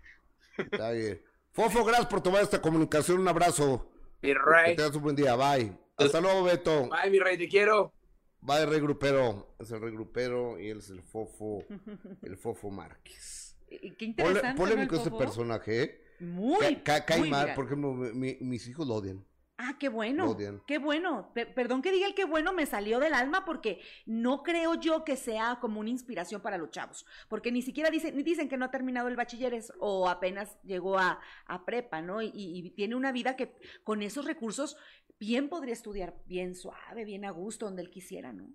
Está 0.57 0.91
bien. 0.91 1.21
Fofo, 1.53 1.83
gracias 1.83 2.07
por 2.07 2.21
tomar 2.21 2.43
esta 2.43 2.61
comunicación. 2.61 3.19
Un 3.19 3.27
abrazo. 3.27 3.91
Mi 4.21 4.33
Que 4.33 4.39
rey. 4.39 4.75
tengas 4.75 4.95
un 4.95 5.01
buen 5.01 5.15
día. 5.15 5.35
Bye. 5.35 5.77
Hasta 5.97 6.21
luego, 6.21 6.43
Beto. 6.43 6.89
Ay, 6.91 7.09
mi 7.11 7.19
rey, 7.19 7.37
te 7.37 7.47
quiero. 7.47 7.93
Bye, 8.41 8.65
Rey 8.65 8.79
Grupero. 8.79 9.55
Es 9.59 9.71
el 9.71 9.81
Rey 9.81 9.91
Grupero 9.91 10.59
y 10.59 10.69
él 10.69 10.79
es 10.79 10.89
el 10.89 11.01
Fofo, 11.01 11.63
el 12.21 12.37
Fofo 12.37 12.69
Márquez. 12.71 13.55
Y 13.69 13.91
Qué 13.91 14.05
interesante. 14.05 14.43
¿no, 14.43 14.49
el 14.49 14.55
polémico 14.57 14.95
este 14.95 15.09
Fofo? 15.09 15.19
personaje, 15.23 15.83
¿eh? 15.83 16.01
Muy, 16.19 16.77
Ca- 16.77 16.83
ca- 16.99 17.05
cae 17.05 17.19
muy 17.19 17.29
mal, 17.29 17.41
viral. 17.45 17.55
por 17.55 17.65
ejemplo, 17.65 17.93
mi- 17.93 18.11
mi- 18.13 18.37
mis 18.41 18.67
hijos 18.67 18.87
lo 18.87 18.95
odian. 18.95 19.25
Ah, 19.63 19.77
qué 19.79 19.89
bueno, 19.89 20.25
Lo 20.25 20.31
odian. 20.31 20.61
qué 20.65 20.79
bueno. 20.79 21.31
Pe- 21.35 21.45
perdón 21.45 21.83
que 21.83 21.91
diga 21.91 22.07
el 22.07 22.15
qué 22.15 22.25
bueno, 22.25 22.51
me 22.51 22.65
salió 22.65 22.99
del 22.99 23.13
alma 23.13 23.45
porque 23.45 23.79
no 24.07 24.41
creo 24.41 24.73
yo 24.73 25.03
que 25.03 25.15
sea 25.15 25.59
como 25.61 25.79
una 25.79 25.91
inspiración 25.91 26.41
para 26.41 26.57
los 26.57 26.71
chavos, 26.71 27.05
porque 27.29 27.51
ni 27.51 27.61
siquiera 27.61 27.91
dicen, 27.91 28.15
ni 28.17 28.23
dicen 28.23 28.49
que 28.49 28.57
no 28.57 28.65
ha 28.65 28.71
terminado 28.71 29.07
el 29.07 29.15
bachilleres 29.15 29.71
o 29.79 30.09
apenas 30.09 30.57
llegó 30.63 30.97
a, 30.97 31.19
a 31.45 31.63
prepa, 31.63 32.01
¿no? 32.01 32.23
Y, 32.23 32.31
y 32.33 32.71
tiene 32.71 32.95
una 32.95 33.11
vida 33.11 33.35
que 33.35 33.55
con 33.83 34.01
esos 34.01 34.25
recursos 34.25 34.77
bien 35.21 35.49
podría 35.49 35.73
estudiar 35.73 36.15
bien 36.25 36.55
suave, 36.55 37.05
bien 37.05 37.25
a 37.25 37.29
gusto, 37.29 37.65
donde 37.67 37.83
él 37.83 37.91
quisiera, 37.91 38.33
¿no? 38.33 38.51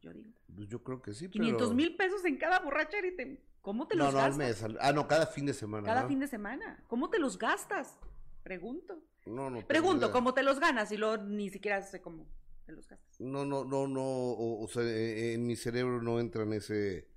Yo 0.00 0.12
digo. 0.12 0.32
Pues 0.52 0.68
yo 0.68 0.82
creo 0.82 1.00
que 1.00 1.14
sí, 1.14 1.28
500 1.30 1.68
pero... 1.68 1.74
mil 1.76 1.96
pesos 1.96 2.24
en 2.24 2.36
cada 2.36 2.58
borracha, 2.58 2.98
y 2.98 3.14
te- 3.16 3.44
¿cómo 3.62 3.86
te 3.86 3.96
No, 3.96 4.06
los 4.06 4.14
no, 4.14 4.20
al 4.20 4.30
gastas? 4.32 4.38
mes. 4.48 4.62
al- 4.64 4.78
Ah, 4.80 4.92
no, 4.92 5.06
cada 5.06 5.26
fin 5.28 5.46
de 5.46 5.54
semana. 5.54 5.86
Cada 5.86 6.02
¿no? 6.02 6.08
fin 6.08 6.18
de 6.18 6.26
semana. 6.26 6.82
¿Cómo 6.88 7.10
te 7.10 7.20
los 7.20 7.38
gastas? 7.38 7.96
Pregunto. 8.42 9.04
No, 9.24 9.48
no. 9.50 9.64
Pregunto. 9.68 10.10
¿cómo 10.10 10.34
te 10.34 10.42
los 10.42 10.58
ganas? 10.58 10.90
Y 10.90 10.96
luego 10.96 11.18
ni 11.22 11.48
siquiera 11.48 11.80
sé 11.80 12.00
cómo 12.02 12.26
te 12.66 12.72
los 12.72 12.88
gastas. 12.88 13.20
No, 13.20 13.44
no, 13.44 13.64
no, 13.64 13.86
no, 13.86 14.02
o, 14.02 14.64
o 14.64 14.68
sea, 14.68 14.82
eh, 14.82 15.34
en 15.34 15.46
mi 15.46 15.54
cerebro 15.54 16.02
no 16.02 16.18
entran 16.18 16.52
ese, 16.54 17.08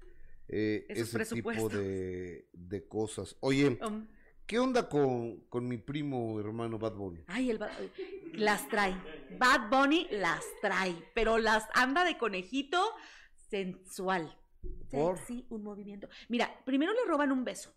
eh, 0.48 0.86
ese 0.88 1.26
tipo 1.26 1.68
de, 1.68 2.48
de 2.54 2.88
cosas. 2.88 3.36
Oye, 3.40 3.80
Um, 3.86 4.08
¿qué 4.48 4.60
onda 4.60 4.90
con, 4.90 5.42
con 5.50 5.68
mi 5.68 5.78
primo 5.78 6.40
hermano 6.40 6.80
Bad 6.80 6.94
Bunny? 6.96 7.24
Ay, 7.28 7.50
el 7.52 7.58
ba- 7.58 7.70
las 8.34 8.68
trae. 8.70 8.96
Bad 9.38 9.70
Bunny 9.70 10.08
las 10.12 10.44
trae, 10.62 10.96
pero 11.14 11.38
las 11.38 11.66
anda 11.74 12.04
de 12.06 12.18
conejito 12.18 12.82
sensual. 13.50 14.36
¿Por? 14.90 15.18
Sí, 15.20 15.46
un 15.50 15.64
movimiento. 15.64 16.08
Mira, 16.30 16.50
primero 16.66 16.94
le 16.94 17.06
roban 17.06 17.32
un 17.32 17.44
beso, 17.44 17.74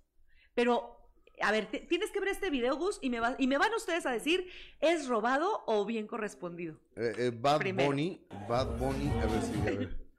pero 0.55 0.97
a 1.43 1.53
ver, 1.53 1.67
te- 1.71 1.81
tienes 1.81 2.11
que 2.11 2.21
ver 2.21 2.29
este 2.31 2.51
video, 2.51 2.77
Gus, 2.77 2.99
y 3.03 3.11
me, 3.11 3.19
va- 3.21 3.37
y 3.39 3.47
me 3.47 3.59
van 3.59 3.73
ustedes 3.75 4.07
a 4.07 4.11
decir, 4.13 4.47
¿es 4.81 5.09
robado 5.09 5.63
o 5.67 5.85
bien 5.85 6.07
correspondido? 6.07 6.79
Eh, 6.97 7.13
eh, 7.19 7.33
Bad 7.35 7.59
Primero. 7.61 7.89
Bunny, 7.91 8.27
Bad 8.49 8.79
Bunny, 8.79 9.09
a 9.21 9.27
ver 9.27 9.43
si, 9.43 9.61
a 9.61 9.65
ver. 9.65 10.10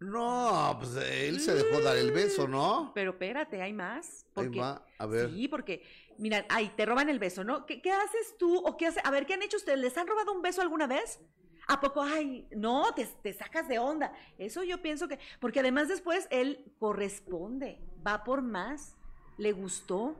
No, 0.00 0.76
pues 0.78 0.94
él 0.96 1.40
se 1.40 1.54
dejó 1.54 1.80
dar 1.80 1.96
el 1.96 2.12
beso, 2.12 2.46
¿no? 2.46 2.92
Pero 2.94 3.10
espérate, 3.12 3.60
hay 3.60 3.72
más. 3.72 4.26
Porque, 4.32 4.60
va, 4.60 4.84
a 4.96 5.06
ver. 5.06 5.30
Sí, 5.30 5.48
porque, 5.48 5.82
mira, 6.18 6.46
ahí 6.48 6.68
te 6.76 6.86
roban 6.86 7.08
el 7.08 7.18
beso, 7.18 7.42
¿no? 7.42 7.66
¿Qué, 7.66 7.82
qué 7.82 7.90
haces 7.90 8.36
tú 8.38 8.58
o 8.58 8.76
qué 8.76 8.86
hace? 8.86 9.00
A 9.02 9.10
ver, 9.10 9.26
¿qué 9.26 9.34
han 9.34 9.42
hecho 9.42 9.56
ustedes? 9.56 9.78
¿Les 9.80 9.98
han 9.98 10.06
robado 10.06 10.32
un 10.32 10.40
beso 10.42 10.62
alguna 10.62 10.86
vez? 10.86 11.20
¿A 11.66 11.80
poco? 11.80 12.00
Ay, 12.00 12.46
no, 12.52 12.94
te, 12.94 13.06
te 13.06 13.32
sacas 13.32 13.66
de 13.68 13.78
onda. 13.80 14.12
Eso 14.38 14.62
yo 14.62 14.80
pienso 14.80 15.08
que, 15.08 15.18
porque 15.40 15.60
además 15.60 15.88
después 15.88 16.28
él 16.30 16.64
corresponde, 16.78 17.80
va 18.06 18.22
por 18.22 18.40
más, 18.40 18.96
le 19.36 19.50
gustó, 19.52 20.16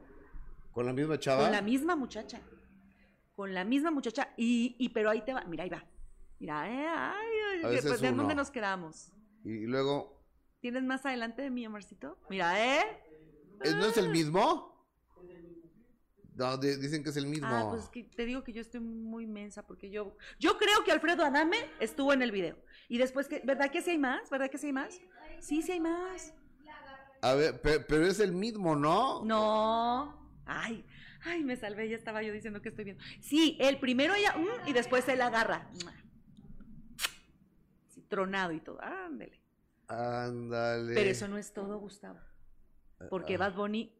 Con 0.73 0.85
la 0.85 0.93
misma 0.93 1.17
chava. 1.17 1.43
con 1.43 1.51
la 1.53 1.61
misma 1.61 1.95
muchacha, 1.95 2.41
con 3.35 3.53
la 3.53 3.63
misma 3.63 3.91
muchacha, 3.91 4.29
y, 4.37 4.75
y 4.77 4.89
pero 4.89 5.09
ahí 5.09 5.21
te 5.21 5.33
va, 5.33 5.41
mira, 5.45 5.63
ahí 5.63 5.69
va. 5.69 5.83
Mira, 6.37 6.69
eh, 6.69 6.87
ay, 6.87 7.27
ay, 7.55 7.79
pues, 7.81 7.99
¿de 8.01 8.11
dónde 8.11 8.35
nos 8.35 8.51
quedamos? 8.51 9.11
Y 9.43 9.65
luego, 9.65 10.19
¿Tienes 10.59 10.83
más 10.83 11.05
adelante 11.05 11.41
de 11.41 11.49
mí, 11.49 11.63
amorcito? 11.65 12.17
Mira, 12.29 12.59
¿eh? 12.59 12.81
¿eh, 13.63 13.73
¿no 13.75 13.85
es 13.85 13.97
el 13.97 14.09
mismo? 14.09 14.77
No, 16.35 16.57
di- 16.57 16.75
dicen 16.77 17.03
que 17.03 17.09
es 17.09 17.17
el 17.17 17.25
mismo. 17.27 17.47
Ah, 17.47 17.67
pues 17.69 17.83
es 17.83 17.89
que 17.89 18.03
te 18.03 18.25
digo 18.25 18.43
que 18.43 18.53
yo 18.53 18.61
estoy 18.61 18.79
muy 18.79 19.25
mensa 19.25 19.65
porque 19.65 19.89
yo 19.89 20.15
yo 20.39 20.57
creo 20.57 20.83
que 20.85 20.91
Alfredo 20.91 21.23
Adame 21.25 21.57
estuvo 21.79 22.13
en 22.13 22.21
el 22.21 22.31
video. 22.31 22.57
Y 22.87 22.97
después 22.97 23.27
que 23.27 23.41
¿verdad 23.45 23.71
que 23.71 23.81
sí 23.81 23.91
hay 23.91 23.97
más? 23.97 24.29
¿Verdad 24.29 24.49
que 24.49 24.57
sí 24.57 24.67
hay 24.67 24.73
más? 24.73 25.01
Sí, 25.39 25.61
sí 25.61 25.73
hay 25.73 25.79
más. 25.79 26.33
A 27.21 27.33
ver, 27.33 27.61
pe- 27.61 27.81
pero 27.81 28.05
es 28.05 28.19
el 28.21 28.31
mismo, 28.31 28.75
¿no? 28.75 29.23
No. 29.25 30.17
Ay, 30.45 30.85
ay, 31.25 31.43
me 31.43 31.57
salvé, 31.57 31.89
ya 31.89 31.95
estaba 31.97 32.23
yo 32.23 32.31
diciendo 32.31 32.61
que 32.61 32.69
estoy 32.69 32.85
viendo. 32.85 33.03
Sí, 33.21 33.57
el 33.59 33.77
primero 33.79 34.13
ella 34.15 34.33
mm, 34.37 34.67
y 34.69 34.73
después 34.73 35.07
él 35.09 35.21
agarra. 35.21 35.69
Tronado 38.09 38.51
y 38.51 38.59
todo. 38.59 38.81
Ándele. 38.81 39.41
Ándale. 39.87 40.93
Pero 40.93 41.09
eso 41.09 41.27
no 41.27 41.37
es 41.37 41.53
todo, 41.53 41.79
Gustavo. 41.79 42.19
Porque 43.09 43.35
ah. 43.35 43.37
Bad 43.39 43.53
Bunny, 43.55 43.95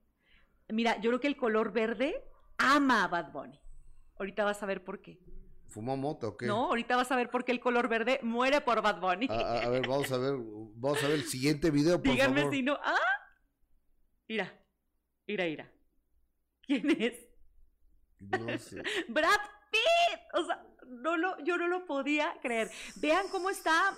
mira, 0.68 1.00
yo 1.00 1.10
creo 1.12 1.20
que 1.20 1.28
el 1.28 1.38
color 1.38 1.72
verde 1.72 2.22
ama 2.58 3.06
a 3.06 3.08
Bad 3.08 3.32
Bunny. 3.32 3.60
Ahorita 4.18 4.44
vas 4.44 4.62
a 4.62 4.66
ver 4.66 4.84
por 4.84 5.02
qué. 5.02 5.20
¿Fumó 5.70 5.96
moto 5.96 6.30
o 6.30 6.38
qué? 6.38 6.48
No, 6.48 6.66
ahorita 6.66 6.96
vas 6.96 7.12
a 7.12 7.16
ver 7.16 7.30
por 7.30 7.46
qué 7.46 7.52
el 7.52 7.60
color 7.60 7.88
verde 7.88 8.20
muere 8.24 8.60
por 8.62 8.82
Bad 8.82 9.00
Bunny. 9.00 9.28
A, 9.30 9.34
a- 9.34 9.64
a 9.64 9.70
ver, 9.70 9.88
vamos 9.88 10.12
a 10.12 10.18
ver, 10.18 10.34
vamos 10.38 11.04
a 11.04 11.08
ver 11.08 11.16
el 11.16 11.24
siguiente 11.24 11.72
video, 11.72 12.02
por 12.02 12.12
Díganme 12.12 12.42
favor. 12.42 12.54
si 12.54 12.64
no. 12.64 12.78
¡Ah! 12.84 12.98
Mira, 14.28 14.54
mira, 15.28 15.46
mira. 15.46 15.72
¿Quién 16.62 16.90
es? 17.02 17.28
No 18.20 18.58
sé. 18.58 18.82
Brad 19.08 19.40
Pitt. 19.72 20.22
O 20.34 20.44
sea, 20.44 20.66
no 20.90 21.18
lo, 21.18 21.38
yo 21.44 21.58
no 21.58 21.68
lo 21.68 21.86
podía 21.86 22.34
creer. 22.42 22.70
Vean 22.98 23.28
cómo 23.32 23.50
está 23.50 23.94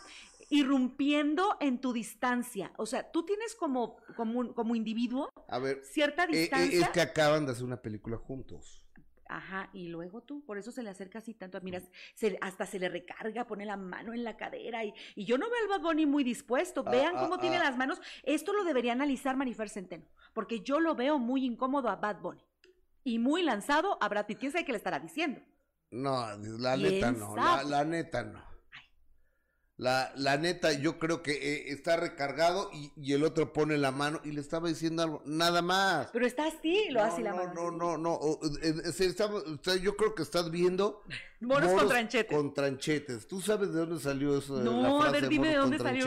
irrumpiendo 0.50 1.58
en 1.60 1.80
tu 1.80 1.94
distancia. 1.94 2.72
O 2.78 2.86
sea, 2.86 3.10
tú 3.12 3.24
tienes 3.26 3.56
como, 3.56 3.96
como, 4.16 4.39
un- 4.39 4.54
como 4.54 4.76
individuo 4.76 5.30
A 5.48 5.60
ver, 5.60 5.82
cierta 5.84 6.24
eh, 6.26 6.28
eh, 6.32 6.38
distancia. 6.42 6.80
es 6.82 6.89
que 6.89 7.02
acaban 7.02 7.46
de 7.46 7.54
hacer 7.54 7.64
una 7.64 7.82
película 7.82 8.18
juntos. 8.18 8.84
Ajá, 9.30 9.70
y 9.72 9.88
luego 9.88 10.22
tú, 10.24 10.44
por 10.44 10.58
eso 10.58 10.74
se 10.74 10.84
le 10.84 10.89
acerca 10.89 11.20
así 11.20 11.34
tanto. 11.34 11.58
Mira, 11.62 11.82
se- 12.16 12.38
hasta 12.42 12.66
se 12.66 12.80
le 12.80 12.89
recarga, 12.89 13.48
pone 13.48 13.66
la 13.66 13.78
mano 13.78 14.14
en 14.14 14.26
la 14.26 14.36
cadera. 14.36 14.84
Y, 14.84 14.94
y 15.16 15.24
yo 15.24 15.38
no 15.38 15.50
veo 15.50 15.58
al 15.64 15.70
Bad 15.70 15.82
Bunny 15.88 16.06
muy 16.06 16.26
dispuesto. 16.26 16.84
Ah, 16.86 16.92
Vean 16.92 17.14
ah, 17.16 17.22
cómo 17.22 17.39
tiene 17.39 17.56
ah. 17.56 17.64
las 17.64 17.78
manos. 17.78 18.02
Esto 18.24 18.52
lo 18.52 18.66
debería 18.66 18.92
analizar 18.92 19.38
Manifer 19.38 19.70
Centeno, 19.70 20.06
porque 20.34 20.60
yo 20.60 20.82
lo 20.82 20.96
veo 20.96 21.18
muy 21.18 21.46
incómodo 21.46 21.88
a 21.88 21.96
Bad 21.96 22.20
Bunny. 22.20 22.44
Y 23.06 23.20
muy 23.20 23.42
lanzado 23.42 23.98
a 24.02 24.10
Brad 24.10 24.26
Pitt. 24.26 24.39
¿Quién 24.39 24.52
sabe 24.52 24.66
qué 24.66 24.74
le 24.74 24.78
estará 24.80 25.00
diciendo? 25.00 25.39
No, 25.92 26.26
la 26.60 26.76
¿Quién 26.76 26.94
neta 26.94 27.12
no, 27.12 27.36
la, 27.36 27.64
la 27.64 27.84
neta 27.84 28.24
no. 28.24 28.52
La, 29.78 30.12
la 30.16 30.38
neta, 30.38 30.74
yo 30.74 31.00
creo 31.00 31.24
que 31.24 31.32
eh, 31.32 31.72
está 31.72 31.98
recargado 31.98 32.70
y, 32.72 32.94
y 32.98 33.14
el 33.14 33.24
otro 33.24 33.52
pone 33.52 33.80
la 33.80 33.92
mano 33.92 34.22
y 34.24 34.32
le 34.32 34.39
estaba 34.39 34.68
diciendo 34.68 35.02
algo, 35.02 35.24
nada 35.26 35.64
más. 35.64 36.10
Pero 36.14 36.28
está 36.28 36.46
así, 36.46 36.89
lo 36.92 37.00
no, 37.00 37.06
hace 37.08 37.22
la 37.24 37.32
no, 37.32 37.38
mano. 37.38 37.54
no, 37.54 37.72
no, 37.72 37.98
no, 37.98 38.14
o, 38.14 38.39
eh, 38.62 38.76
eh, 38.86 38.92
se 38.92 39.08
está- 39.08 39.28
yo 39.82 39.96
creo 39.98 40.14
que 40.14 40.22
estás 40.22 40.52
viendo 40.52 41.02
Moros 41.42 41.72
con 41.74 41.89
tranchetes. 41.89 42.38
con 42.38 42.54
tranchetes. 42.54 43.28
¿Tú 43.28 43.42
sabes 43.42 43.74
de 43.74 43.80
dónde 43.80 44.00
salió 44.00 44.38
eso? 44.38 44.58
la 44.58 44.64
No, 44.66 45.02
a 45.02 45.10
ver, 45.10 45.28
dime 45.28 45.48
de 45.50 45.56
dónde 45.56 45.80
salió. 45.80 46.06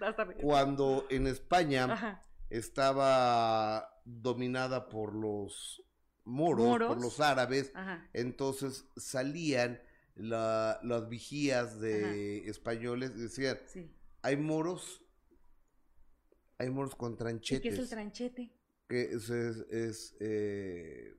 Hasta 0.00 0.26
Cuando 0.40 1.06
en 1.10 1.26
España 1.26 1.84
Ajá. 1.92 2.22
estaba 2.48 4.00
dominada 4.06 4.88
por 4.88 5.14
los 5.14 5.82
moros, 6.24 6.66
Moros. 6.66 6.88
por 6.94 7.00
los 7.02 7.20
árabes, 7.20 7.70
Ajá. 7.74 8.08
entonces 8.12 8.86
salían 8.96 9.80
la- 10.14 10.78
las 10.82 11.08
vigías 11.08 11.80
de 11.80 12.48
españoles 12.48 13.12
y 13.16 13.20
decían, 13.22 13.58
Sí. 13.66 13.90
hay 14.22 14.36
moros, 14.36 15.02
hay 16.58 16.70
moros 16.70 16.94
con 16.94 17.14
¿Y 17.14 17.16
tranchetes. 17.16 17.62
qué 17.62 17.68
es 17.68 17.78
el 17.78 17.88
tranchete? 17.88 18.52
que 18.88 19.02
es, 19.14 19.30
es, 19.30 19.56
es, 19.70 20.16
eh, 20.20 21.16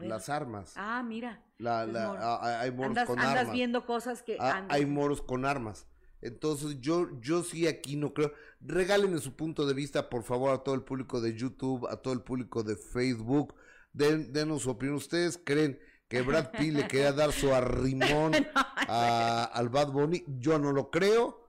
las 0.00 0.28
armas. 0.28 0.72
Ah, 0.76 1.02
mira. 1.02 1.44
La- 1.58 1.84
es 1.84 1.92
la- 1.92 2.06
moro. 2.08 2.20
a- 2.22 2.60
hay 2.60 2.70
moros 2.70 2.88
andas, 2.90 3.06
con 3.06 3.18
andas 3.18 3.36
armas. 3.40 3.52
viendo 3.54 3.84
cosas 3.86 4.22
que. 4.22 4.36
Ah, 4.40 4.66
hay 4.70 4.86
moros 4.86 5.20
con 5.20 5.44
armas. 5.44 5.86
Entonces 6.22 6.80
yo, 6.80 7.08
yo 7.20 7.42
sí 7.42 7.66
aquí 7.66 7.96
no 7.96 8.14
creo. 8.14 8.32
Regálenme 8.60 9.18
su 9.18 9.34
punto 9.36 9.66
de 9.66 9.74
vista, 9.74 10.08
por 10.08 10.22
favor, 10.22 10.52
a 10.54 10.62
todo 10.62 10.74
el 10.74 10.82
público 10.82 11.20
de 11.20 11.34
YouTube, 11.34 11.86
a 11.88 11.96
todo 12.00 12.14
el 12.14 12.22
público 12.22 12.62
de 12.62 12.76
Facebook. 12.76 13.54
Den, 13.94 14.32
denos 14.32 14.62
su 14.62 14.70
opinión. 14.70 14.96
¿Ustedes 14.96 15.40
creen 15.42 15.80
que 16.08 16.20
Brad 16.20 16.50
Pitt 16.50 16.74
le 16.74 16.86
quería 16.86 17.12
dar 17.12 17.32
su 17.32 17.54
arrimón 17.54 18.32
a- 18.54 19.44
al 19.54 19.68
Bad 19.70 19.92
Bunny? 19.92 20.24
Yo 20.38 20.58
no 20.58 20.72
lo 20.72 20.90
creo. 20.90 21.40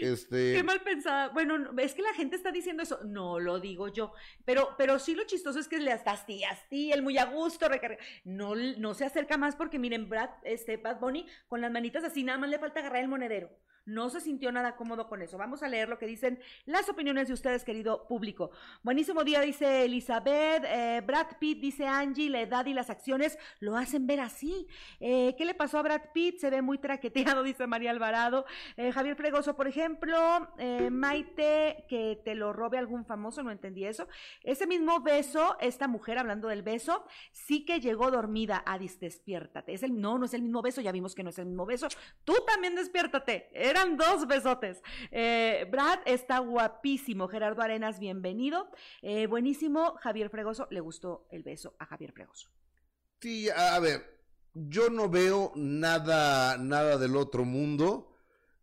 Este, 0.00 0.54
Qué 0.54 0.62
mal 0.62 0.80
pensada. 0.82 1.28
Bueno, 1.28 1.58
no, 1.58 1.78
es 1.82 1.92
que 1.94 2.00
la 2.02 2.14
gente 2.14 2.34
está 2.34 2.50
diciendo 2.50 2.82
eso. 2.82 3.00
No 3.04 3.38
lo 3.38 3.60
digo 3.60 3.88
yo. 3.88 4.12
Pero, 4.46 4.70
pero 4.78 4.98
sí 4.98 5.14
lo 5.14 5.24
chistoso 5.24 5.58
es 5.58 5.68
que 5.68 5.78
le 5.78 5.92
hasta 5.92 6.12
así, 6.12 6.42
así, 6.44 6.90
el 6.90 7.02
muy 7.02 7.18
a 7.18 7.26
gusto, 7.26 7.68
recarga. 7.68 7.98
No, 8.24 8.54
no 8.54 8.94
se 8.94 9.04
acerca 9.04 9.36
más 9.36 9.56
porque 9.56 9.78
miren, 9.78 10.08
Brad, 10.08 10.30
este 10.42 10.78
Bad 10.78 11.00
Bunny, 11.00 11.26
con 11.48 11.60
las 11.60 11.70
manitas 11.70 12.02
así, 12.02 12.24
nada 12.24 12.38
más 12.38 12.48
le 12.50 12.58
falta 12.58 12.80
agarrar 12.80 13.02
el 13.02 13.08
monedero. 13.08 13.50
No 13.86 14.10
se 14.10 14.20
sintió 14.20 14.52
nada 14.52 14.76
cómodo 14.76 15.08
con 15.08 15.22
eso. 15.22 15.38
Vamos 15.38 15.62
a 15.62 15.68
leer 15.68 15.88
lo 15.88 15.98
que 15.98 16.06
dicen 16.06 16.38
las 16.66 16.88
opiniones 16.88 17.28
de 17.28 17.34
ustedes, 17.34 17.64
querido 17.64 18.06
público. 18.06 18.50
Buenísimo 18.82 19.24
día, 19.24 19.40
dice 19.40 19.84
Elizabeth. 19.84 20.64
Eh, 20.66 21.02
Brad 21.04 21.38
Pitt, 21.38 21.60
dice 21.60 21.86
Angie, 21.86 22.28
la 22.28 22.42
edad 22.42 22.66
y 22.66 22.74
las 22.74 22.90
acciones 22.90 23.38
lo 23.58 23.76
hacen 23.76 24.06
ver 24.06 24.20
así. 24.20 24.66
Eh, 25.00 25.34
¿Qué 25.36 25.44
le 25.44 25.54
pasó 25.54 25.78
a 25.78 25.82
Brad 25.82 26.02
Pitt? 26.12 26.38
Se 26.38 26.50
ve 26.50 26.62
muy 26.62 26.78
traqueteado, 26.78 27.42
dice 27.42 27.66
María 27.66 27.90
Alvarado. 27.90 28.44
Eh, 28.76 28.92
Javier 28.92 29.16
Fregoso, 29.16 29.56
por 29.56 29.66
ejemplo. 29.66 30.48
Maite, 30.90 31.84
que 31.88 32.20
te 32.24 32.34
lo 32.34 32.52
robe 32.52 32.78
algún 32.78 33.04
famoso, 33.04 33.42
no 33.42 33.50
entendí 33.50 33.84
eso. 33.84 34.08
Ese 34.42 34.66
mismo 34.66 35.00
beso, 35.00 35.56
esta 35.60 35.88
mujer, 35.88 36.18
hablando 36.18 36.48
del 36.48 36.62
beso, 36.62 37.04
sí 37.32 37.64
que 37.64 37.80
llegó 37.80 38.10
dormida. 38.10 38.62
Adis, 38.66 39.00
despiértate. 39.00 39.72
Es 39.72 39.82
el, 39.82 40.00
no, 40.00 40.18
no 40.18 40.26
es 40.26 40.34
el 40.34 40.42
mismo 40.42 40.62
beso, 40.62 40.80
ya 40.80 40.92
vimos 40.92 41.14
que 41.14 41.22
no 41.22 41.30
es 41.30 41.38
el 41.38 41.46
mismo 41.46 41.66
beso. 41.66 41.88
Tú 42.24 42.34
también 42.46 42.74
despiértate. 42.74 43.48
Eran 43.70 43.96
dos 43.96 44.26
besotes. 44.26 44.82
Eh, 45.12 45.64
Brad 45.70 46.00
está 46.04 46.40
guapísimo. 46.40 47.28
Gerardo 47.28 47.62
Arenas, 47.62 48.00
bienvenido. 48.00 48.68
Eh, 49.00 49.28
buenísimo. 49.28 49.94
Javier 50.00 50.28
Fregoso, 50.28 50.66
le 50.72 50.80
gustó 50.80 51.28
el 51.30 51.44
beso 51.44 51.76
a 51.78 51.86
Javier 51.86 52.10
Fregoso. 52.10 52.50
Sí, 53.20 53.48
a, 53.48 53.78
ver, 53.78 54.22
yo 54.54 54.90
no 54.90 55.08
veo 55.08 55.52
nada, 55.54 56.58
nada 56.58 56.98
del 56.98 57.14
otro 57.14 57.44
mundo. 57.44 58.12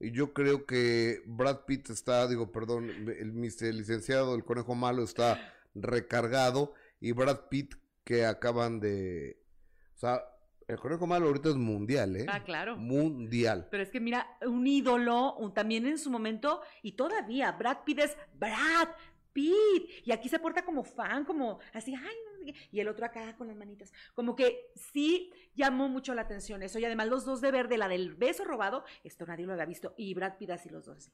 Yo 0.02 0.34
creo 0.34 0.66
que 0.66 1.22
Brad 1.26 1.62
Pitt 1.66 1.90
está, 1.90 2.28
digo, 2.28 2.52
perdón, 2.52 2.90
el, 2.90 3.34
licenciado, 3.78 4.36
el 4.36 4.44
conejo 4.44 4.76
malo 4.76 5.04
está 5.04 5.40
recargado. 5.74 6.74
Y 7.00 7.14
Brad 7.14 7.48
Pitt 7.48 7.76
que 8.04 8.26
acaban 8.26 8.82
de... 8.82 9.42
O 9.96 10.00
sea, 10.00 10.22
el 10.68 10.80
conejo 10.80 11.08
malo 11.08 11.28
ahorita 11.28 11.50
es 11.50 11.56
mundial, 11.56 12.16
¿eh? 12.18 12.26
Ah, 12.30 12.44
claro. 12.44 12.76
Mundial. 12.78 13.68
Pero 13.72 13.84
es 13.84 13.90
que 13.90 14.00
mira, 14.00 14.38
un 14.46 14.68
ídolo, 14.68 15.36
un- 15.36 15.54
también 15.54 15.86
en 15.86 15.98
su 15.98 16.10
momento, 16.12 16.62
y 16.82 16.94
todavía, 16.94 17.52
Brad 17.54 17.80
Pitt 17.86 18.00
es 18.00 18.18
Brad 18.34 18.90
Pitt. 19.32 19.90
Y 20.06 20.12
aquí 20.12 20.28
se 20.30 20.40
porta 20.40 20.66
como 20.66 20.84
fan, 20.84 21.24
como 21.26 21.60
así, 21.74 21.94
ay, 21.96 22.16
no 22.26 22.38
y 22.72 22.80
el 22.80 22.88
otro 22.88 23.06
acá 23.06 23.36
con 23.36 23.48
las 23.48 23.58
manitas. 23.58 23.92
Como 24.14 24.34
que 24.36 24.72
sí 24.76 25.32
llamó 25.54 25.90
mucho 25.90 26.14
la 26.14 26.22
atención 26.22 26.64
eso. 26.64 26.80
Y 26.80 26.86
además 26.86 27.08
los 27.08 27.26
dos 27.26 27.42
de 27.42 27.52
verde, 27.52 27.78
la 27.78 27.90
del 27.90 28.16
beso 28.16 28.46
robado, 28.46 28.86
esto 29.04 29.26
nadie 29.26 29.46
lo 29.46 29.52
había 29.54 29.66
visto. 29.66 29.94
Y 29.98 30.14
Brad 30.14 30.38
Pitt 30.38 30.52
así 30.52 30.70
los 30.70 30.86
dos. 30.86 30.98
así. 30.98 31.12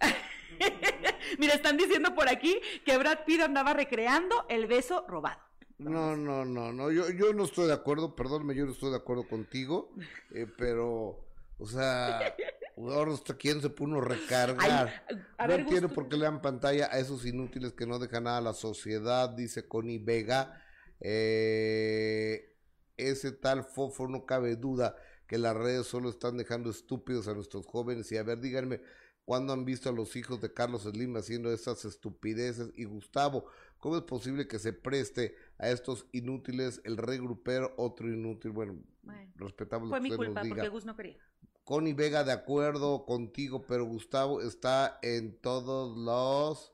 Mira, 1.38 1.54
están 1.54 1.76
diciendo 1.76 2.14
por 2.14 2.28
aquí 2.28 2.58
que 2.84 2.96
Brad 2.98 3.20
Pitt 3.24 3.42
andaba 3.42 3.72
recreando 3.74 4.44
el 4.48 4.66
beso 4.66 5.04
robado. 5.06 5.40
No, 5.80 6.14
no, 6.14 6.44
no, 6.44 6.72
no, 6.72 6.90
yo, 6.90 7.08
yo 7.10 7.32
no 7.32 7.44
estoy 7.44 7.66
de 7.66 7.72
acuerdo, 7.72 8.14
perdónme, 8.14 8.54
yo 8.54 8.66
no 8.66 8.72
estoy 8.72 8.90
de 8.90 8.98
acuerdo 8.98 9.26
contigo, 9.26 9.90
eh, 10.30 10.46
pero, 10.58 11.26
o 11.56 11.66
sea, 11.66 12.20
ahora 12.76 13.14
hasta 13.14 13.34
quién 13.38 13.62
se 13.62 13.70
pudo 13.70 13.98
recargar. 14.02 15.04
Ay, 15.08 15.16
a 15.38 15.46
no 15.46 15.54
entiendo 15.54 15.88
Gusto. 15.88 15.94
por 15.94 16.08
qué 16.10 16.18
le 16.18 16.24
dan 16.24 16.42
pantalla 16.42 16.90
a 16.92 16.98
esos 16.98 17.24
inútiles 17.24 17.72
que 17.72 17.86
no 17.86 17.98
dejan 17.98 18.24
nada 18.24 18.36
a 18.36 18.42
la 18.42 18.52
sociedad, 18.52 19.30
dice 19.30 19.66
Connie 19.66 19.98
Vega. 19.98 20.62
Eh, 21.00 22.58
ese 22.98 23.32
tal 23.32 23.64
fofo 23.64 24.06
no 24.06 24.26
cabe 24.26 24.56
duda 24.56 24.96
que 25.26 25.38
las 25.38 25.56
redes 25.56 25.86
solo 25.86 26.10
están 26.10 26.36
dejando 26.36 26.70
estúpidos 26.70 27.26
a 27.26 27.34
nuestros 27.34 27.66
jóvenes. 27.66 28.12
Y 28.12 28.18
a 28.18 28.22
ver, 28.22 28.40
díganme, 28.40 28.82
¿cuándo 29.24 29.54
han 29.54 29.64
visto 29.64 29.88
a 29.88 29.92
los 29.92 30.14
hijos 30.16 30.42
de 30.42 30.52
Carlos 30.52 30.82
Slim 30.82 31.16
haciendo 31.16 31.50
esas 31.52 31.84
estupideces? 31.86 32.70
Y 32.74 32.84
Gustavo, 32.84 33.46
¿cómo 33.80 33.96
es 33.96 34.02
posible 34.02 34.46
que 34.46 34.58
se 34.58 34.72
preste 34.72 35.34
a 35.58 35.68
estos 35.70 36.06
inútiles 36.12 36.80
el 36.84 36.96
regruper 36.96 37.62
otro 37.76 38.08
inútil? 38.08 38.52
Bueno, 38.52 38.78
Bueno, 39.02 39.32
respetamos 39.36 39.88
lo 39.88 39.90
fue 39.90 39.98
que 39.98 40.02
mi 40.04 40.10
usted 40.10 40.26
culpa 40.26 40.40
nos 40.40 40.48
porque 40.48 40.62
diga. 40.62 40.72
Gus 40.72 40.84
no 40.84 40.96
quería. 40.96 41.16
Connie 41.64 41.94
Vega, 41.94 42.24
de 42.24 42.32
acuerdo 42.32 43.04
contigo, 43.06 43.62
pero 43.62 43.84
Gustavo 43.84 44.40
está 44.42 44.98
en 45.02 45.38
todos 45.40 45.96
los 45.96 46.72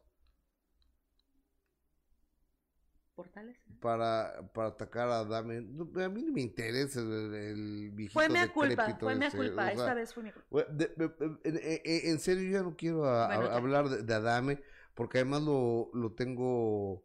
¿Portales? 3.14 3.57
para, 3.80 4.50
para 4.52 4.68
atacar 4.68 5.09
a 5.09 5.24
Dame. 5.24 5.61
No, 5.62 5.88
a 6.02 6.09
mí 6.09 6.22
no 6.22 6.32
me 6.32 6.42
interesa 6.42 7.00
el, 7.00 7.34
el 7.34 7.90
viejito 7.92 8.12
Fue 8.20 8.28
mi 8.28 8.46
culpa, 8.48 8.96
fue 9.00 9.14
mi 9.16 9.24
ese, 9.26 9.36
culpa, 9.36 9.62
o 9.62 9.64
sea, 9.64 9.72
esta 9.72 9.94
vez 9.94 10.12
fue 10.14 10.22
mi 10.22 10.32
culpa. 10.32 10.48
Bueno, 10.50 10.68
de- 10.74 10.88
de- 10.96 11.09
de- 11.09 11.82
en, 11.84 12.11
en- 12.11 12.20
serio, 12.20 12.44
yo 12.44 12.50
ya 12.59 12.62
no 12.62 12.76
quiero 12.76 13.07
a- 13.07 13.24
a- 13.24 13.26
Bueno, 13.36 13.50
ya. 13.50 13.57
hablar 13.57 13.88
de, 13.88 14.02
de 14.02 14.14
Adame, 14.14 14.62
porque 14.97 15.18
además 15.18 15.42
lo, 15.42 15.90
lo 15.92 16.12
tengo 16.12 17.05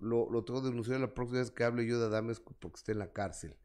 lo, 0.00 0.30
lo 0.30 0.44
tengo 0.44 0.60
denunciado 0.60 1.00
la 1.00 1.14
próxima 1.14 1.40
vez 1.40 1.50
que 1.50 1.64
hable 1.64 1.86
yo 1.86 1.98
de 1.98 2.06
Adame 2.06 2.32
es 2.32 2.40
porque 2.40 2.76
esté 2.76 2.92
en 2.92 2.98
la 2.98 3.12
cárcel. 3.12 3.56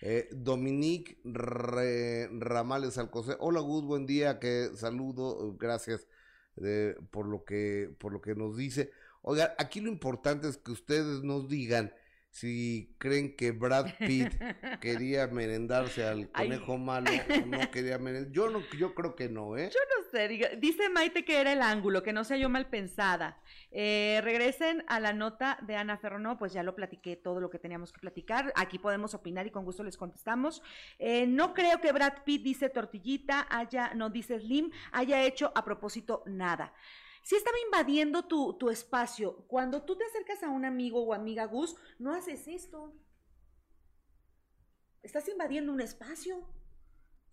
Eh, 0.00 0.28
Dominique 0.32 1.20
Ramales 1.24 2.98
Alcocer. 2.98 3.36
Hola 3.40 3.60
Gus, 3.60 3.84
buen 3.84 4.06
día, 4.06 4.38
que 4.38 4.70
saludo, 4.74 5.56
gracias 5.58 6.06
eh, 6.56 6.96
por 7.10 7.26
lo 7.26 7.44
que 7.44 7.94
por 7.98 8.12
lo 8.12 8.20
que 8.20 8.34
nos 8.34 8.56
dice. 8.56 8.92
Oiga, 9.22 9.54
aquí 9.58 9.80
lo 9.80 9.88
importante 9.88 10.48
es 10.48 10.56
que 10.56 10.70
ustedes 10.72 11.22
nos 11.22 11.48
digan 11.48 11.92
si 12.32 12.94
creen 12.96 13.36
que 13.36 13.50
Brad 13.52 13.86
Pitt 13.98 14.32
quería 14.80 15.26
merendarse 15.26 16.02
al 16.06 16.30
Ay. 16.32 16.48
conejo 16.48 16.78
malo 16.78 17.10
o 17.10 17.46
no 17.46 17.70
quería 17.70 17.98
merendar. 17.98 18.32
Yo 18.32 18.48
no, 18.48 18.62
yo 18.78 18.94
creo 18.94 19.14
que 19.14 19.28
no, 19.28 19.56
¿eh? 19.58 19.68
Yo 19.72 19.78
no 19.96 20.10
sé, 20.10 20.28
diga- 20.30 20.58
dice 20.58 20.88
Maite 20.88 21.26
que 21.26 21.38
era 21.40 21.52
el 21.52 21.60
ángulo, 21.60 22.02
que 22.02 22.14
no 22.14 22.24
sea 22.24 22.38
yo 22.38 22.48
mal 22.48 22.70
pensada. 22.70 23.38
Eh, 23.70 24.20
regresen 24.24 24.82
a 24.88 24.98
la 24.98 25.12
nota 25.12 25.58
de 25.60 25.76
Ana 25.76 25.98
Ferro, 25.98 26.18
no, 26.18 26.38
pues 26.38 26.54
ya 26.54 26.62
lo 26.62 26.74
platiqué 26.74 27.16
todo 27.16 27.38
lo 27.38 27.50
que 27.50 27.58
teníamos 27.58 27.92
que 27.92 28.00
platicar. 28.00 28.50
Aquí 28.56 28.78
podemos 28.78 29.12
opinar 29.12 29.46
y 29.46 29.50
con 29.50 29.66
gusto 29.66 29.84
les 29.84 29.98
contestamos. 29.98 30.62
Eh, 30.98 31.26
no 31.26 31.52
creo 31.52 31.82
que 31.82 31.92
Brad 31.92 32.22
Pitt, 32.24 32.42
dice 32.42 32.70
Tortillita, 32.70 33.46
haya, 33.50 33.92
no 33.94 34.08
dice 34.08 34.40
Slim, 34.40 34.70
haya 34.92 35.22
hecho 35.22 35.52
a 35.54 35.64
propósito 35.66 36.22
nada. 36.26 36.72
Si 37.22 37.36
estaba 37.36 37.56
invadiendo 37.66 38.24
tu, 38.26 38.54
tu 38.58 38.68
espacio, 38.70 39.44
cuando 39.46 39.82
tú 39.84 39.96
te 39.96 40.04
acercas 40.04 40.42
a 40.42 40.48
un 40.50 40.64
amigo 40.64 41.02
o 41.04 41.14
amiga 41.14 41.44
Gus, 41.46 41.76
no 41.98 42.12
haces 42.14 42.48
esto. 42.48 42.94
Estás 45.02 45.28
invadiendo 45.28 45.72
un 45.72 45.80
espacio. 45.80 46.36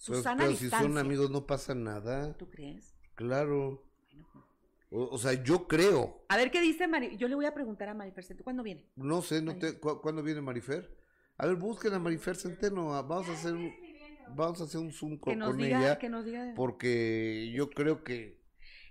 Pero, 0.05 0.17
Susana 0.17 0.43
pero 0.43 0.55
si 0.55 0.63
distancia. 0.65 0.87
son 0.87 0.97
amigos 0.97 1.29
no 1.29 1.45
pasa 1.45 1.75
nada. 1.75 2.33
¿Tú 2.37 2.49
crees? 2.49 2.95
Claro. 3.15 3.83
Bueno. 4.13 4.45
O, 4.91 5.03
o 5.15 5.17
sea, 5.17 5.33
yo 5.43 5.67
creo. 5.67 6.23
A 6.29 6.37
ver 6.37 6.51
qué 6.51 6.61
dice 6.61 6.87
Mari. 6.87 7.17
Yo 7.17 7.27
le 7.27 7.35
voy 7.35 7.45
a 7.45 7.53
preguntar 7.53 7.89
a 7.89 7.93
Marifer 7.93 8.23
Centeno, 8.23 8.43
¿Cuándo 8.45 8.63
viene? 8.63 8.89
No 8.95 9.21
sé, 9.21 9.41
no 9.41 9.57
te, 9.57 9.79
¿cu- 9.79 10.01
¿cuándo 10.01 10.23
viene 10.23 10.41
Marifer? 10.41 10.97
A 11.37 11.45
ver, 11.45 11.55
busquen 11.57 11.93
a 11.93 11.99
Marifer 11.99 12.35
Centeno. 12.35 12.95
ah, 12.95 13.01
Vamos 13.01 13.29
a 13.29 13.33
hacer 13.33 13.53
un, 13.53 13.71
vamos 14.35 14.61
a 14.61 14.63
hacer 14.63 14.79
un 14.81 14.91
Zoom 14.91 15.13
Que 15.17 15.19
con, 15.31 15.39
nos 15.39 15.49
con 15.49 15.57
diga, 15.57 15.79
ella. 15.79 15.99
que 15.99 16.09
nos 16.09 16.25
diga. 16.25 16.53
Porque 16.55 17.51
yo 17.53 17.69
creo 17.69 18.03
que. 18.03 18.38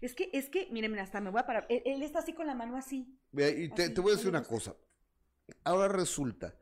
Es 0.00 0.14
que, 0.14 0.30
es 0.32 0.48
que, 0.48 0.68
miren, 0.70 0.90
mira, 0.90 1.02
hasta 1.02 1.20
me 1.20 1.30
voy 1.30 1.40
a 1.40 1.46
parar. 1.46 1.66
Él, 1.68 1.82
él 1.84 2.02
está 2.02 2.20
así 2.20 2.32
con 2.32 2.46
la 2.46 2.54
mano 2.54 2.76
así. 2.76 3.18
Mira, 3.32 3.48
y 3.48 3.68
te, 3.70 3.84
Así, 3.84 3.94
te 3.94 4.00
voy 4.00 4.12
a 4.12 4.16
decir 4.16 4.28
una 4.28 4.44
cosa. 4.44 4.76
Ahora 5.64 5.88
resulta 5.88 6.54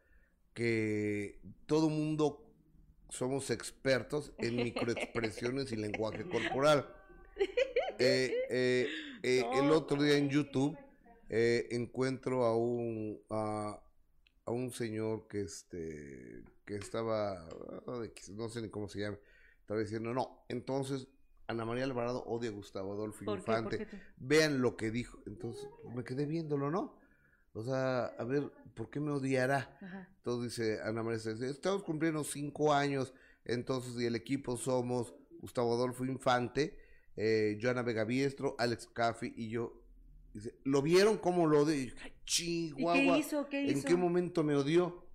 que 0.55 1.41
todo 1.67 1.89
mundo 1.89 2.47
somos 3.11 3.51
expertos 3.51 4.33
en 4.39 4.57
microexpresiones 4.65 5.73
y 5.73 5.77
lenguaje 5.77 6.29
corporal. 6.29 6.89
Eh, 7.99 8.33
eh, 8.51 8.89
eh, 9.23 9.45
El 9.55 9.71
otro 9.71 10.03
día 10.03 10.17
en 10.17 10.29
YouTube 10.29 10.77
encuentro 11.29 12.45
a 12.45 12.57
un 12.57 13.21
a, 13.31 13.83
a 14.45 14.51
un 14.51 14.71
señor 14.71 15.27
que 15.29 15.41
este 15.41 16.45
que 16.65 16.77
estaba 16.77 17.33
ah, 17.87 18.03
no 18.35 18.49
sé 18.49 18.63
ni 18.63 18.69
cómo 18.69 18.89
se 18.89 19.01
llama 19.01 19.19
estaba 19.61 19.81
diciendo 19.81 20.15
no 20.15 20.45
entonces 20.49 21.09
Ana 21.49 21.65
María 21.65 21.85
Alvarado 21.85 22.25
odia 22.25 22.51
a 22.51 22.53
Gustavo 22.53 22.93
Adolfo. 22.93 23.25
Infante 23.35 23.87
vean 24.17 24.61
lo 24.61 24.77
que 24.77 24.91
dijo. 24.91 25.19
Entonces 25.27 25.69
me 25.95 26.05
quedé 26.05 26.27
viéndolo, 26.27 26.71
¿no? 26.71 26.99
O 27.53 27.63
sea, 27.63 28.07
a 28.07 28.25
ver, 28.25 28.51
¿por 28.75 28.91
qué 28.91 29.01
me 29.01 29.11
odiará? 29.13 29.79
Ajá. 29.81 30.09
Entonces 30.19 30.57
dice 30.57 30.81
Ana 30.83 31.03
María, 31.03 31.19
dice, 31.19 31.49
estamos 31.49 31.83
cumpliendo 31.83 32.23
cinco 32.25 32.75
años, 32.75 33.15
entonces 33.45 33.99
y 34.01 34.05
el 34.07 34.15
equipo 34.15 34.57
somos 34.57 35.15
Gustavo 35.41 35.75
Adolfo 35.75 36.05
Infante, 36.05 36.79
eh, 37.17 37.59
Joana 37.63 37.83
Vega 37.83 38.05
Biestro, 38.05 38.57
Alex 38.59 38.89
Caffi 38.89 39.33
y 39.37 39.49
yo. 39.49 39.83
Dice, 40.35 40.55
¿lo 40.65 40.83
vieron 40.83 41.17
cómo 41.17 41.47
lo 41.47 41.61
odió? 41.63 41.75
Y 41.75 41.79
dije, 41.87 41.97
"Ay, 42.03 42.11
¿Y 42.13 42.25
Chihuahua, 42.27 42.93
qué 43.15 43.19
hizo? 43.19 43.49
¿Qué 43.49 43.71
¿en 43.71 43.79
hizo? 43.79 43.89
qué 43.89 43.97
momento 43.97 44.45
me 44.45 44.55
odió? 44.55 45.07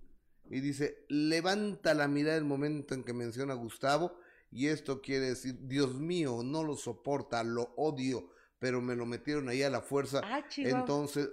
Y 0.50 0.60
dice, 0.60 1.04
levanta 1.08 1.94
la 1.94 2.08
mirada 2.08 2.36
el 2.36 2.44
momento 2.44 2.94
en 2.94 3.04
que 3.04 3.12
menciona 3.12 3.52
a 3.52 3.56
Gustavo 3.56 4.16
y 4.52 4.68
esto 4.68 5.00
quiere 5.00 5.30
decir, 5.30 5.56
Dios 5.62 5.94
mío, 5.98 6.42
no 6.44 6.62
lo 6.62 6.76
soporta, 6.76 7.42
lo 7.42 7.72
odio, 7.76 8.28
pero 8.58 8.82
me 8.82 8.94
lo 8.94 9.06
metieron 9.06 9.48
ahí 9.48 9.62
a 9.62 9.70
la 9.70 9.80
fuerza. 9.80 10.20
Ah. 10.22 10.44
Entonces, 10.58 11.30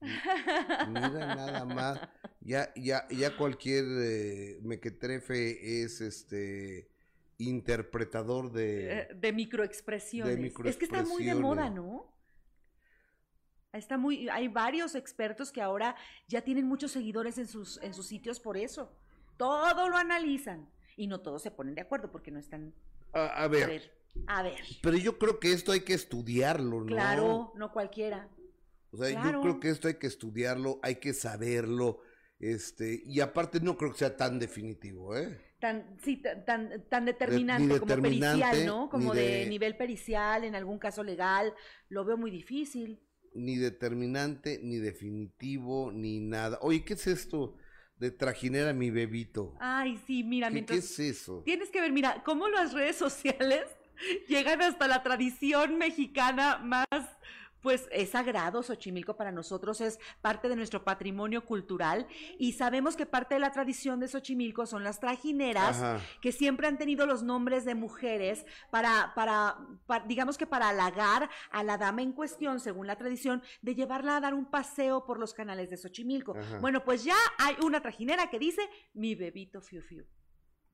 mira 0.00 1.34
nada 1.34 1.64
más, 1.64 2.00
ya, 2.40 2.72
ya, 2.76 3.08
ya 3.10 3.36
cualquier 3.36 3.84
eh, 3.88 4.58
mequetrefe 4.62 5.82
es 5.82 6.00
este 6.00 6.88
interpretador 7.38 8.52
de... 8.52 9.00
Eh, 9.00 9.08
de 9.12 9.32
microexpresiones. 9.32 10.36
de 10.36 10.70
Es 10.70 10.76
que 10.76 10.84
está 10.84 11.02
muy 11.02 11.24
de 11.24 11.34
microexpresiones. 11.34 11.40
moda, 11.42 11.70
¿no? 11.70 12.14
Está 13.72 13.98
muy, 13.98 14.28
hay 14.28 14.46
varios 14.46 14.94
expertos 14.94 15.50
que 15.50 15.60
ahora 15.60 15.96
ya 16.28 16.42
tienen 16.42 16.66
muchos 16.66 16.92
seguidores 16.92 17.36
en 17.36 17.48
sus, 17.48 17.82
en 17.82 17.92
sus 17.92 18.06
sitios 18.06 18.38
por 18.38 18.56
eso. 18.56 18.96
Todo 19.36 19.88
lo 19.88 19.96
analizan. 19.96 20.70
Y 20.96 21.06
no 21.06 21.20
todos 21.20 21.42
se 21.42 21.50
ponen 21.50 21.74
de 21.74 21.82
acuerdo 21.82 22.10
porque 22.10 22.30
no 22.30 22.38
están. 22.38 22.74
A, 23.12 23.26
a 23.44 23.48
A 23.48 23.48
ver, 23.48 23.68
ver, 23.68 23.92
a 24.26 24.42
ver. 24.42 24.60
pero 24.82 24.96
yo 24.96 25.18
creo 25.18 25.38
que 25.40 25.52
esto 25.52 25.72
hay 25.72 25.80
que 25.80 25.94
estudiarlo, 25.94 26.80
¿no? 26.80 26.86
Claro, 26.86 27.52
no 27.56 27.72
cualquiera. 27.72 28.28
O 28.90 28.96
sea, 28.96 29.10
Claro. 29.10 29.32
yo 29.32 29.40
creo 29.42 29.60
que 29.60 29.68
esto 29.70 29.88
hay 29.88 29.94
que 29.94 30.06
estudiarlo, 30.06 30.80
hay 30.82 30.96
que 30.96 31.12
saberlo, 31.12 32.00
este, 32.38 33.02
y 33.04 33.20
aparte 33.20 33.60
no 33.60 33.76
creo 33.76 33.92
que 33.92 33.98
sea 33.98 34.16
tan 34.16 34.38
definitivo, 34.38 35.16
¿eh? 35.16 35.38
Tan, 35.58 35.96
sí, 36.02 36.18
tan, 36.18 36.44
tan, 36.88 37.04
determinante 37.06 37.78
como 37.78 37.96
determinante, 37.96 38.44
pericial, 38.44 38.66
¿no? 38.66 38.90
Como 38.90 39.14
de... 39.14 39.22
de- 39.22 39.46
nivel 39.46 39.76
pericial, 39.76 40.44
en 40.44 40.54
algún 40.54 40.78
caso 40.78 41.02
legal. 41.02 41.54
Lo 41.88 42.04
veo 42.04 42.16
muy 42.18 42.30
difícil. 42.30 43.00
Ni 43.34 43.56
determinante, 43.56 44.58
ni 44.62 44.76
definitivo, 44.78 45.92
ni 45.92 46.20
nada. 46.20 46.58
Oye, 46.62 46.84
¿qué 46.84 46.94
es 46.94 47.06
esto 47.06 47.56
de 47.98 48.10
trajinera 48.10 48.72
mi 48.72 48.90
bebito? 48.90 49.54
Ay, 49.58 50.00
sí, 50.06 50.22
mira, 50.24 50.48
¿Qué, 50.48 50.54
mientras. 50.54 50.78
qué 50.78 50.84
es 50.84 50.98
eso? 51.18 51.42
Tienes 51.44 51.70
que 51.70 51.80
ver, 51.80 51.92
mira, 51.92 52.22
cómo 52.24 52.48
las 52.48 52.72
redes 52.72 52.96
sociales 53.04 53.64
llegan 54.28 54.60
hasta 54.62 54.86
la 54.88 55.02
tradición 55.02 55.78
mexicana 55.78 56.58
más, 56.58 56.86
pues 57.62 57.88
es 57.90 58.10
sagrado, 58.10 58.62
Xochimilco 58.62 59.16
para 59.16 59.32
nosotros 59.32 59.80
es 59.80 59.98
parte 60.20 60.48
de 60.48 60.54
nuestro 60.56 60.84
patrimonio 60.84 61.44
cultural 61.44 62.06
y 62.38 62.52
sabemos 62.52 62.96
que 62.96 63.06
parte 63.06 63.34
de 63.34 63.40
la 63.40 63.50
tradición 63.50 63.98
de 63.98 64.06
Xochimilco 64.08 64.66
son 64.66 64.84
las 64.84 65.00
trajineras 65.00 65.76
Ajá. 65.82 66.00
que 66.20 66.30
siempre 66.32 66.68
han 66.68 66.78
tenido 66.78 67.06
los 67.06 67.22
nombres 67.22 67.64
de 67.64 67.74
mujeres 67.74 68.46
para, 68.70 69.12
para, 69.16 69.56
pa- 69.86 70.00
digamos 70.00 70.38
que 70.38 70.46
para 70.46 70.68
halagar 70.68 71.28
a 71.50 71.64
la 71.64 71.76
dama 71.76 72.02
en 72.02 72.12
cuestión, 72.12 72.60
según 72.60 72.86
la 72.86 72.96
tradición, 72.96 73.42
de 73.62 73.74
llevarla 73.74 74.16
a 74.16 74.20
dar 74.20 74.34
un 74.34 74.46
paseo 74.46 75.04
por 75.04 75.18
los 75.18 75.34
canales 75.34 75.68
de 75.70 75.76
Xochimilco. 75.76 76.36
Ajá. 76.36 76.58
Bueno, 76.60 76.84
pues 76.84 77.02
ya 77.04 77.16
hay 77.38 77.56
una 77.64 77.80
trajinera 77.80 78.30
que 78.30 78.38
dice, 78.38 78.62
mi 78.94 79.14
bebito 79.14 79.60
fiu 79.60 79.82
fiu. 79.82 80.04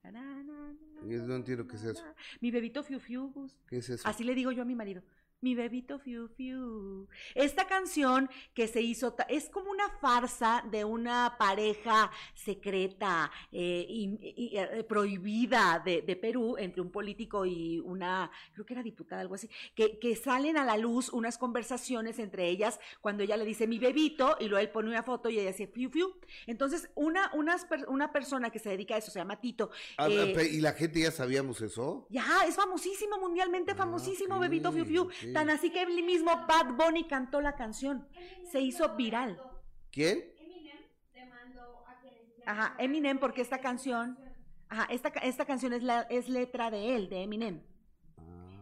No 0.05 1.35
entiendo 1.37 1.67
qué 1.67 1.77
es 1.77 1.85
eso. 1.85 2.05
Mi 2.41 2.51
bebito 2.51 2.83
fiu 2.83 2.99
fiu. 2.99 3.33
¿Qué 3.69 3.79
es 3.79 3.89
eso? 3.89 4.07
Así 4.07 4.25
le 4.25 4.35
digo 4.35 4.51
yo 4.53 4.63
a 4.63 4.65
mi 4.65 4.75
marido. 4.75 5.03
Mi 5.43 5.57
bebito 5.57 5.99
fiu 5.99 6.29
fiu. 6.29 7.09
Esta 7.35 7.67
canción 7.67 8.31
que 8.55 8.69
se 8.69 8.81
hizo 8.81 9.17
es 9.29 9.49
como 9.51 9.73
una 9.73 9.89
farsa 10.01 10.63
de 10.71 10.85
una 10.85 11.35
pareja 11.37 12.13
secreta, 12.33 13.29
eh, 13.51 13.85
y- 13.89 14.19
y- 14.37 14.57
eh, 14.57 14.85
prohibida 14.85 15.83
de, 15.85 16.03
de 16.03 16.15
Perú 16.15 16.55
entre 16.59 16.81
un 16.81 16.93
político 16.93 17.45
y 17.45 17.81
una, 17.81 18.31
creo 18.53 18.65
que 18.65 18.75
era 18.75 18.85
diputada, 18.85 19.21
algo 19.21 19.35
así, 19.35 19.51
que, 19.75 19.99
que 19.99 20.15
salen 20.15 20.57
a 20.59 20.65
la 20.65 20.77
luz 20.77 21.09
unas 21.13 21.39
conversaciones 21.39 22.21
entre 22.21 22.49
ellas 22.49 22.79
cuando 23.01 23.25
ella 23.25 23.37
le 23.37 23.45
dice 23.45 23.67
mi 23.67 23.81
bebito 23.81 24.37
y 24.39 24.45
luego 24.47 24.63
él 24.63 24.71
pone 24.71 24.91
una 24.91 25.03
foto 25.03 25.29
y 25.29 25.41
ella 25.41 25.49
dice 25.51 25.67
fiu 25.67 25.91
fiu. 25.91 26.15
Entonces, 26.47 26.89
una, 26.95 27.33
per- 27.69 27.89
una 27.89 28.13
persona 28.13 28.51
que 28.51 28.61
se 28.61 28.69
dedica 28.69 28.95
a 28.95 28.99
eso, 28.99 29.11
se 29.11 29.19
llama 29.19 29.41
Tito. 29.41 29.73
Ah, 29.99 30.07
eh, 30.09 30.51
¿Y 30.53 30.61
la 30.61 30.73
gente 30.75 31.01
ya 31.01 31.11
sabíamos 31.11 31.61
eso? 31.63 32.07
ya, 32.11 32.45
es 32.47 32.55
famosísimo, 32.55 33.19
mundialmente 33.19 33.75
famosísimo, 33.75 34.35
Ah, 34.35 34.37
ok, 34.37 34.43
Bebito 34.43 34.71
Fiu 34.71 34.85
Fiu. 34.85 35.09
Tan 35.33 35.51
así 35.51 35.71
que 35.71 35.83
el 35.83 36.03
mismo 36.05 36.31
Bad 36.47 36.75
Bunny 36.75 37.05
cantó 37.05 37.41
la 37.41 37.55
canción. 37.55 38.07
Se 38.51 38.61
hizo 38.61 38.95
viral. 38.97 39.41
¿Quién? 39.91 40.25
Ajá, 42.47 42.75
Eminem, 42.79 43.19
porque 43.19 43.41
esta 43.41 43.59
canción. 43.61 44.19
Ajá, 44.69 44.87
esta, 44.91 45.09
esta 45.11 45.45
canción 45.45 45.73
es, 45.73 45.83
la, 45.83 46.03
es 46.03 46.29
letra 46.29 46.71
de 46.71 46.97
él, 46.97 47.09
de 47.09 47.23
Eminem. 47.23 47.63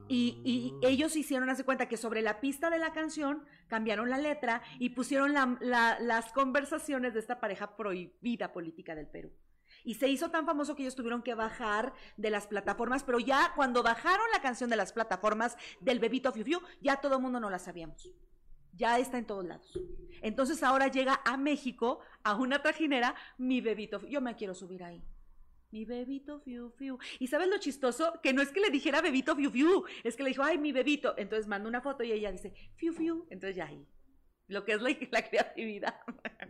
Y, 0.08 0.40
y 0.44 0.72
Ah. 0.84 0.88
ellos 0.88 1.14
hicieron, 1.14 1.48
hace 1.50 1.62
cuenta 1.64 1.86
que 1.88 1.96
sobre 1.96 2.20
la 2.20 2.40
pista 2.40 2.68
de 2.68 2.78
la 2.80 2.92
canción 2.92 3.44
cambiaron 3.68 4.10
la 4.10 4.18
letra 4.18 4.60
y 4.80 4.90
pusieron 4.90 5.32
la- 5.32 5.56
la- 5.60 6.00
las 6.00 6.32
conversaciones 6.32 7.14
de 7.14 7.20
esta 7.20 7.38
pareja 7.38 7.76
prohibida 7.76 8.52
política 8.52 8.96
del 8.96 9.06
Perú. 9.06 9.30
Y 9.84 9.94
se 9.94 10.08
hizo 10.08 10.30
tan 10.30 10.46
famoso 10.46 10.74
que 10.74 10.82
ellos 10.82 10.96
tuvieron 10.96 11.22
que 11.22 11.34
bajar 11.34 11.92
de 12.16 12.30
las 12.30 12.46
plataformas, 12.46 13.04
pero 13.04 13.18
ya 13.18 13.52
cuando 13.56 13.82
bajaron 13.82 14.26
la 14.32 14.42
canción 14.42 14.70
de 14.70 14.76
las 14.76 14.92
plataformas 14.92 15.56
del 15.80 15.98
Bebito 15.98 16.32
Fiu 16.32 16.44
Fiu, 16.44 16.60
ya 16.80 16.96
todo 16.96 17.16
el 17.16 17.22
mundo 17.22 17.40
no 17.40 17.50
la 17.50 17.58
sabíamos. 17.58 18.10
Ya 18.72 18.98
está 18.98 19.18
en 19.18 19.26
todos 19.26 19.44
lados. 19.44 19.78
Entonces 20.22 20.62
ahora 20.62 20.88
llega 20.88 21.20
a 21.24 21.36
México, 21.36 22.00
a 22.22 22.34
una 22.36 22.62
trajinera, 22.62 23.14
mi 23.38 23.60
Bebito 23.60 24.00
Fiu. 24.00 24.08
Yo 24.08 24.20
me 24.20 24.36
quiero 24.36 24.54
subir 24.54 24.84
ahí. 24.84 25.02
Mi 25.72 25.84
bebito 25.84 26.40
fiu 26.40 26.70
fiu. 26.70 26.98
¿Y 27.20 27.28
sabes 27.28 27.48
lo 27.48 27.58
chistoso? 27.58 28.18
Que 28.22 28.32
no 28.32 28.42
es 28.42 28.50
que 28.50 28.60
le 28.60 28.70
dijera 28.70 29.00
bebito 29.00 29.36
fiu 29.36 29.50
fiu, 29.50 29.84
es 30.02 30.16
que 30.16 30.24
le 30.24 30.30
dijo, 30.30 30.42
ay, 30.42 30.58
mi 30.58 30.72
bebito. 30.72 31.14
Entonces 31.16 31.46
manda 31.46 31.68
una 31.68 31.80
foto 31.80 32.02
y 32.02 32.10
ella 32.10 32.32
dice, 32.32 32.52
fiu 32.74 32.92
fiu. 32.92 33.26
Entonces 33.30 33.54
ya 33.54 33.66
ahí. 33.66 33.86
Lo 34.50 34.64
que 34.64 34.72
es 34.72 34.82
la, 34.82 34.90
la 35.12 35.22
creatividad. 35.28 35.94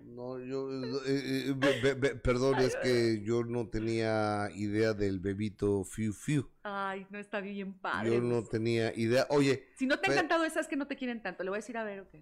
No, 0.06 0.38
yo, 0.40 0.70
eh, 0.72 1.02
eh, 1.06 1.54
be- 1.56 1.80
be- 1.82 1.94
be- 1.94 2.14
perdón, 2.16 2.58
es 2.58 2.74
que 2.76 3.22
yo 3.22 3.44
no 3.44 3.68
tenía 3.68 4.48
idea 4.54 4.94
del 4.94 5.20
bebito 5.20 5.84
Fiu 5.84 6.12
Fiu. 6.12 6.50
Ay, 6.62 7.06
no 7.10 7.18
está 7.18 7.40
bien 7.40 7.74
padre. 7.74 8.10
Yo 8.10 8.20
no 8.22 8.42
tenía 8.42 8.92
idea. 8.98 9.26
Oye, 9.28 9.68
Si 9.76 9.86
no 9.86 9.98
te 10.00 10.10
ha 10.10 10.14
encantado 10.14 10.44
esa, 10.44 10.60
es 10.60 10.66
que 10.66 10.76
no 10.76 10.86
te 10.86 10.96
quieren 10.96 11.22
tanto. 11.22 11.44
Le 11.44 11.50
voy 11.50 11.58
a 11.58 11.60
decir 11.60 11.76
a 11.76 11.84
ver, 11.84 12.00
ok. 12.00 12.14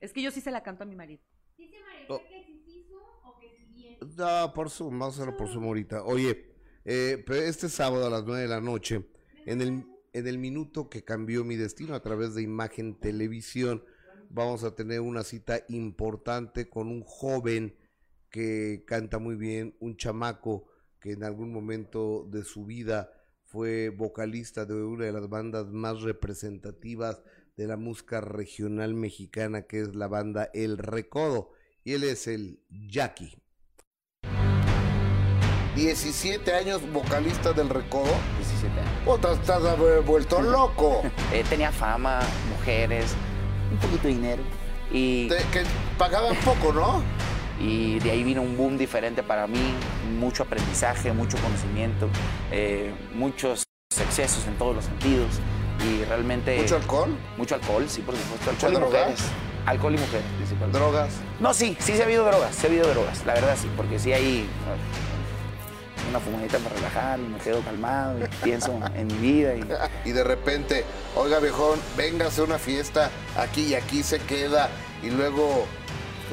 Es 0.00 0.12
que 0.12 0.20
yo 0.22 0.30
sí 0.30 0.40
se 0.42 0.50
la 0.50 0.62
canto 0.62 0.82
a 0.84 0.86
mi 0.86 0.94
marido. 0.94 1.22
Oh. 2.08 2.20
No, 4.16 4.52
por 4.54 4.68
su, 4.70 4.84
vamos 4.90 5.06
a 5.18 5.22
hacerlo 5.22 5.36
por 5.36 5.48
su 5.48 5.60
morita. 5.60 6.04
Oye, 6.04 6.54
eh, 6.84 7.22
pero 7.26 7.40
este 7.40 7.68
sábado 7.68 8.06
a 8.06 8.10
las 8.10 8.24
9 8.24 8.42
de 8.42 8.48
la 8.48 8.60
noche, 8.60 9.06
en 9.46 9.60
el, 9.62 9.84
en 10.12 10.26
el 10.26 10.38
minuto 10.38 10.90
que 10.90 11.02
cambió 11.02 11.44
mi 11.44 11.56
destino 11.56 11.94
a 11.94 12.02
través 12.02 12.34
de 12.34 12.42
Imagen 12.42 13.00
Televisión, 13.00 13.82
vamos 14.34 14.64
a 14.64 14.74
tener 14.74 15.00
una 15.00 15.22
cita 15.22 15.60
importante 15.68 16.68
con 16.68 16.88
un 16.88 17.02
joven 17.04 17.76
que 18.30 18.84
canta 18.84 19.18
muy 19.18 19.36
bien, 19.36 19.76
un 19.78 19.96
chamaco 19.96 20.66
que 21.00 21.12
en 21.12 21.22
algún 21.22 21.52
momento 21.52 22.26
de 22.28 22.42
su 22.42 22.64
vida 22.66 23.12
fue 23.44 23.90
vocalista 23.90 24.64
de 24.64 24.74
una 24.74 25.04
de 25.04 25.12
las 25.12 25.28
bandas 25.28 25.66
más 25.70 26.02
representativas 26.02 27.22
de 27.56 27.68
la 27.68 27.76
música 27.76 28.20
regional 28.20 28.94
mexicana, 28.94 29.62
que 29.62 29.80
es 29.80 29.94
la 29.94 30.08
banda 30.08 30.50
El 30.52 30.78
Recodo. 30.78 31.52
Y 31.84 31.92
él 31.92 32.02
es 32.02 32.26
el 32.26 32.60
Jackie. 32.70 33.38
17 35.76 36.52
años 36.52 36.82
vocalista 36.92 37.52
del 37.52 37.68
Recodo. 37.68 38.10
17 38.38 38.80
años. 38.80 39.04
Puta, 39.04 39.32
estás 39.32 39.62
vuelto 40.04 40.42
loco. 40.42 41.02
Eh, 41.32 41.44
tenía 41.48 41.70
fama, 41.70 42.20
mujeres, 42.50 43.14
un 43.74 43.80
poquito 43.80 44.08
de 44.08 44.14
dinero. 44.14 44.42
Y, 44.92 45.28
Te- 45.28 45.36
que 45.52 45.62
pagaban 45.98 46.34
poco, 46.36 46.72
¿no? 46.72 47.02
y 47.60 47.98
de 48.00 48.10
ahí 48.10 48.22
vino 48.22 48.42
un 48.42 48.56
boom 48.56 48.76
diferente 48.78 49.22
para 49.22 49.46
mí, 49.46 49.74
mucho 50.18 50.42
aprendizaje, 50.42 51.12
mucho 51.12 51.36
conocimiento, 51.38 52.08
eh, 52.50 52.92
muchos 53.14 53.64
excesos 54.00 54.46
en 54.46 54.54
todos 54.56 54.74
los 54.76 54.84
sentidos. 54.84 55.28
Y 55.88 56.04
realmente... 56.04 56.58
¿Mucho 56.60 56.76
alcohol? 56.76 57.16
Mucho 57.36 57.54
alcohol, 57.56 57.84
sí, 57.88 58.00
por 58.00 58.16
supuesto. 58.16 58.50
Alcohol 58.50 58.72
y 58.74 58.78
mujeres. 58.78 59.20
Alcohol 59.66 59.94
y 59.94 59.98
mujeres, 59.98 60.26
principalmente. 60.36 60.78
¿Drogas? 60.78 61.10
No, 61.40 61.54
sí, 61.54 61.76
sí 61.80 61.92
se 61.94 62.02
ha 62.02 62.04
habido 62.04 62.24
drogas, 62.24 62.54
se 62.54 62.66
ha 62.66 62.70
habido 62.70 62.88
drogas, 62.88 63.24
la 63.26 63.34
verdad 63.34 63.56
sí, 63.60 63.68
porque 63.76 63.98
sí 63.98 64.12
hay 64.12 64.46
una 66.10 66.20
fumadita 66.20 66.58
para 66.58 66.74
relajar 66.76 67.18
y 67.18 67.22
me 67.22 67.38
quedo 67.38 67.60
calmado 67.62 68.18
y 68.20 68.22
pienso 68.44 68.78
en 68.94 69.06
mi 69.06 69.14
vida 69.14 69.54
y 69.56 69.64
Y 70.08 70.12
de 70.12 70.22
repente, 70.24 70.84
oiga 71.16 71.40
viejón, 71.40 71.80
véngase 71.96 72.42
a 72.42 72.44
una 72.44 72.58
fiesta 72.58 73.10
aquí 73.36 73.68
y 73.68 73.74
aquí 73.74 74.02
se 74.02 74.18
queda. 74.20 74.68
Y 75.02 75.10
luego, 75.10 75.66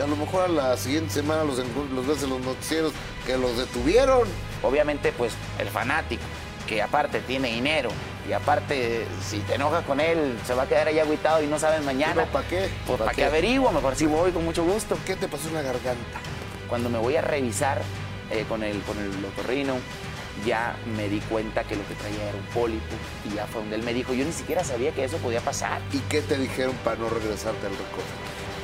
a 0.01 0.07
lo 0.07 0.15
mejor 0.15 0.45
a 0.45 0.47
la 0.47 0.77
siguiente 0.77 1.11
semana 1.11 1.43
los, 1.43 1.57
los 1.57 2.07
ves 2.07 2.23
en 2.23 2.29
los 2.29 2.41
noticieros 2.41 2.93
que 3.25 3.37
los 3.37 3.57
detuvieron. 3.57 4.27
obviamente 4.63 5.11
pues 5.11 5.33
el 5.59 5.67
fanático, 5.69 6.23
que 6.67 6.81
aparte 6.81 7.19
tiene 7.21 7.49
dinero 7.49 7.89
y 8.27 8.33
aparte 8.33 9.05
si 9.27 9.39
te 9.39 9.55
enojas 9.55 9.83
con 9.85 9.99
él 9.99 10.37
se 10.45 10.53
va 10.53 10.63
a 10.63 10.67
quedar 10.67 10.87
ahí 10.87 10.99
agüitado 10.99 11.41
y 11.43 11.47
no 11.47 11.59
sabes 11.59 11.83
mañana. 11.83 12.25
¿Para 12.25 12.47
qué? 12.47 12.69
Pues 12.85 12.99
¿Pa' 12.99 13.05
para 13.05 13.15
que 13.15 13.25
averiguo, 13.25 13.71
mejor 13.71 13.95
si 13.95 14.05
voy 14.05 14.31
con 14.31 14.45
mucho 14.45 14.63
gusto. 14.63 14.97
¿Qué 15.05 15.15
te 15.15 15.27
pasó 15.27 15.47
en 15.47 15.55
la 15.55 15.61
garganta? 15.61 16.19
Cuando 16.69 16.89
me 16.89 16.99
voy 16.99 17.15
a 17.15 17.21
revisar 17.21 17.81
eh, 18.29 18.45
con, 18.47 18.63
el, 18.63 18.81
con 18.81 18.97
el 18.99 19.25
otorrino, 19.25 19.75
ya 20.45 20.75
me 20.95 21.07
di 21.09 21.19
cuenta 21.21 21.63
que 21.63 21.75
lo 21.75 21.87
que 21.87 21.93
traía 21.95 22.29
era 22.29 22.37
un 22.37 22.45
pólipo 22.53 22.95
y 23.29 23.35
ya 23.35 23.45
fue 23.47 23.61
donde 23.61 23.75
él 23.75 23.83
me 23.83 23.93
dijo, 23.93 24.13
yo 24.13 24.25
ni 24.25 24.31
siquiera 24.31 24.63
sabía 24.63 24.91
que 24.91 25.03
eso 25.03 25.17
podía 25.17 25.41
pasar. 25.41 25.81
¿Y 25.91 25.99
qué 25.99 26.21
te 26.21 26.37
dijeron 26.37 26.75
para 26.83 26.97
no 26.97 27.09
regresarte 27.09 27.65
al 27.67 27.73
recodo? 27.73 28.03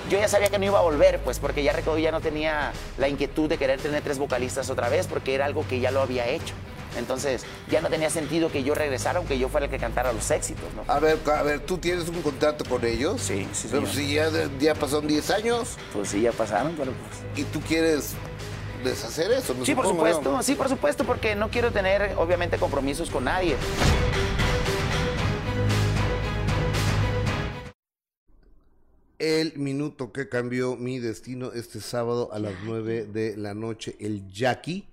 Yo 0.09 0.17
ya 0.17 0.29
sabía 0.29 0.47
que 0.49 0.57
no 0.57 0.65
iba 0.65 0.79
a 0.79 0.83
volver, 0.83 1.19
pues 1.19 1.37
porque 1.39 1.63
ya 1.63 1.73
Recodo 1.73 1.97
ya 1.97 2.11
no 2.11 2.21
tenía 2.21 2.71
la 2.97 3.09
inquietud 3.09 3.49
de 3.49 3.57
querer 3.57 3.81
tener 3.81 4.01
tres 4.01 4.17
vocalistas 4.17 4.69
otra 4.69 4.87
vez, 4.87 5.05
porque 5.05 5.35
era 5.35 5.43
algo 5.45 5.67
que 5.67 5.81
ya 5.81 5.91
lo 5.91 6.01
había 6.01 6.25
hecho. 6.27 6.53
Entonces 6.97 7.43
ya 7.69 7.81
no 7.81 7.89
tenía 7.89 8.09
sentido 8.09 8.49
que 8.49 8.63
yo 8.63 8.73
regresara, 8.73 9.19
aunque 9.19 9.37
yo 9.37 9.49
fuera 9.49 9.65
el 9.65 9.69
que 9.71 9.77
cantara 9.77 10.13
los 10.13 10.31
éxitos, 10.31 10.63
¿no? 10.75 10.83
A 10.91 10.99
ver, 10.99 11.19
a 11.31 11.43
ver, 11.43 11.59
¿tú 11.59 11.77
tienes 11.77 12.07
un 12.07 12.21
contrato 12.21 12.63
con 12.63 12.85
ellos? 12.85 13.21
Sí, 13.21 13.45
sí, 13.51 13.67
Pero 13.69 13.85
señor. 13.85 13.95
si 14.07 14.13
ya, 14.13 14.29
ya 14.59 14.73
pasaron 14.75 15.07
10 15.07 15.29
años 15.31 15.75
Pues 15.91 16.09
sí, 16.09 16.21
ya 16.21 16.31
pasaron, 16.31 16.73
pero 16.77 16.93
pues... 16.93 17.39
y 17.39 17.43
tú 17.51 17.59
quieres 17.61 18.13
deshacer 18.83 19.31
eso, 19.31 19.53
¿no? 19.53 19.65
Sí, 19.65 19.75
por 19.75 19.87
supuesto, 19.87 20.31
¿no? 20.31 20.43
sí, 20.43 20.55
por 20.55 20.69
supuesto, 20.69 21.03
porque 21.03 21.35
no 21.35 21.49
quiero 21.49 21.71
tener, 21.71 22.15
obviamente, 22.17 22.57
compromisos 22.57 23.09
con 23.09 23.25
nadie. 23.25 23.55
El 29.19 29.57
minuto 29.57 30.11
que 30.11 30.29
cambió 30.29 30.75
mi 30.75 30.99
destino 30.99 31.51
este 31.53 31.81
sábado 31.81 32.31
a 32.33 32.39
las 32.39 32.53
9 32.63 33.05
de 33.05 33.35
la 33.35 33.55
noche, 33.55 33.95
el 33.99 34.31
Jackie, 34.31 34.87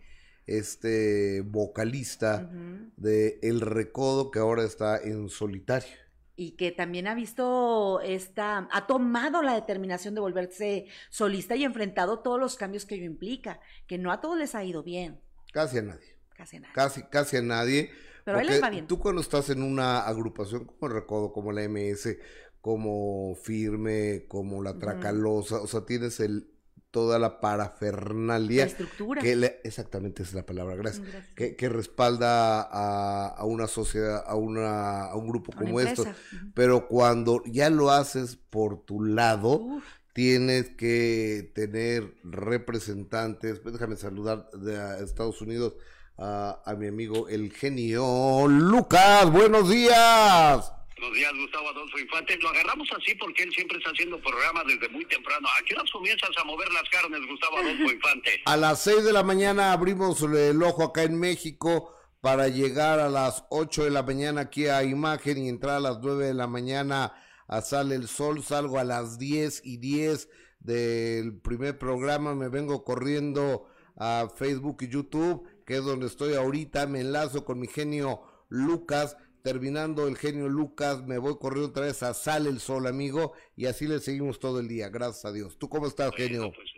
este 0.47 1.43
vocalista 1.43 2.51
de 2.97 3.39
El 3.43 3.61
Recodo 3.61 4.31
que 4.31 4.39
ahora 4.39 4.65
está 4.65 4.99
en 4.99 5.29
solitario. 5.29 6.04
Y 6.37 6.53
que 6.53 6.73
también 6.73 7.07
ha 7.07 7.15
visto 7.15 8.01
esta, 8.01 8.69
ha 8.73 8.87
tomado 8.87 9.41
la 9.43 9.55
determinación 9.55 10.15
de 10.15 10.21
volverse 10.21 10.87
solista 11.11 11.55
y 11.55 11.65
enfrentado 11.65 12.21
todos 12.21 12.41
los 12.41 12.57
cambios 12.57 12.87
que 12.87 12.97
ello 12.97 13.05
implica, 13.05 13.61
que 13.87 13.99
no 13.99 14.11
a 14.11 14.21
todos 14.21 14.37
les 14.37 14.55
ha 14.55 14.65
ido 14.65 14.83
bien, 14.83 15.21
Casi 15.53 15.79
a 15.79 15.83
nadie. 15.83 16.17
casi 16.37 16.59
nada. 16.59 16.75
Casi, 16.75 17.03
casi 17.05 17.37
a 17.37 17.43
nadie. 17.43 17.93
Pero 18.25 18.39
a 18.39 18.41
él 18.41 18.49
les 18.49 18.63
va 18.63 18.71
bien. 18.71 18.87
Tú 18.89 18.99
cuando 18.99 19.21
estás 19.21 19.51
en 19.51 19.63
una 19.63 20.01
agrupación 20.01 20.65
como 20.65 20.87
el 20.89 20.93
Recodo, 20.95 21.33
como 21.33 21.53
la 21.53 21.69
MS, 21.69 22.17
como 22.61 23.37
Firme, 23.37 24.25
como 24.27 24.63
la. 24.63 24.79
Tracalosa, 24.79 25.61
o 25.61 25.67
sea, 25.69 25.85
tienes 25.85 26.19
el 26.19 26.49
toda 26.95 27.19
la 27.19 27.29
La 27.29 27.41
parafernalia 27.41 28.65
estructura. 28.65 29.21
que 29.21 29.37
le- 29.37 29.61
exactamente 29.65 30.23
esa 30.23 30.31
es 30.31 30.35
la 30.37 30.47
palabra, 30.47 30.77
gracias. 30.77 31.03
Gracias. 31.07 31.35
Que, 31.35 31.57
que 31.57 31.69
respalda 31.69 32.63
a, 32.63 33.27
a 33.29 33.45
una 33.45 33.67
sociedad, 33.67 34.25
a 34.27 34.35
una 34.37 35.05
a 35.07 35.15
un 35.17 35.29
grupo 35.29 35.53
A 35.53 35.57
como 35.59 35.81
estos. 35.81 36.07
Pero 36.55 36.89
cuando 36.89 37.43
ya 37.45 37.69
lo 37.69 37.91
haces 37.91 38.37
por 38.37 38.85
tu 38.87 39.03
lado, 39.03 39.59
Uf. 39.61 39.85
tienes 40.15 40.71
que 40.71 41.51
tener 41.55 42.15
representantes. 42.23 43.59
Pues 43.61 43.73
Déjame 43.75 43.97
saludar 43.97 44.49
de 44.53 44.79
a 44.81 44.99
Estados 45.01 45.41
Unidos 45.43 45.75
a, 46.17 46.63
a 46.65 46.75
mi 46.77 46.87
amigo 46.87 47.29
el 47.29 47.53
genio 47.53 48.47
Lucas. 48.49 49.31
Buenos 49.33 49.69
días. 49.69 50.73
Buenos 51.05 51.19
días, 51.19 51.33
Gustavo 51.39 51.69
Adolfo 51.69 51.99
Infante. 51.99 52.39
Lo 52.39 52.49
agarramos 52.49 52.89
así 52.99 53.15
porque 53.17 53.43
él 53.43 53.53
siempre 53.53 53.77
está 53.77 53.91
haciendo 53.91 54.19
programas 54.23 54.65
desde 54.67 54.89
muy 54.89 55.05
temprano. 55.05 55.47
¿A 55.49 55.63
qué 55.67 55.75
horas 55.75 55.91
comienzas 55.91 56.31
a 56.39 56.45
mover 56.45 56.67
las 56.73 56.89
carnes, 56.89 57.21
Gustavo 57.29 57.59
Adolfo 57.59 57.83
Infante? 57.93 58.41
A 58.47 58.57
las 58.57 58.83
6 58.85 59.05
de 59.05 59.13
la 59.13 59.23
mañana 59.23 59.73
abrimos 59.75 60.23
el 60.23 60.63
ojo 60.63 60.83
acá 60.83 61.03
en 61.03 61.21
México 61.21 61.95
para 62.23 62.49
llegar 62.49 63.01
a 63.01 63.11
las 63.11 63.45
8 63.51 63.85
de 63.85 63.91
la 63.91 64.03
mañana 64.03 64.43
aquí 64.43 64.67
a 64.67 64.83
Imagen 64.83 65.37
y 65.37 65.51
entrar 65.51 65.77
a 65.77 65.81
las 65.81 65.99
9 66.01 66.25
de 66.25 66.35
la 66.35 66.47
mañana 66.47 67.13
a 67.49 67.61
Sale 67.61 67.97
el 67.97 68.09
Sol. 68.09 68.43
Salgo 68.43 68.79
a 68.79 68.85
las 68.85 69.19
10 69.19 69.61
y 69.63 69.77
10 69.77 70.31
del 70.61 71.39
primer 71.39 71.79
programa. 71.79 72.35
Me 72.35 72.49
vengo 72.49 72.83
corriendo 72.83 73.69
a 73.99 74.31
Facebook 74.35 74.79
y 74.81 74.89
YouTube, 74.89 75.47
que 75.67 75.77
es 75.77 75.85
donde 75.85 76.07
estoy 76.07 76.33
ahorita. 76.33 76.87
Me 76.87 77.03
enlazo 77.03 77.45
con 77.45 77.61
mi 77.61 77.67
genio 77.67 78.23
Lucas. 78.49 79.19
Terminando 79.45 80.09
el 80.09 80.17
genio 80.17 80.49
Lucas, 80.49 81.03
me 81.05 81.19
voy 81.19 81.37
corriendo 81.39 81.69
otra 81.69 81.85
vez 81.85 82.03
a 82.03 82.15
Sale 82.15 82.49
el 82.49 82.61
Sol, 82.61 82.87
amigo, 82.87 83.35
y 83.59 83.67
así 83.67 83.87
le 83.87 83.99
seguimos 83.99 84.39
todo 84.39 84.59
el 84.59 84.69
día, 84.69 84.89
gracias 84.89 85.27
a 85.27 85.33
Dios. 85.35 85.59
¿Tú 85.59 85.69
cómo 85.69 85.87
estás, 85.87 86.17
genio? 86.17 86.51
Pues 86.51 86.71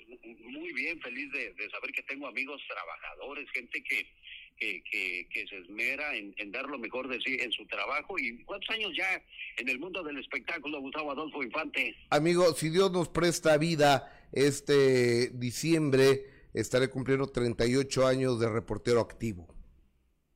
muy 0.43 0.73
bien, 0.73 1.01
feliz 1.01 1.31
de, 1.31 1.55
de 1.55 1.71
saber 1.71 1.93
que 1.93 2.03
tengo 2.03 2.27
amigos 2.27 2.61
trabajadores, 2.69 3.49
gente 3.53 3.81
que, 3.85 4.09
que, 4.59 4.83
que, 4.83 5.29
que 5.33 5.47
se 5.47 5.59
esmera 5.59 6.17
en, 6.17 6.35
en 6.39 6.51
dar 6.51 6.65
lo 6.67 6.77
mejor 6.77 7.07
de 7.07 7.21
sí 7.21 7.37
en 7.39 7.53
su 7.53 7.65
trabajo. 7.69 8.19
¿Y 8.19 8.43
cuántos 8.43 8.71
años 8.71 8.91
ya 8.99 9.23
en 9.59 9.69
el 9.69 9.79
mundo 9.79 10.03
del 10.03 10.19
espectáculo, 10.19 10.81
Gustavo 10.81 11.13
Adolfo 11.13 11.45
Infante? 11.45 11.95
Amigo, 12.11 12.53
si 12.53 12.71
Dios 12.71 12.91
nos 12.91 13.09
presta 13.09 13.57
vida, 13.59 14.29
este 14.33 15.29
diciembre 15.35 16.49
estaré 16.53 16.91
cumpliendo 16.91 17.29
38 17.29 18.09
años 18.09 18.41
de 18.41 18.49
reportero 18.49 18.99
activo. 18.99 19.56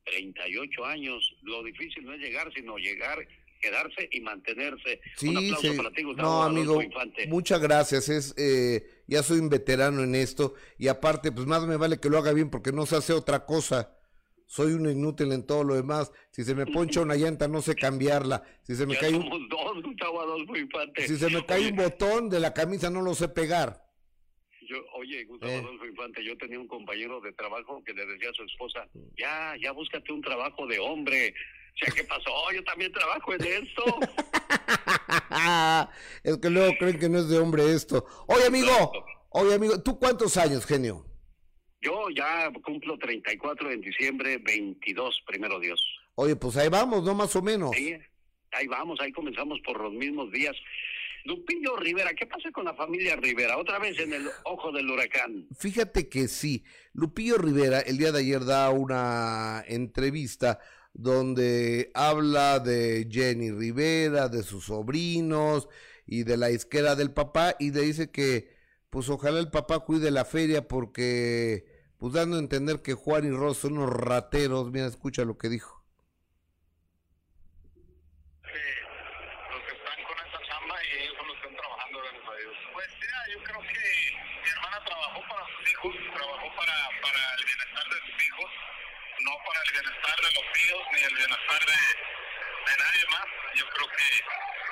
38 0.04 0.84
años. 0.84 1.36
Lo 1.42 1.62
difícil 1.62 2.04
no 2.04 2.12
es 2.14 2.20
llegar, 2.20 2.52
sino 2.54 2.76
llegar, 2.78 3.18
quedarse 3.60 4.08
y 4.12 4.20
mantenerse. 4.20 5.00
Sí, 5.16 5.28
Un 5.28 5.36
aplauso 5.38 5.70
sí. 5.72 5.76
para 5.76 5.90
ti, 5.90 6.02
Gustavo 6.02 6.28
No, 6.28 6.42
amigo, 6.42 6.82
Infante. 6.82 7.26
muchas 7.26 7.60
gracias. 7.60 8.08
Es, 8.08 8.34
eh, 8.38 9.02
ya 9.06 9.22
soy 9.22 9.38
un 9.38 9.48
veterano 9.48 10.02
en 10.02 10.14
esto 10.14 10.54
y 10.78 10.88
aparte, 10.88 11.32
pues 11.32 11.46
más 11.46 11.66
me 11.66 11.76
vale 11.76 11.98
que 12.00 12.08
lo 12.10 12.18
haga 12.18 12.32
bien 12.32 12.50
porque 12.50 12.72
no 12.72 12.86
se 12.86 12.96
hace 12.96 13.12
otra 13.12 13.44
cosa. 13.44 13.96
Soy 14.46 14.72
un 14.72 14.90
inútil 14.90 15.30
en 15.30 15.46
todo 15.46 15.62
lo 15.62 15.76
demás. 15.76 16.10
Si 16.32 16.42
se 16.42 16.56
me 16.56 16.66
poncha 16.66 17.00
una 17.02 17.14
llanta, 17.16 17.46
no 17.46 17.62
sé 17.62 17.76
cambiarla. 17.76 18.42
Si 18.62 18.74
se 18.74 18.84
me 18.84 18.94
Ya 18.94 19.00
cae 19.00 19.14
un, 19.14 19.48
dos, 19.48 19.82
Gustavo 19.84 20.56
Infante. 20.56 21.06
si 21.06 21.16
se 21.16 21.30
me 21.30 21.44
cae 21.46 21.60
Oye, 21.60 21.70
un 21.70 21.76
botón 21.76 22.28
de 22.30 22.40
la 22.40 22.52
camisa, 22.52 22.90
no 22.90 23.00
lo 23.02 23.14
sé 23.14 23.28
pegar. 23.28 23.89
Yo, 24.70 24.76
oye, 24.94 25.24
Gustavo 25.24 25.50
Eh. 25.50 25.56
Adolfo 25.56 25.84
Infante, 25.84 26.24
yo 26.24 26.38
tenía 26.38 26.60
un 26.60 26.68
compañero 26.68 27.20
de 27.20 27.32
trabajo 27.32 27.82
que 27.84 27.92
le 27.92 28.06
decía 28.06 28.30
a 28.30 28.34
su 28.34 28.44
esposa, 28.44 28.86
ya, 29.18 29.56
ya 29.60 29.72
búscate 29.72 30.12
un 30.12 30.22
trabajo 30.22 30.64
de 30.68 30.78
hombre. 30.78 31.34
O 31.74 31.78
sea, 31.78 31.92
¿qué 31.92 32.04
pasó? 32.04 32.30
Yo 32.54 32.62
también 32.62 32.92
trabajo 32.92 33.34
en 33.34 33.44
esto. 33.44 33.82
es 36.22 36.38
que 36.38 36.50
luego 36.50 36.72
creen 36.78 37.00
que 37.00 37.08
no 37.08 37.18
es 37.18 37.28
de 37.28 37.38
hombre 37.38 37.72
esto. 37.72 38.06
Oye, 38.28 38.46
amigo, 38.46 38.92
oye, 39.30 39.54
amigo, 39.54 39.82
¿tú 39.82 39.98
cuántos 39.98 40.36
años, 40.36 40.64
genio? 40.64 41.04
Yo 41.80 42.08
ya 42.14 42.48
cumplo 42.64 42.96
34 42.96 43.72
en 43.72 43.80
diciembre, 43.80 44.38
22, 44.38 45.20
primero 45.26 45.58
Dios. 45.58 45.84
Oye, 46.14 46.36
pues 46.36 46.56
ahí 46.56 46.68
vamos, 46.68 47.02
¿no? 47.02 47.12
Más 47.16 47.34
o 47.34 47.42
menos. 47.42 47.72
Sí, 47.74 47.96
ahí 48.52 48.68
vamos, 48.68 49.00
ahí 49.00 49.10
comenzamos 49.10 49.58
por 49.64 49.80
los 49.80 49.92
mismos 49.92 50.30
días. 50.30 50.54
Lupillo 51.24 51.76
Rivera, 51.76 52.12
¿qué 52.14 52.26
pasa 52.26 52.50
con 52.52 52.64
la 52.64 52.74
familia 52.74 53.16
Rivera? 53.16 53.58
Otra 53.58 53.78
vez 53.78 53.98
en 53.98 54.12
el 54.12 54.28
ojo 54.44 54.72
del 54.72 54.90
huracán. 54.90 55.46
Fíjate 55.56 56.08
que 56.08 56.28
sí. 56.28 56.64
Lupillo 56.92 57.38
Rivera 57.38 57.80
el 57.80 57.98
día 57.98 58.12
de 58.12 58.20
ayer 58.20 58.44
da 58.44 58.70
una 58.70 59.64
entrevista 59.66 60.58
donde 60.92 61.90
habla 61.94 62.58
de 62.58 63.06
Jenny 63.10 63.50
Rivera, 63.50 64.28
de 64.28 64.42
sus 64.42 64.64
sobrinos 64.66 65.68
y 66.06 66.24
de 66.24 66.36
la 66.36 66.50
isquera 66.50 66.96
del 66.96 67.12
papá 67.12 67.54
y 67.58 67.70
le 67.70 67.82
dice 67.82 68.10
que 68.10 68.58
pues 68.90 69.08
ojalá 69.08 69.38
el 69.38 69.50
papá 69.50 69.80
cuide 69.80 70.10
la 70.10 70.24
feria 70.24 70.66
porque 70.66 71.64
pues 71.98 72.12
dando 72.14 72.36
a 72.36 72.40
entender 72.40 72.82
que 72.82 72.94
Juan 72.94 73.24
y 73.26 73.30
Ross 73.30 73.58
son 73.58 73.78
unos 73.78 73.90
rateros. 73.90 74.72
Mira, 74.72 74.86
escucha 74.86 75.24
lo 75.24 75.38
que 75.38 75.48
dijo. 75.48 75.84
los 78.42 79.62
que 79.62 79.74
están 79.76 80.02
con 80.08 80.16
esa 80.18 80.40
chamba 80.48 80.76
y 80.82 81.02
ellos 81.02 81.14
son 81.18 81.28
los 81.28 81.36
que 81.36 81.46
están 81.46 81.60
trabajando, 81.60 81.98
gracias 82.00 82.24
a 82.24 82.34
Dios. 82.40 82.56
Pues 82.72 82.88
mira, 83.00 83.18
yo 83.30 83.38
creo 83.44 83.60
que 83.60 83.84
mi 84.42 84.48
hermana 84.48 84.78
trabajó 84.84 85.20
para 85.28 85.44
sus 85.44 85.70
hijos, 85.70 85.92
trabajó 86.16 86.48
para, 86.56 86.76
para 87.04 87.20
el 87.38 87.44
bienestar 87.44 87.84
de 87.84 87.98
sus 88.00 88.16
hijos, 88.26 88.50
no 89.20 89.32
para 89.46 89.60
el 89.60 89.70
bienestar 89.70 90.16
de 90.24 90.30
los 90.40 90.46
míos 90.64 90.82
ni 90.92 91.00
el 91.02 91.14
bienestar 91.14 91.60
de, 91.60 91.80
de 92.66 92.74
nadie 92.76 93.04
más. 93.10 93.26
Yo 93.56 93.64
creo 93.70 93.88
que 93.88 94.08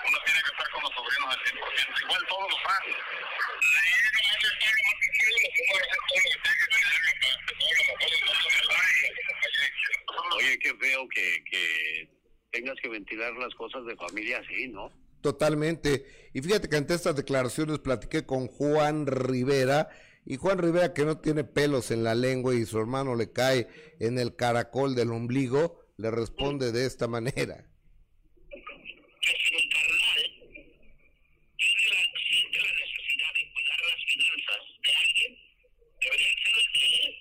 uno 0.09 0.19
tiene 0.25 0.41
que 0.43 0.51
estar 0.51 0.69
con 0.71 0.83
los 0.83 0.93
sobrinos 0.95 1.29
al 1.29 1.41
100%, 1.45 2.03
igual 2.03 2.23
todos 2.29 2.47
los 2.51 2.61
fans. 2.63 2.87
La 2.89 3.83
idea 3.89 4.09
es 4.29 4.45
estar 4.49 4.73
lo 4.73 4.83
más 4.89 4.97
posible, 5.09 5.37
lo 5.39 5.51
que 5.55 5.63
uno 5.69 5.75
hace 5.79 5.99
todo 6.09 6.19
lo 6.19 6.29
que 6.29 6.39
tiene 6.43 6.57
que 6.59 6.67
tener, 6.69 6.91
lo 6.93 7.13
que 7.39 7.55
todo 7.59 7.73
lo 7.73 7.83
mejor 7.89 8.09
del 8.09 8.25
mundo 8.29 8.49
me 8.49 8.63
da 8.69 8.83
y 8.89 9.01
lo 9.01 9.13
que 9.13 9.29
se 9.29 9.43
fallece. 9.43 9.79
Oye, 10.39 10.59
qué 10.59 10.73
feo 10.75 11.09
que, 11.09 11.45
que 11.51 11.65
tengas 12.53 12.77
que 12.81 12.89
ventilar 12.89 13.33
las 13.35 13.55
cosas 13.55 13.85
de 13.87 13.97
familia 13.97 14.39
así, 14.39 14.69
¿no? 14.69 14.93
Totalmente. 15.21 16.31
Y 16.33 16.41
fíjate 16.41 16.69
que 16.69 16.77
ante 16.77 16.95
estas 16.95 17.17
declaraciones 17.17 17.79
platiqué 17.81 18.25
con 18.25 18.47
Juan 18.47 19.07
Rivera. 19.07 19.89
Y 20.31 20.37
Juan 20.37 20.59
Rivera, 20.59 20.93
que 20.93 21.07
no 21.07 21.19
tiene 21.21 21.43
pelos 21.43 21.91
en 21.91 22.05
la 22.05 22.15
lengua 22.15 22.55
y 22.55 22.67
su 22.67 22.79
hermano 22.79 23.15
le 23.17 23.33
cae 23.33 23.67
en 23.99 24.19
el 24.19 24.37
caracol 24.37 24.95
del 24.95 25.11
ombligo, 25.11 25.87
le 25.97 26.11
responde 26.11 26.71
de 26.71 26.85
esta 26.85 27.09
manera. 27.09 27.65
que 28.51 29.33
si 29.33 29.55
el 29.57 29.69
carnal 29.73 30.23
tiene 31.57 31.87
la, 31.89 32.03
siente 32.29 32.59
la 32.61 32.73
necesidad 32.75 33.33
de 33.35 33.53
cuidar 33.55 33.81
las 33.89 34.05
finanzas 34.05 34.61
de 34.85 34.93
alguien, 34.95 35.39
debería 36.03 36.29
ser 36.45 36.55
el 36.61 36.73
de 36.77 36.87
él. 37.09 37.15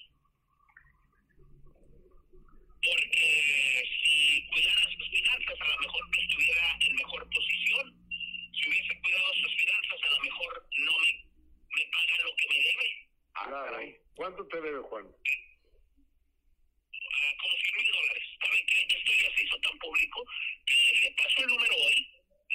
Porque 2.84 3.84
si 4.03 4.47
cuidara 4.51 4.84
sus 4.91 5.10
finanzas, 5.10 5.55
a 5.62 5.68
lo 5.68 5.80
mejor 5.80 6.03
no 6.10 6.18
estuviera 6.22 6.78
en 6.88 6.95
mejor 6.95 7.30
posición. 7.30 7.86
Si 8.53 8.70
hubiese 8.70 8.99
cuidado 9.01 9.34
sus 9.34 9.53
finanzas, 9.55 9.99
a 10.03 10.12
lo 10.12 10.20
mejor 10.24 10.68
no 10.78 10.91
me, 10.99 11.12
me 11.76 11.84
paga 11.91 12.24
lo 12.24 12.36
que 12.36 12.47
me 12.49 12.60
debe. 12.64 12.88
Claro. 13.38 13.78
¿Cuánto 14.16 14.47
te 14.47 14.62
debe, 14.62 14.80
Juan? 14.82 15.05
como 17.38 17.53
100 17.53 17.76
mil 17.78 17.91
dólares. 17.91 18.24
¿Saben 18.41 18.66
qué? 18.68 18.78
Esto 18.97 19.12
ya 19.14 19.30
se 19.36 19.43
hizo 19.43 19.58
tan 19.62 19.78
público 19.80 20.26
que 20.66 20.76
le 21.01 21.12
paso 21.12 21.38
el 21.41 21.47
número 21.47 21.76
hoy, 21.76 21.97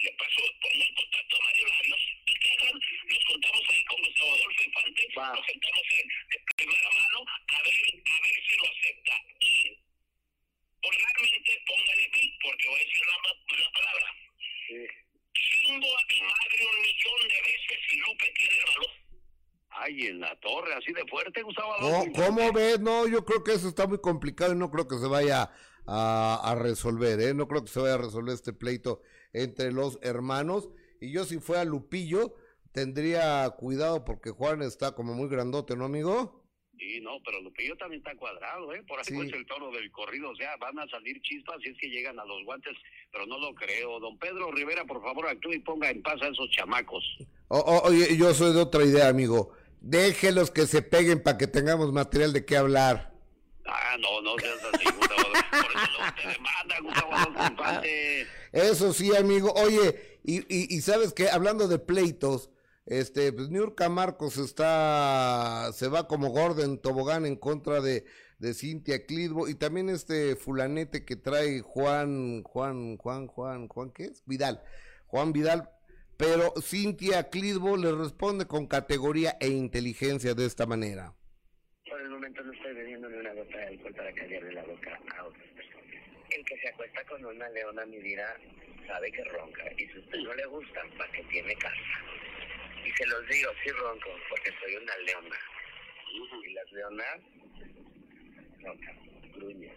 le 0.03 0.11
paso 0.18 0.42
por 0.61 0.70
un 0.74 0.94
contacto 0.94 1.36
a 1.38 1.44
Mario 1.44 1.66
Larios, 1.66 2.03
y 2.26 2.34
que 2.34 2.50
hagan, 2.50 2.74
nos 3.07 3.24
contamos 3.26 3.62
ahí 3.70 3.84
con 3.84 3.98
Gustavo 4.03 4.32
Adolfo 4.34 4.62
Infante, 4.64 5.03
nos 5.14 5.46
sentamos 5.46 5.84
en, 5.92 6.07
de 6.09 6.38
primera 6.57 6.90
mano 6.98 7.18
a 7.30 7.62
ver, 7.62 7.74
a 7.74 8.16
ver 8.22 8.36
si 8.42 8.55
lo 8.59 8.64
acepta. 8.70 9.14
Y 9.40 9.53
por 10.82 10.92
realmente 10.98 11.53
póngale 11.66 12.07
pi, 12.11 12.38
porque 12.42 12.68
voy 12.68 12.80
a 12.80 12.84
decir 12.84 13.03
una, 13.07 13.18
ma- 13.22 13.40
una 13.55 13.68
palabra. 13.70 14.09
Chingo 15.32 15.90
a 15.98 16.03
mi 16.11 16.20
madre 16.26 16.59
un 16.66 16.78
millón 16.82 17.20
de 17.28 17.40
veces 17.42 17.78
si 17.88 17.96
Lupe 17.98 18.26
tiene 18.36 18.57
el 18.59 18.64
valor. 18.66 18.90
Ay, 19.74 20.07
en 20.07 20.20
la 20.20 20.38
torre, 20.40 20.74
así 20.74 20.92
de 20.92 21.03
fuerte, 21.07 21.40
Gustavo 21.42 21.72
Adolfo 21.74 21.88
¿Cómo, 21.90 22.05
Infante. 22.05 22.26
cómo 22.28 22.53
ves? 22.53 22.80
No, 22.80 23.07
yo 23.22 23.24
creo 23.24 23.44
que 23.44 23.52
eso 23.52 23.68
está 23.68 23.86
muy 23.86 23.98
complicado 23.98 24.52
y 24.52 24.56
no 24.56 24.70
creo 24.70 24.88
que 24.88 24.98
se 24.98 25.06
vaya 25.06 25.50
a, 25.86 26.40
a 26.42 26.54
resolver, 26.56 27.20
¿eh? 27.20 27.34
No 27.34 27.46
creo 27.46 27.62
que 27.64 27.70
se 27.70 27.78
vaya 27.80 27.94
a 27.94 27.98
resolver 27.98 28.34
este 28.34 28.52
pleito 28.52 29.00
entre 29.32 29.70
los 29.72 29.98
hermanos. 30.02 30.68
Y 31.00 31.12
yo 31.12 31.24
si 31.24 31.38
fuera 31.38 31.64
Lupillo, 31.64 32.34
tendría 32.72 33.48
cuidado 33.50 34.04
porque 34.04 34.30
Juan 34.30 34.62
está 34.62 34.92
como 34.96 35.14
muy 35.14 35.28
grandote, 35.28 35.76
¿no, 35.76 35.84
amigo? 35.84 36.42
Sí, 36.78 37.00
no, 37.00 37.12
pero 37.24 37.40
Lupillo 37.42 37.76
también 37.76 38.02
está 38.04 38.16
cuadrado, 38.16 38.72
¿eh? 38.74 38.82
Por 38.88 38.98
ahí 38.98 39.04
Sí. 39.06 39.14
pues 39.14 39.32
el 39.32 39.46
toro 39.46 39.70
del 39.70 39.90
corrido, 39.92 40.30
o 40.30 40.34
sea, 40.34 40.56
van 40.56 40.76
a 40.80 40.88
salir 40.88 41.20
chispas 41.22 41.56
si 41.62 41.70
es 41.70 41.76
que 41.78 41.88
llegan 41.88 42.18
a 42.18 42.24
los 42.24 42.44
guantes, 42.44 42.72
pero 43.12 43.24
no 43.26 43.38
lo 43.38 43.54
creo. 43.54 44.00
Don 44.00 44.18
Pedro 44.18 44.50
Rivera, 44.50 44.84
por 44.84 45.00
favor, 45.00 45.28
actúe 45.28 45.52
y 45.52 45.58
ponga 45.60 45.90
en 45.90 46.02
paz 46.02 46.20
a 46.22 46.26
esos 46.28 46.50
chamacos. 46.50 47.04
O- 47.48 47.58
o- 47.58 47.82
oye, 47.88 48.16
yo 48.16 48.34
soy 48.34 48.52
de 48.52 48.60
otra 48.62 48.84
idea, 48.84 49.08
amigo. 49.08 49.52
Déjelos 49.80 50.50
que 50.50 50.66
se 50.66 50.82
peguen 50.82 51.22
para 51.22 51.38
que 51.38 51.46
tengamos 51.46 51.92
material 51.92 52.32
de 52.32 52.44
qué 52.44 52.56
hablar. 52.56 53.11
Ah, 53.74 53.96
no, 53.98 54.20
no 54.20 54.38
seas 54.38 54.58
así, 54.72 54.84
Gustavo. 54.84 55.22
Por 55.50 55.70
eso 55.70 56.02
no 56.02 56.14
te 56.14 56.28
demanda, 56.28 56.80
Gustavo. 56.82 57.82
Eso 58.52 58.92
sí, 58.92 59.16
amigo. 59.16 59.52
Oye, 59.54 60.18
y, 60.24 60.80
sabes 60.82 61.12
que 61.12 61.30
hablando 61.30 61.68
de 61.68 61.78
pleitos, 61.78 62.50
este, 62.84 63.32
pues 63.32 63.48
Niurka 63.48 63.88
Marcos 63.88 64.36
está, 64.36 65.70
se 65.72 65.88
va 65.88 66.06
como 66.06 66.30
Gordon 66.30 66.78
Tobogán 66.78 67.24
en 67.24 67.36
contra 67.36 67.80
de, 67.80 68.04
de 68.38 68.54
Cintia 68.54 69.06
Clitbo 69.06 69.48
y 69.48 69.54
también 69.54 69.88
este 69.88 70.36
fulanete 70.36 71.04
que 71.04 71.16
trae 71.16 71.60
Juan, 71.60 72.42
Juan, 72.42 72.98
Juan, 72.98 73.26
Juan, 73.26 73.68
Juan, 73.68 73.90
¿qué 73.90 74.04
es? 74.04 74.22
Vidal. 74.26 74.62
Juan 75.06 75.32
Vidal, 75.32 75.70
pero 76.16 76.52
Cintia 76.60 77.30
Clitbo 77.30 77.76
le 77.76 77.92
responde 77.92 78.46
con 78.46 78.66
categoría 78.66 79.36
e 79.40 79.48
inteligencia 79.48 80.34
de 80.34 80.44
esta 80.46 80.66
manera. 80.66 81.14
Por 82.03 82.09
el 82.09 82.14
momento 82.14 82.42
no 82.42 82.53
estoy 82.53 82.74
bebiendo 82.74 83.09
ni 83.09 83.16
una 83.16 83.32
gota 83.32 83.59
de 83.59 83.66
alcohol 83.68 83.94
para 83.94 84.12
callarle 84.12 84.53
la 84.55 84.64
boca 84.64 84.98
a 85.16 85.24
otras 85.24 85.46
personas. 85.50 85.86
El 86.30 86.44
que 86.44 86.59
se 86.59 86.68
acuesta 86.68 87.05
con 87.05 87.24
una 87.24 87.48
leona, 87.50 87.86
mi 87.86 87.98
vida, 88.00 88.26
sabe 88.88 89.12
que 89.12 89.22
ronca. 89.22 89.70
Y 89.78 89.86
si 89.86 89.92
a 89.92 90.00
usted 90.00 90.18
no 90.18 90.34
le 90.34 90.46
gusta, 90.46 90.80
¿para 90.98 91.12
qué 91.12 91.22
tiene 91.30 91.55
casa? 91.55 91.76
Y 92.84 92.90
se 92.90 93.07
los 93.07 93.28
digo, 93.28 93.53
sí 93.62 93.70
ronco, 93.70 94.09
porque 94.28 94.50
soy 94.61 94.74
una 94.82 94.96
leona. 94.96 95.36
Y 96.44 96.53
las 96.55 96.72
leonas 96.72 97.20
roncan, 98.64 98.96
gruñen. 99.36 99.72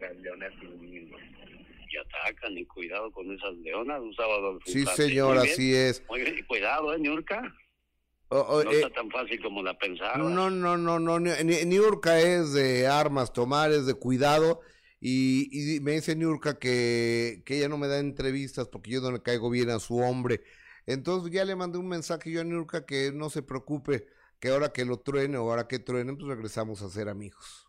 Las 0.00 0.16
leonas 0.16 0.60
gruñen. 0.60 1.10
Y 1.88 1.96
atacan, 1.96 2.58
y 2.58 2.66
cuidado 2.66 3.10
con 3.10 3.34
esas 3.34 3.54
leonas, 3.54 4.02
Gustavo 4.02 4.34
Adolfo 4.34 4.70
Sí, 4.70 4.84
señor, 4.84 5.38
así 5.38 5.74
es. 5.74 6.04
Muy 6.08 6.20
bien, 6.20 6.36
y 6.40 6.42
cuidado, 6.42 6.92
¿eh, 6.92 6.98
Niurka? 6.98 7.56
No 8.30 8.62
eh, 8.62 8.66
está 8.76 8.90
tan 8.90 9.10
fácil 9.10 9.40
como 9.42 9.62
la 9.62 9.76
pensaba. 9.78 10.16
No, 10.16 10.50
no, 10.50 10.76
no, 10.76 10.98
no. 10.98 11.20
Ni- 11.20 11.44
ni- 11.44 11.64
Niurka 11.64 12.18
es 12.20 12.52
de 12.52 12.86
armas 12.86 13.32
tomar, 13.32 13.70
es 13.70 13.86
de 13.86 13.94
cuidado. 13.94 14.60
Y, 15.00 15.76
y 15.76 15.80
me 15.80 15.92
dice 15.92 16.16
Niurka 16.16 16.58
que, 16.58 17.42
que 17.44 17.58
ella 17.58 17.68
no 17.68 17.76
me 17.76 17.88
da 17.88 17.98
entrevistas 17.98 18.68
porque 18.68 18.90
yo 18.92 19.00
no 19.02 19.12
le 19.12 19.22
caigo 19.22 19.50
bien 19.50 19.70
a 19.70 19.78
su 19.78 19.98
hombre. 19.98 20.40
Entonces 20.86 21.30
ya 21.32 21.44
le 21.44 21.54
mandé 21.56 21.78
un 21.78 21.88
mensaje 21.88 22.30
yo 22.30 22.40
a 22.40 22.44
Niurka 22.44 22.86
que 22.86 23.12
no 23.12 23.28
se 23.30 23.42
preocupe, 23.42 24.06
que 24.40 24.48
ahora 24.48 24.72
que 24.72 24.84
lo 24.84 24.98
truene 25.00 25.36
o 25.36 25.50
ahora 25.50 25.68
que 25.68 25.78
truene, 25.78 26.14
pues 26.14 26.26
regresamos 26.26 26.80
a 26.82 26.88
ser 26.88 27.08
amigos. 27.10 27.68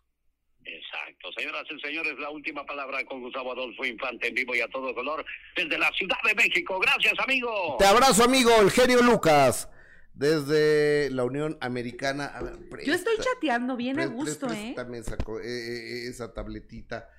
Exacto. 0.63 1.29
Señoras 1.37 1.63
y 1.69 1.79
señores, 1.79 2.13
la 2.19 2.29
última 2.29 2.65
palabra 2.65 3.03
con 3.05 3.21
Gustavo 3.21 3.51
Adolfo 3.51 3.85
Infante 3.85 4.29
en 4.29 4.33
vivo 4.33 4.55
y 4.55 4.61
a 4.61 4.67
todo 4.69 4.95
color 4.95 5.23
desde 5.55 5.77
la 5.77 5.91
Ciudad 5.91 6.17
de 6.25 6.33
México. 6.35 6.79
Gracias, 6.79 7.13
amigo. 7.19 7.75
Te 7.77 7.85
abrazo, 7.85 8.23
amigo, 8.23 8.49
el 8.61 8.71
genio 8.71 9.01
Lucas. 9.01 9.69
Desde 10.15 11.09
la 11.11 11.23
Unión 11.25 11.57
Americana. 11.61 12.25
A 12.25 12.41
ver, 12.41 12.53
Yo 12.85 12.93
estoy 12.93 13.15
presta- 13.17 13.33
chateando 13.35 13.75
bien 13.75 13.99
a 13.99 14.05
gusto, 14.07 14.47
¿eh? 14.47 14.73
préstame 14.73 14.97
esa, 14.99 15.17
co- 15.17 15.39
eh, 15.39 15.45
eh, 15.45 16.07
esa 16.07 16.33
tabletita 16.33 17.09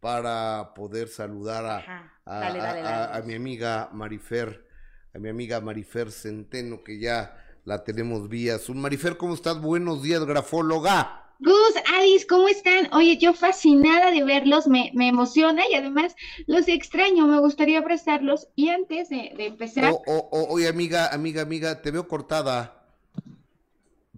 para 0.00 0.72
poder 0.74 1.08
saludar 1.08 1.64
a, 1.66 1.76
Ajá. 1.78 2.12
a- 2.24 2.40
Dale, 2.40 2.58
dale, 2.58 2.80
a- 2.80 2.86
a- 3.04 3.06
dale. 3.08 3.18
a 3.22 3.26
mi 3.26 3.34
amiga 3.34 3.90
Marifer, 3.92 4.66
a 5.14 5.18
mi 5.18 5.28
amiga 5.28 5.60
Marifer 5.60 6.10
Centeno, 6.10 6.82
que 6.82 6.98
ya 6.98 7.36
la 7.64 7.84
tenemos 7.84 8.28
vía 8.28 8.58
Zoom. 8.58 8.78
Marifer, 8.78 9.16
¿cómo 9.16 9.34
estás? 9.34 9.60
Buenos 9.60 10.02
días, 10.02 10.24
grafóloga. 10.24 11.25
Gus, 11.38 11.74
Alice, 11.94 12.26
¿cómo 12.26 12.48
están? 12.48 12.88
Oye, 12.92 13.18
yo 13.18 13.34
fascinada 13.34 14.10
de 14.10 14.24
verlos, 14.24 14.66
me, 14.66 14.90
me 14.94 15.08
emociona 15.08 15.62
y 15.70 15.74
además 15.74 16.14
los 16.46 16.66
extraño, 16.68 17.26
me 17.26 17.38
gustaría 17.40 17.78
abrazarlos. 17.78 18.48
Y 18.54 18.70
antes 18.70 19.08
de, 19.10 19.32
de 19.36 19.46
empezar, 19.46 19.92
O- 19.92 20.02
o- 20.06 20.28
o- 20.32 20.48
oye, 20.54 20.68
amiga, 20.68 21.08
amiga, 21.12 21.42
amiga, 21.42 21.82
te 21.82 21.90
veo 21.90 22.08
cortada. 22.08 22.72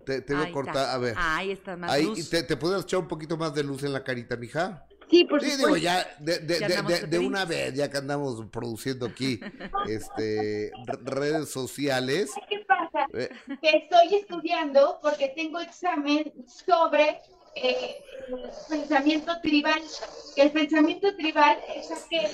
Te, 0.04 0.20
veo 0.20 0.52
cortada, 0.52 0.94
a 0.94 0.98
ver. 0.98 1.14
Ahí 1.18 1.50
está 1.50 1.76
más 1.76 1.90
Ahí, 1.90 2.06
luz. 2.06 2.30
¿te, 2.30 2.42
¿Te 2.42 2.56
puedes 2.56 2.82
echar 2.82 3.00
un 3.00 3.08
poquito 3.08 3.36
más 3.36 3.54
de 3.54 3.62
luz 3.64 3.82
en 3.82 3.92
la 3.92 4.04
carita, 4.04 4.36
mija? 4.36 4.86
Sí, 5.10 5.24
por 5.24 5.40
Sí, 5.40 5.50
supuesto. 5.50 5.66
digo, 5.74 5.76
ya 5.76 6.06
de, 6.18 6.38
de- 6.40 6.58
Ya 6.60 6.68
de- 6.68 6.74
andamos 6.76 6.92
de- 6.92 7.06
de 7.06 7.18
de 7.18 7.26
una 7.26 7.44
vez, 7.44 7.74
ya 7.74 7.90
que 7.90 7.98
andamos 7.98 8.44
produciendo 8.50 9.06
aquí 9.06 9.40
este 9.88 10.70
re- 10.86 10.98
redes 11.04 11.50
sociales. 11.50 12.30
¿Qué 12.48 12.60
pasa? 12.66 13.06
eh, 13.14 13.28
Que 13.60 13.68
estoy 13.78 14.14
estudiando 14.14 14.98
porque 15.02 15.28
tengo 15.36 15.60
examen 15.60 16.32
sobre 16.46 17.20
eh, 17.56 17.96
pensamiento 18.68 19.32
tribal. 19.42 19.80
El 20.36 20.52
pensamiento 20.52 21.14
tribal 21.16 21.58
es 21.74 21.90
aquel 21.90 22.30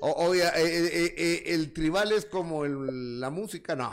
o- 0.00 0.26
oye, 0.28 0.42
eh, 0.42 0.50
eh, 0.56 1.14
eh, 1.16 1.42
el 1.46 1.72
tribal 1.72 2.12
es 2.12 2.26
como 2.26 2.64
el- 2.66 3.20
la 3.20 3.30
música, 3.30 3.74
no. 3.74 3.90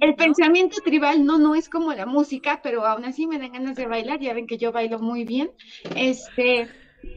El 0.00 0.10
¿no? 0.10 0.16
pensamiento 0.16 0.80
tribal 0.82 1.24
no, 1.24 1.38
no 1.38 1.54
es 1.54 1.68
como 1.68 1.92
la 1.92 2.06
música, 2.06 2.60
pero 2.62 2.86
aún 2.86 3.04
así 3.04 3.26
me 3.26 3.38
dan 3.38 3.52
ganas 3.52 3.76
de 3.76 3.86
bailar, 3.86 4.20
ya 4.20 4.32
ven 4.32 4.46
que 4.46 4.56
yo 4.56 4.72
bailo 4.72 4.98
muy 5.00 5.24
bien. 5.24 5.50
Este, 5.96 6.70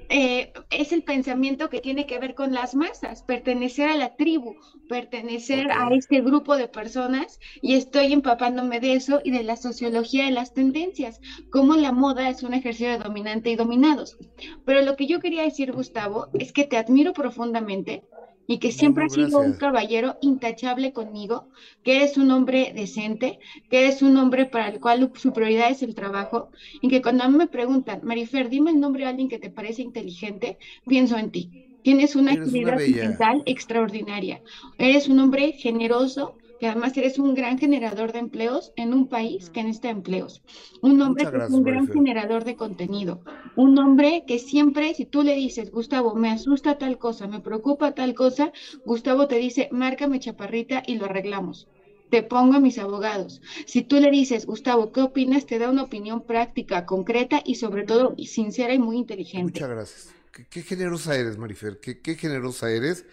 eh, 0.09 0.51
es 0.69 0.91
el 0.91 1.03
pensamiento 1.03 1.69
que 1.69 1.79
tiene 1.79 2.05
que 2.05 2.19
ver 2.19 2.35
con 2.35 2.53
las 2.53 2.75
masas, 2.75 3.23
pertenecer 3.23 3.87
a 3.87 3.95
la 3.95 4.15
tribu, 4.15 4.55
pertenecer 4.89 5.71
a 5.71 5.89
este 5.93 6.21
grupo 6.21 6.55
de 6.55 6.67
personas, 6.67 7.39
y 7.61 7.75
estoy 7.75 8.13
empapándome 8.13 8.79
de 8.79 8.93
eso 8.93 9.21
y 9.23 9.31
de 9.31 9.43
la 9.43 9.55
sociología 9.55 10.25
de 10.25 10.31
las 10.31 10.53
tendencias, 10.53 11.21
cómo 11.49 11.75
la 11.75 11.91
moda 11.91 12.29
es 12.29 12.43
un 12.43 12.53
ejercicio 12.53 12.91
de 12.91 12.97
dominante 12.97 13.51
y 13.51 13.55
dominados. 13.55 14.17
Pero 14.65 14.81
lo 14.81 14.95
que 14.95 15.07
yo 15.07 15.19
quería 15.19 15.43
decir, 15.43 15.71
Gustavo, 15.71 16.27
es 16.33 16.51
que 16.51 16.65
te 16.65 16.77
admiro 16.77 17.13
profundamente 17.13 18.03
y 18.51 18.57
que 18.57 18.73
siempre 18.73 19.05
has 19.05 19.13
sido 19.13 19.39
un 19.39 19.53
caballero 19.53 20.17
intachable 20.21 20.91
conmigo, 20.91 21.47
que 21.83 21.95
eres 21.95 22.17
un 22.17 22.31
hombre 22.31 22.73
decente, 22.75 23.39
que 23.69 23.79
eres 23.79 24.01
un 24.01 24.17
hombre 24.17 24.45
para 24.45 24.67
el 24.67 24.81
cual 24.81 25.09
su 25.15 25.31
prioridad 25.31 25.71
es 25.71 25.83
el 25.83 25.95
trabajo, 25.95 26.49
y 26.81 26.89
que 26.89 27.01
cuando 27.01 27.23
a 27.23 27.29
mí 27.29 27.37
me 27.37 27.47
preguntan, 27.47 28.01
Marifer, 28.03 28.49
dime 28.49 28.71
el 28.71 28.81
nombre 28.81 29.03
de 29.03 29.09
alguien 29.09 29.29
que 29.29 29.39
te 29.39 29.49
parece 29.49 29.83
inteligente, 29.83 30.57
pienso 30.85 31.17
en 31.17 31.31
ti. 31.31 31.49
Tienes 31.81 32.17
una 32.17 32.33
Eres 32.33 32.53
una 32.53 32.73
agilidad 32.73 32.77
bella. 32.77 33.07
mental 33.07 33.41
extraordinaria. 33.45 34.41
Eres 34.77 35.07
un 35.07 35.19
hombre 35.19 35.53
generoso, 35.53 36.35
que 36.61 36.67
además 36.67 36.95
eres 36.95 37.17
un 37.17 37.33
gran 37.33 37.57
generador 37.57 38.11
de 38.13 38.19
empleos 38.19 38.71
en 38.75 38.93
un 38.93 39.07
país 39.07 39.49
que 39.49 39.63
necesita 39.63 39.89
empleos. 39.89 40.43
Un 40.83 41.01
hombre 41.01 41.25
Muchas 41.25 41.31
que 41.31 41.39
es 41.39 41.49
un 41.49 41.63
gran 41.63 41.87
Marifer. 41.87 41.95
generador 41.95 42.43
de 42.43 42.55
contenido. 42.55 43.23
Un 43.55 43.79
hombre 43.79 44.25
que 44.27 44.37
siempre, 44.37 44.93
si 44.93 45.07
tú 45.07 45.23
le 45.23 45.33
dices, 45.33 45.71
Gustavo, 45.71 46.13
me 46.13 46.29
asusta 46.29 46.77
tal 46.77 46.99
cosa, 46.99 47.25
me 47.27 47.39
preocupa 47.39 47.95
tal 47.95 48.13
cosa, 48.13 48.51
Gustavo 48.85 49.27
te 49.27 49.37
dice, 49.37 49.69
márcame 49.71 50.19
chaparrita 50.19 50.83
y 50.85 50.99
lo 50.99 51.05
arreglamos. 51.05 51.67
Te 52.11 52.21
pongo 52.21 52.53
a 52.57 52.59
mis 52.59 52.77
abogados. 52.77 53.41
Si 53.65 53.81
tú 53.81 53.99
le 53.99 54.11
dices, 54.11 54.45
Gustavo, 54.45 54.91
¿qué 54.91 55.01
opinas? 55.01 55.47
Te 55.47 55.57
da 55.57 55.67
una 55.67 55.81
opinión 55.81 56.21
práctica, 56.21 56.85
concreta 56.85 57.41
y 57.43 57.55
sobre 57.55 57.85
todo 57.85 58.13
sincera 58.19 58.75
y 58.75 58.77
muy 58.77 58.97
inteligente. 58.97 59.61
Muchas 59.61 59.69
gracias. 59.69 60.15
Qué, 60.31 60.45
qué 60.45 60.61
generosa 60.61 61.15
eres, 61.17 61.39
Marifer, 61.39 61.79
qué, 61.79 62.01
qué 62.01 62.13
generosa 62.13 62.69
eres. 62.69 63.03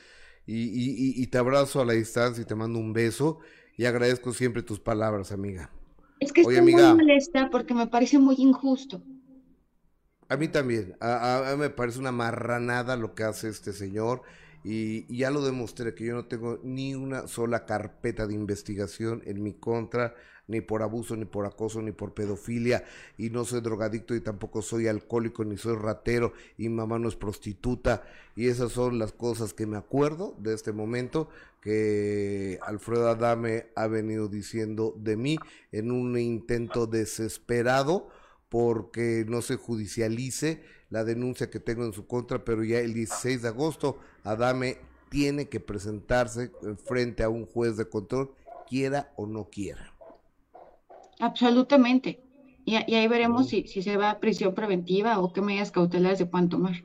Y, 0.48 0.64
y- 0.64 1.22
y- 1.22 1.28
te 1.28 1.38
abrazo 1.38 1.82
a 1.82 1.86
la 1.86 1.94
distancia 1.94 2.42
y 2.42 2.46
te 2.46 2.56
mando 2.56 2.80
un 2.80 2.92
beso. 2.94 3.40
Y 3.78 3.86
agradezco 3.86 4.32
siempre 4.34 4.62
tus 4.64 4.80
palabras, 4.80 5.32
amiga. 5.32 5.70
Es 6.20 6.32
que 6.32 6.42
Oye, 6.42 6.58
estoy 6.58 6.62
muy 6.62 6.84
amiga. 6.84 6.96
molesta 6.96 7.50
porque 7.50 7.74
me 7.74 7.88
parece 7.88 8.20
muy 8.20 8.36
injusto. 8.38 9.02
A 10.28 10.36
mí 10.36 10.48
también. 10.48 10.96
A, 11.00 11.08
a- 11.14 11.50
a 11.52 11.54
mí 11.56 11.60
me 11.62 11.70
parece 11.70 11.98
una 11.98 12.12
marranada 12.12 12.96
lo 12.96 13.14
que 13.14 13.24
hace 13.24 13.48
este 13.48 13.72
señor. 13.72 14.22
Y, 14.70 15.06
ya 15.16 15.30
lo 15.30 15.42
demostré 15.42 15.94
que 15.94 16.04
yo 16.04 16.12
no 16.12 16.26
tengo 16.26 16.60
ni 16.62 16.94
una 16.94 17.26
sola 17.26 17.64
carpeta 17.64 18.26
de 18.26 18.34
investigación 18.34 19.22
en 19.24 19.42
mi 19.42 19.54
contra, 19.54 20.14
ni 20.46 20.60
por 20.60 20.82
abuso, 20.82 21.16
ni 21.16 21.24
por 21.24 21.46
acoso, 21.46 21.80
ni 21.80 21.92
por 21.92 22.12
pedofilia. 22.12 22.84
Y 23.16 23.30
no 23.30 23.46
soy 23.46 23.62
drogadicto 23.62 24.14
y 24.14 24.20
tampoco 24.20 24.60
soy 24.60 24.86
alcohólico, 24.86 25.42
ni 25.42 25.56
soy 25.56 25.74
ratero. 25.74 26.34
Y 26.58 26.68
mamá 26.68 26.98
no 26.98 27.08
es 27.08 27.16
prostituta. 27.16 28.04
Y 28.36 28.48
esas 28.48 28.72
son 28.72 28.98
las 28.98 29.12
cosas 29.12 29.54
que 29.54 29.64
me 29.64 29.78
acuerdo 29.78 30.36
de 30.38 30.52
este 30.52 30.72
momento 30.72 31.30
que 31.62 32.58
Alfredo 32.60 33.08
Adame 33.08 33.68
ha 33.74 33.86
venido 33.86 34.28
diciendo 34.28 34.94
de 34.98 35.16
mí 35.16 35.38
en 35.72 35.90
un 35.90 36.18
intento 36.18 36.86
desesperado 36.86 38.10
porque 38.50 39.24
no 39.26 39.40
se 39.40 39.56
judicialice 39.56 40.62
la 40.90 41.04
denuncia 41.04 41.50
que 41.50 41.60
tengo 41.60 41.84
en 41.84 41.92
su 41.92 42.06
contra, 42.06 42.44
pero 42.44 42.64
ya 42.64 42.78
el 42.78 42.94
16 42.94 43.42
de 43.42 43.48
agosto 43.48 43.98
Adame 44.24 44.78
tiene 45.10 45.48
que 45.48 45.60
presentarse 45.60 46.50
frente 46.84 47.22
a 47.22 47.28
un 47.28 47.46
juez 47.46 47.76
de 47.76 47.88
control, 47.88 48.32
quiera 48.68 49.12
o 49.16 49.26
no 49.26 49.48
quiera. 49.50 49.94
Absolutamente. 51.20 52.20
Y, 52.64 52.76
y 52.90 52.94
ahí 52.94 53.08
veremos 53.08 53.48
si, 53.48 53.66
si 53.66 53.82
se 53.82 53.96
va 53.96 54.10
a 54.10 54.20
prisión 54.20 54.54
preventiva 54.54 55.18
o 55.20 55.32
qué 55.32 55.40
medidas 55.40 55.70
cautelares 55.70 56.18
se 56.18 56.26
puedan 56.26 56.48
tomar. 56.48 56.84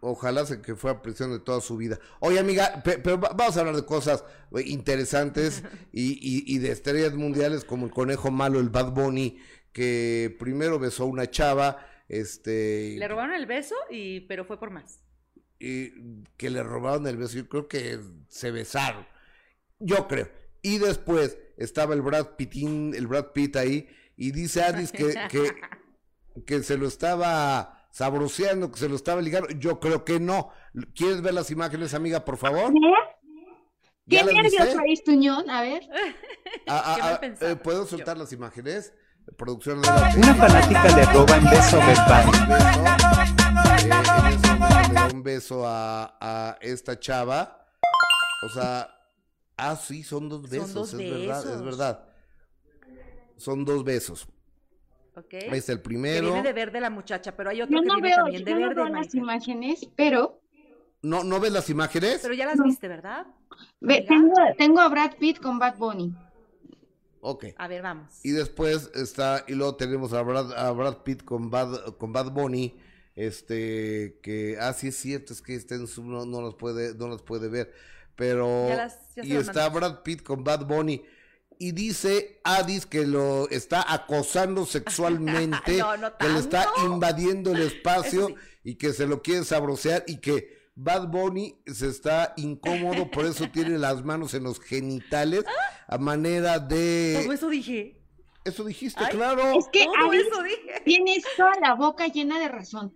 Ojalá 0.00 0.44
se 0.44 0.60
que 0.60 0.74
fuera 0.76 1.00
prisión 1.00 1.30
de 1.32 1.38
toda 1.38 1.62
su 1.62 1.78
vida. 1.78 1.98
Oye, 2.20 2.38
amiga, 2.38 2.82
pe- 2.84 2.98
pero 2.98 3.18
va- 3.18 3.30
vamos 3.34 3.56
a 3.56 3.60
hablar 3.60 3.74
de 3.74 3.86
cosas 3.86 4.22
eh, 4.54 4.62
interesantes 4.66 5.62
y, 5.92 6.12
y- 6.20 6.44
y 6.46 6.58
de 6.58 6.70
estrellas 6.72 7.14
mundiales 7.14 7.64
como 7.64 7.86
el 7.86 7.92
conejo 7.92 8.30
malo, 8.30 8.60
el 8.60 8.68
Bad 8.68 8.92
Bunny, 8.92 9.38
que 9.72 10.36
primero 10.38 10.78
besó 10.78 11.04
a 11.04 11.06
una 11.06 11.30
chava, 11.30 11.78
este, 12.08 12.96
Le 12.98 13.08
robaron 13.08 13.34
el 13.34 13.46
beso, 13.46 13.74
y, 13.90 14.20
pero 14.20 14.44
fue 14.44 14.58
por 14.58 14.70
más. 14.70 15.00
y 15.58 15.90
que 16.36 16.50
le 16.50 16.62
robaron 16.62 17.06
el 17.06 17.16
beso. 17.16 17.36
Yo 17.36 17.48
creo 17.48 17.68
que 17.68 18.00
se 18.28 18.50
besaron. 18.50 19.06
Yo 19.78 20.06
creo. 20.08 20.28
Y 20.62 20.78
después 20.78 21.38
estaba 21.56 21.94
el 21.94 22.02
Brad 22.02 22.36
Pittín, 22.36 22.94
el 22.94 23.06
Brad 23.06 23.32
Pitt 23.32 23.56
ahí, 23.56 23.88
y 24.16 24.30
dice 24.32 24.62
Adis 24.62 24.92
que, 24.92 25.14
que, 25.30 25.52
que 26.46 26.62
se 26.62 26.76
lo 26.78 26.86
estaba 26.86 27.86
sabroseando, 27.90 28.70
que 28.72 28.78
se 28.78 28.88
lo 28.88 28.96
estaba 28.96 29.20
ligando. 29.20 29.48
Yo 29.50 29.78
creo 29.80 30.04
que 30.04 30.18
no. 30.20 30.50
¿Quieres 30.94 31.22
ver 31.22 31.34
las 31.34 31.50
imágenes, 31.50 31.94
amiga, 31.94 32.24
por 32.24 32.36
favor? 32.36 32.72
¿Qué 34.08 34.16
¿Ya 34.16 34.24
las 34.24 34.34
nervios 34.34 34.70
traes, 34.72 35.04
Tuñón? 35.04 35.48
A 35.48 35.62
ver. 35.62 35.82
Ah, 36.66 36.82
ah, 36.86 36.92
¿Qué 36.96 37.02
mal 37.02 37.14
ah, 37.14 37.20
pensado? 37.20 37.52
eh, 37.52 37.56
¿Puedo 37.56 37.86
soltar 37.86 38.18
las 38.18 38.32
imágenes? 38.32 38.92
Producción 39.36 39.80
de 39.82 39.88
la- 39.88 40.12
Una 40.16 40.34
fanática 40.34 40.96
le 40.96 41.04
roba 41.06 41.36
en 41.36 41.44
beso 41.44 41.80
a. 41.80 42.22
Eh, 45.10 45.14
un 45.14 45.22
beso 45.22 45.66
a, 45.66 46.16
a 46.20 46.58
esta 46.60 46.98
chava. 46.98 47.66
O 48.44 48.48
sea, 48.50 48.88
ah, 49.56 49.76
sí, 49.76 50.02
son 50.02 50.28
dos 50.28 50.42
Son 50.42 50.50
besos, 50.50 50.74
dos 50.74 50.92
es 50.94 50.98
verdad, 50.98 51.38
es 51.38 51.44
besos. 51.46 51.64
verdad. 51.64 52.04
Son 53.36 53.64
dos 53.64 53.82
besos. 53.84 54.28
¿Ok? 55.16 55.34
Ahí 55.50 55.58
está 55.58 55.72
el 55.72 55.78
Que 55.78 55.84
primero. 55.84 56.24
viene 56.32 56.42
de 56.42 56.52
verde 56.52 56.80
la 56.80 56.90
muchacha, 56.90 57.36
pero 57.36 57.50
hay 57.50 57.62
otro 57.62 57.74
Yo 57.76 57.82
que 57.82 57.86
no 57.88 57.94
viene 57.96 58.08
veo, 58.08 58.16
también 58.24 58.44
de 58.44 58.50
yo 58.50 58.56
no 58.58 58.68
verde. 58.68 58.74
veo 58.82 58.88
las 58.90 59.14
imágenes, 59.14 59.88
pero 59.96 60.40
¿No, 61.02 61.22
¿No 61.22 61.38
ves 61.38 61.52
las 61.52 61.68
imágenes? 61.68 62.20
Pero 62.22 62.32
ya 62.34 62.46
las 62.46 62.58
viste, 62.62 62.88
¿verdad? 62.88 63.26
ve- 63.80 64.06
tengo, 64.08 64.32
tengo 64.56 64.80
a 64.80 64.88
Brad 64.88 65.12
Pitt 65.18 65.38
con 65.38 65.58
Bad 65.58 65.76
Bunny. 65.76 66.14
Ok. 67.26 67.46
A 67.56 67.68
ver, 67.68 67.80
vamos. 67.80 68.12
Y 68.22 68.32
después 68.32 68.90
está, 68.94 69.44
y 69.48 69.54
luego 69.54 69.76
tenemos 69.76 70.12
a 70.12 70.20
Brad, 70.20 70.52
a 70.52 70.70
Brad 70.72 70.98
Pitt 71.04 71.24
con 71.24 71.48
Bad, 71.50 71.96
con 71.96 72.12
Bad 72.12 72.30
Bunny, 72.32 72.76
este, 73.16 74.18
que, 74.22 74.58
ah, 74.60 74.74
sí 74.74 74.88
es 74.88 74.96
cierto, 74.96 75.32
es 75.32 75.40
que 75.40 75.54
está 75.54 75.74
en 75.74 75.86
su, 75.86 76.04
no, 76.04 76.26
no 76.26 76.42
las 76.42 76.54
puede, 76.54 76.94
no 76.94 77.08
las 77.08 77.22
puede 77.22 77.48
ver, 77.48 77.72
pero, 78.14 78.68
Ya 78.68 78.76
las- 78.76 79.14
ya 79.16 79.24
y 79.24 79.36
está. 79.36 79.68
Brad 79.70 80.02
Pitt 80.02 80.22
con 80.22 80.44
Bad 80.44 80.66
Bunny, 80.66 81.02
y 81.58 81.72
dice 81.72 82.40
Adis 82.44 82.84
que 82.84 83.06
lo 83.06 83.48
está 83.48 83.90
acosando 83.92 84.66
sexualmente, 84.66 85.78
No, 85.78 85.96
no 85.96 86.18
que 86.18 86.28
le 86.28 86.38
está 86.40 86.68
invadiendo 86.84 87.52
el 87.52 87.62
espacio, 87.62 88.26
sí. 88.28 88.34
y 88.64 88.74
que 88.74 88.92
se 88.92 89.06
lo 89.06 89.22
quiere 89.22 89.44
sabrosear, 89.44 90.04
y 90.06 90.18
que 90.18 90.63
Bad 90.76 91.08
Bunny 91.08 91.56
se 91.66 91.88
está 91.88 92.34
incómodo, 92.36 93.10
por 93.10 93.24
eso 93.26 93.48
tiene 93.52 93.78
las 93.78 94.04
manos 94.04 94.34
en 94.34 94.42
los 94.44 94.60
genitales, 94.60 95.44
a 95.86 95.98
manera 95.98 96.58
de... 96.58 97.20
Todo 97.22 97.32
eso 97.32 97.48
dije. 97.48 98.00
Eso 98.44 98.64
dijiste, 98.64 99.02
Ay, 99.02 99.10
claro. 99.16 99.42
Es 99.58 99.66
que 99.72 99.84
Todo 99.86 100.12
eso 100.12 100.42
dije. 100.42 100.82
tienes 100.84 101.24
toda 101.36 101.52
la 101.62 101.74
boca 101.74 102.06
llena 102.08 102.38
de 102.38 102.48
razón. 102.48 102.94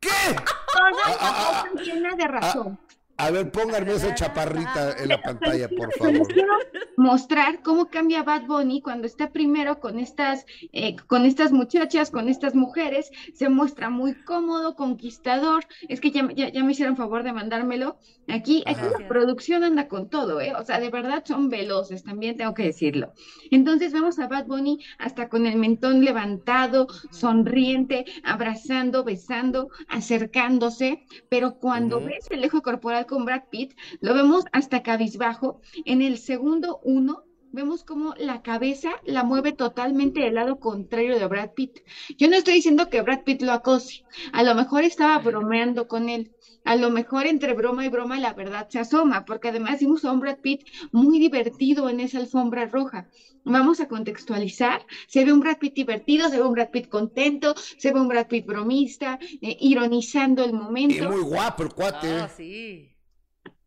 ¿Qué? 0.00 0.08
Toda 0.08 0.90
Ah, 1.06 1.16
ah, 1.20 1.62
la 1.64 1.70
boca 1.70 1.82
llena 1.82 2.16
de 2.16 2.26
razón. 2.26 2.80
A 3.20 3.32
ver, 3.32 3.50
pónganme 3.50 3.94
esa 3.94 4.14
chaparrita 4.14 4.96
en 4.96 5.08
la 5.08 5.20
pantalla, 5.20 5.68
por 5.68 5.88
les 5.88 5.96
favor. 5.98 6.28
quiero 6.32 6.52
mostrar 6.96 7.62
cómo 7.62 7.86
cambia 7.86 8.22
Bad 8.22 8.46
Bunny 8.46 8.80
cuando 8.80 9.08
está 9.08 9.30
primero 9.30 9.80
con 9.80 9.98
estas, 9.98 10.46
eh, 10.72 10.94
con 11.08 11.24
estas 11.24 11.50
muchachas, 11.50 12.12
con 12.12 12.28
estas 12.28 12.54
mujeres, 12.54 13.10
se 13.34 13.48
muestra 13.48 13.90
muy 13.90 14.14
cómodo, 14.22 14.76
conquistador. 14.76 15.66
Es 15.88 16.00
que 16.00 16.12
ya, 16.12 16.28
ya, 16.32 16.48
ya 16.50 16.62
me 16.62 16.70
hicieron 16.70 16.96
favor 16.96 17.24
de 17.24 17.32
mandármelo. 17.32 17.98
Aquí, 18.28 18.62
aquí 18.66 18.82
la 18.96 19.08
producción 19.08 19.64
anda 19.64 19.88
con 19.88 20.08
todo, 20.08 20.40
¿eh? 20.40 20.52
O 20.56 20.64
sea, 20.64 20.78
de 20.78 20.90
verdad 20.90 21.24
son 21.26 21.48
veloces, 21.48 22.04
también 22.04 22.36
tengo 22.36 22.54
que 22.54 22.64
decirlo. 22.64 23.14
Entonces 23.50 23.92
vemos 23.92 24.20
a 24.20 24.28
Bad 24.28 24.46
Bunny 24.46 24.78
hasta 24.98 25.28
con 25.28 25.46
el 25.46 25.56
mentón 25.56 26.04
levantado, 26.04 26.86
sonriente, 27.10 28.04
abrazando, 28.22 29.02
besando, 29.02 29.70
acercándose, 29.88 31.04
pero 31.28 31.58
cuando 31.58 32.00
ves 32.00 32.26
el 32.30 32.44
eje 32.44 32.60
corporal 32.62 33.06
con 33.08 33.24
Brad 33.24 33.48
Pitt, 33.50 33.76
lo 34.00 34.14
vemos 34.14 34.44
hasta 34.52 34.84
cabizbajo. 34.84 35.60
En 35.84 36.02
el 36.02 36.18
segundo 36.18 36.78
uno, 36.84 37.24
vemos 37.50 37.82
como 37.82 38.14
la 38.16 38.42
cabeza 38.42 38.90
la 39.04 39.24
mueve 39.24 39.52
totalmente 39.52 40.20
del 40.20 40.34
lado 40.34 40.60
contrario 40.60 41.18
de 41.18 41.26
Brad 41.26 41.50
Pitt. 41.54 41.80
Yo 42.16 42.28
no 42.28 42.36
estoy 42.36 42.54
diciendo 42.54 42.88
que 42.88 43.02
Brad 43.02 43.24
Pitt 43.24 43.42
lo 43.42 43.52
acose, 43.52 44.04
a 44.32 44.42
lo 44.42 44.54
mejor 44.54 44.84
estaba 44.84 45.18
bromeando 45.18 45.88
con 45.88 46.08
él. 46.08 46.32
A 46.64 46.76
lo 46.76 46.90
mejor 46.90 47.26
entre 47.26 47.54
broma 47.54 47.86
y 47.86 47.88
broma 47.88 48.20
la 48.20 48.34
verdad 48.34 48.68
se 48.68 48.78
asoma, 48.78 49.24
porque 49.24 49.48
además 49.48 49.80
vimos 49.80 50.04
a 50.04 50.12
un 50.12 50.20
Brad 50.20 50.38
Pitt 50.38 50.66
muy 50.92 51.18
divertido 51.18 51.88
en 51.88 52.00
esa 52.00 52.18
alfombra 52.18 52.66
roja. 52.66 53.08
Vamos 53.44 53.80
a 53.80 53.88
contextualizar. 53.88 54.84
Se 55.06 55.24
ve 55.24 55.32
un 55.32 55.40
Brad 55.40 55.56
Pitt 55.56 55.74
divertido, 55.74 56.28
se 56.28 56.36
ve 56.36 56.42
un 56.42 56.52
Brad 56.52 56.70
Pitt 56.70 56.88
contento, 56.88 57.54
se 57.56 57.92
ve 57.92 58.00
un 58.00 58.08
Brad 58.08 58.26
Pitt 58.26 58.44
bromista, 58.44 59.18
eh, 59.40 59.56
ironizando 59.60 60.44
el 60.44 60.52
momento. 60.52 61.04
Y 61.04 61.08
muy 61.08 61.22
guapo 61.22 61.62
el 61.62 61.72
cuate. 61.72 62.08
Ah, 62.08 62.28
sí. 62.28 62.97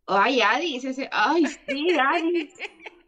Ay, 0.06 0.40
Adis, 0.40 0.84
ese, 0.84 1.08
ay, 1.12 1.46
sí, 1.46 1.88
Adis. 1.98 2.52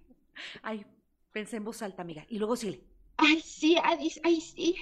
Ay, 0.63 0.85
pensé 1.33 1.57
en 1.57 1.65
voz 1.65 1.83
alta, 1.83 2.03
amiga. 2.03 2.25
Y 2.29 2.39
luego 2.39 2.57
sí. 2.57 2.83
Ay, 3.17 3.41
sí, 3.41 3.77
Adis, 3.83 4.21
ay, 4.25 4.41
sí. 4.41 4.77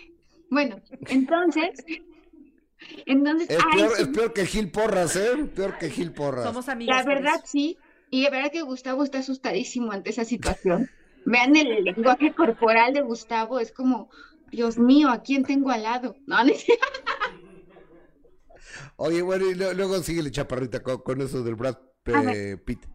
Bueno, 0.50 0.80
entonces, 1.08 1.70
entonces, 3.06 3.50
Es 3.50 3.58
ay, 3.58 3.78
peor, 3.78 3.96
sí. 3.96 4.02
es 4.02 4.08
peor 4.08 4.32
que 4.32 4.46
Gil 4.46 4.70
Porras, 4.70 5.16
¿eh? 5.16 5.50
Peor 5.54 5.78
que 5.78 5.90
Gil 5.90 6.12
Porras. 6.12 6.44
Somos 6.44 6.68
amigas. 6.68 7.04
La 7.04 7.14
verdad, 7.14 7.34
eso. 7.36 7.46
sí. 7.46 7.78
Y 8.10 8.24
de 8.24 8.30
verdad 8.30 8.52
que 8.52 8.62
Gustavo 8.62 9.04
está 9.04 9.18
asustadísimo 9.20 9.92
ante 9.92 10.10
esa 10.10 10.24
situación. 10.24 10.90
Vean 11.24 11.56
el 11.56 11.84
lenguaje 11.84 12.34
corporal 12.34 12.92
de 12.92 13.00
Gustavo, 13.00 13.58
es 13.60 13.72
como, 13.72 14.10
Dios 14.50 14.76
mío, 14.78 15.08
¿a 15.08 15.22
quién 15.22 15.44
tengo 15.44 15.70
al 15.70 15.84
lado? 15.84 16.16
No. 16.26 16.36
Oye, 18.96 19.22
bueno, 19.22 19.46
y 19.46 19.54
luego 19.54 20.02
sigue 20.02 20.22
la 20.22 20.30
chaparrita 20.30 20.82
con, 20.82 20.98
con 20.98 21.20
eso 21.22 21.42
del 21.42 21.54
Brad 21.54 21.76
Pitt. 22.04 22.91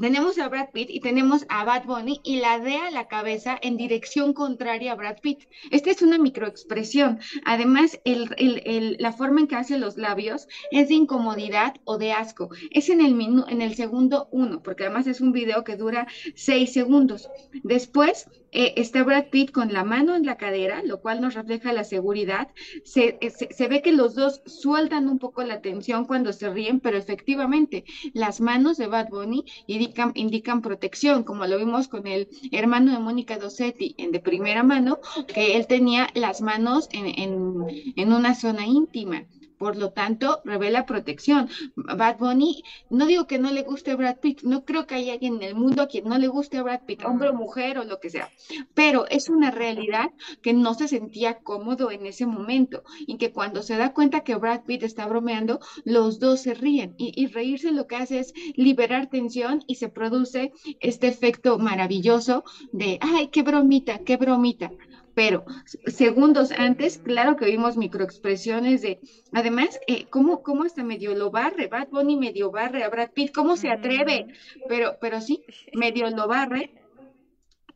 Tenemos 0.00 0.38
a 0.38 0.48
Brad 0.48 0.70
Pitt 0.72 0.88
y 0.90 1.00
tenemos 1.00 1.44
a 1.50 1.64
Bad 1.64 1.84
Bunny 1.84 2.20
y 2.24 2.36
ladea 2.40 2.90
la 2.90 3.08
cabeza 3.08 3.58
en 3.60 3.76
dirección 3.76 4.32
contraria 4.32 4.92
a 4.92 4.94
Brad 4.96 5.18
Pitt. 5.20 5.40
Esta 5.70 5.90
es 5.90 6.00
una 6.00 6.18
microexpresión. 6.18 7.20
Además, 7.44 8.00
el, 8.04 8.30
el- 8.38 8.62
el- 8.64 8.96
la 8.98 9.12
forma 9.12 9.40
en 9.40 9.46
que 9.48 9.56
hace 9.56 9.78
los 9.78 9.98
labios 9.98 10.48
es 10.70 10.88
de 10.88 10.94
incomodidad 10.94 11.74
o 11.84 11.98
de 11.98 12.12
asco. 12.12 12.48
Es 12.70 12.88
en 12.88 13.02
el, 13.02 13.14
minu- 13.14 13.44
en 13.48 13.60
el 13.60 13.74
segundo 13.74 14.28
uno, 14.32 14.62
porque 14.62 14.84
además 14.84 15.06
es 15.06 15.20
un 15.20 15.32
video 15.32 15.62
que 15.62 15.76
dura 15.76 16.06
seis 16.34 16.72
segundos. 16.72 17.28
Después 17.62 18.26
eh, 18.50 18.74
está 18.76 19.02
Brad 19.04 19.26
Pitt 19.30 19.50
con 19.50 19.72
la 19.72 19.84
mano 19.84 20.14
en 20.16 20.24
la 20.26 20.36
cadera, 20.36 20.82
lo 20.84 21.00
cual 21.00 21.20
nos 21.20 21.34
refleja 21.34 21.72
la 21.72 21.84
seguridad. 21.84 22.48
Se, 22.84 23.18
eh, 23.20 23.30
se- 23.30 23.52
se 23.52 23.68
ve 23.68 23.82
que 23.82 23.92
los 23.92 24.14
dos 24.14 24.40
sueltan 24.46 25.08
un 25.08 25.18
poco 25.18 25.42
la 25.42 25.60
tensión 25.60 26.06
cuando 26.06 26.32
se 26.32 26.48
ríen, 26.50 26.80
pero 26.80 26.96
efectivamente 26.96 27.84
las 28.14 28.40
manos 28.40 28.76
de 28.78 28.86
Bad 28.86 29.08
Bunny 29.10 29.44
indican, 29.82 30.12
indican 30.14 30.62
protección, 30.62 31.24
como 31.24 31.46
lo 31.46 31.58
vimos 31.58 31.88
con 31.88 32.06
el 32.06 32.28
hermano 32.50 32.92
de 32.92 32.98
Mónica 32.98 33.38
Dossetti 33.38 33.94
en 33.98 34.12
de 34.12 34.20
primera 34.20 34.62
mano, 34.62 34.98
que 35.26 35.56
él 35.56 35.66
tenía 35.66 36.08
las 36.14 36.40
manos 36.40 36.88
en, 36.92 37.06
en, 37.06 37.66
en 37.96 38.12
una 38.12 38.34
zona 38.34 38.66
íntima. 38.66 39.26
Por 39.62 39.76
lo 39.76 39.92
tanto, 39.92 40.40
revela 40.44 40.86
protección. 40.86 41.48
Bad 41.76 42.18
Bunny, 42.18 42.64
no 42.90 43.06
digo 43.06 43.28
que 43.28 43.38
no 43.38 43.52
le 43.52 43.62
guste 43.62 43.94
Brad 43.94 44.16
Pitt, 44.16 44.42
no 44.42 44.64
creo 44.64 44.88
que 44.88 44.96
haya 44.96 45.12
alguien 45.12 45.36
en 45.36 45.42
el 45.44 45.54
mundo 45.54 45.82
a 45.82 45.86
quien 45.86 46.08
no 46.08 46.18
le 46.18 46.26
guste 46.26 46.60
Brad 46.60 46.80
Pitt, 46.84 47.04
hombre 47.04 47.28
o 47.28 47.32
mujer 47.32 47.78
o 47.78 47.84
lo 47.84 48.00
que 48.00 48.10
sea, 48.10 48.28
pero 48.74 49.06
es 49.08 49.28
una 49.28 49.52
realidad 49.52 50.10
que 50.42 50.52
no 50.52 50.74
se 50.74 50.88
sentía 50.88 51.38
cómodo 51.38 51.92
en 51.92 52.06
ese 52.06 52.26
momento 52.26 52.82
y 53.06 53.18
que 53.18 53.30
cuando 53.30 53.62
se 53.62 53.76
da 53.76 53.92
cuenta 53.92 54.24
que 54.24 54.34
Brad 54.34 54.62
Pitt 54.64 54.82
está 54.82 55.06
bromeando, 55.06 55.60
los 55.84 56.18
dos 56.18 56.40
se 56.40 56.54
ríen 56.54 56.96
y 56.98 57.28
reírse 57.28 57.70
lo 57.70 57.86
que 57.86 57.94
hace 57.94 58.18
es 58.18 58.34
liberar 58.56 59.10
tensión 59.10 59.62
y 59.68 59.76
se 59.76 59.88
produce 59.88 60.52
este 60.80 61.06
efecto 61.06 61.60
maravilloso 61.60 62.42
de, 62.72 62.98
ay, 63.00 63.28
qué 63.28 63.42
bromita, 63.42 64.00
qué 64.00 64.16
bromita. 64.16 64.72
Pero 65.14 65.44
segundos 65.86 66.52
antes, 66.52 66.98
claro 66.98 67.36
que 67.36 67.46
vimos 67.46 67.76
microexpresiones 67.76 68.82
de, 68.82 69.00
además, 69.32 69.78
eh, 69.86 70.06
¿cómo, 70.10 70.42
cómo 70.42 70.64
hasta 70.64 70.82
medio 70.82 71.14
lo 71.14 71.30
barre? 71.30 71.66
Bad 71.68 71.88
Bunny 71.90 72.16
medio 72.16 72.50
barre 72.50 72.82
a 72.82 72.88
Brad 72.88 73.10
Pitt, 73.12 73.32
¿cómo 73.34 73.56
se 73.56 73.70
atreve? 73.70 74.26
Pero, 74.68 74.96
pero 75.00 75.20
sí, 75.20 75.42
medio 75.74 76.08
lo 76.10 76.28
barre 76.28 76.70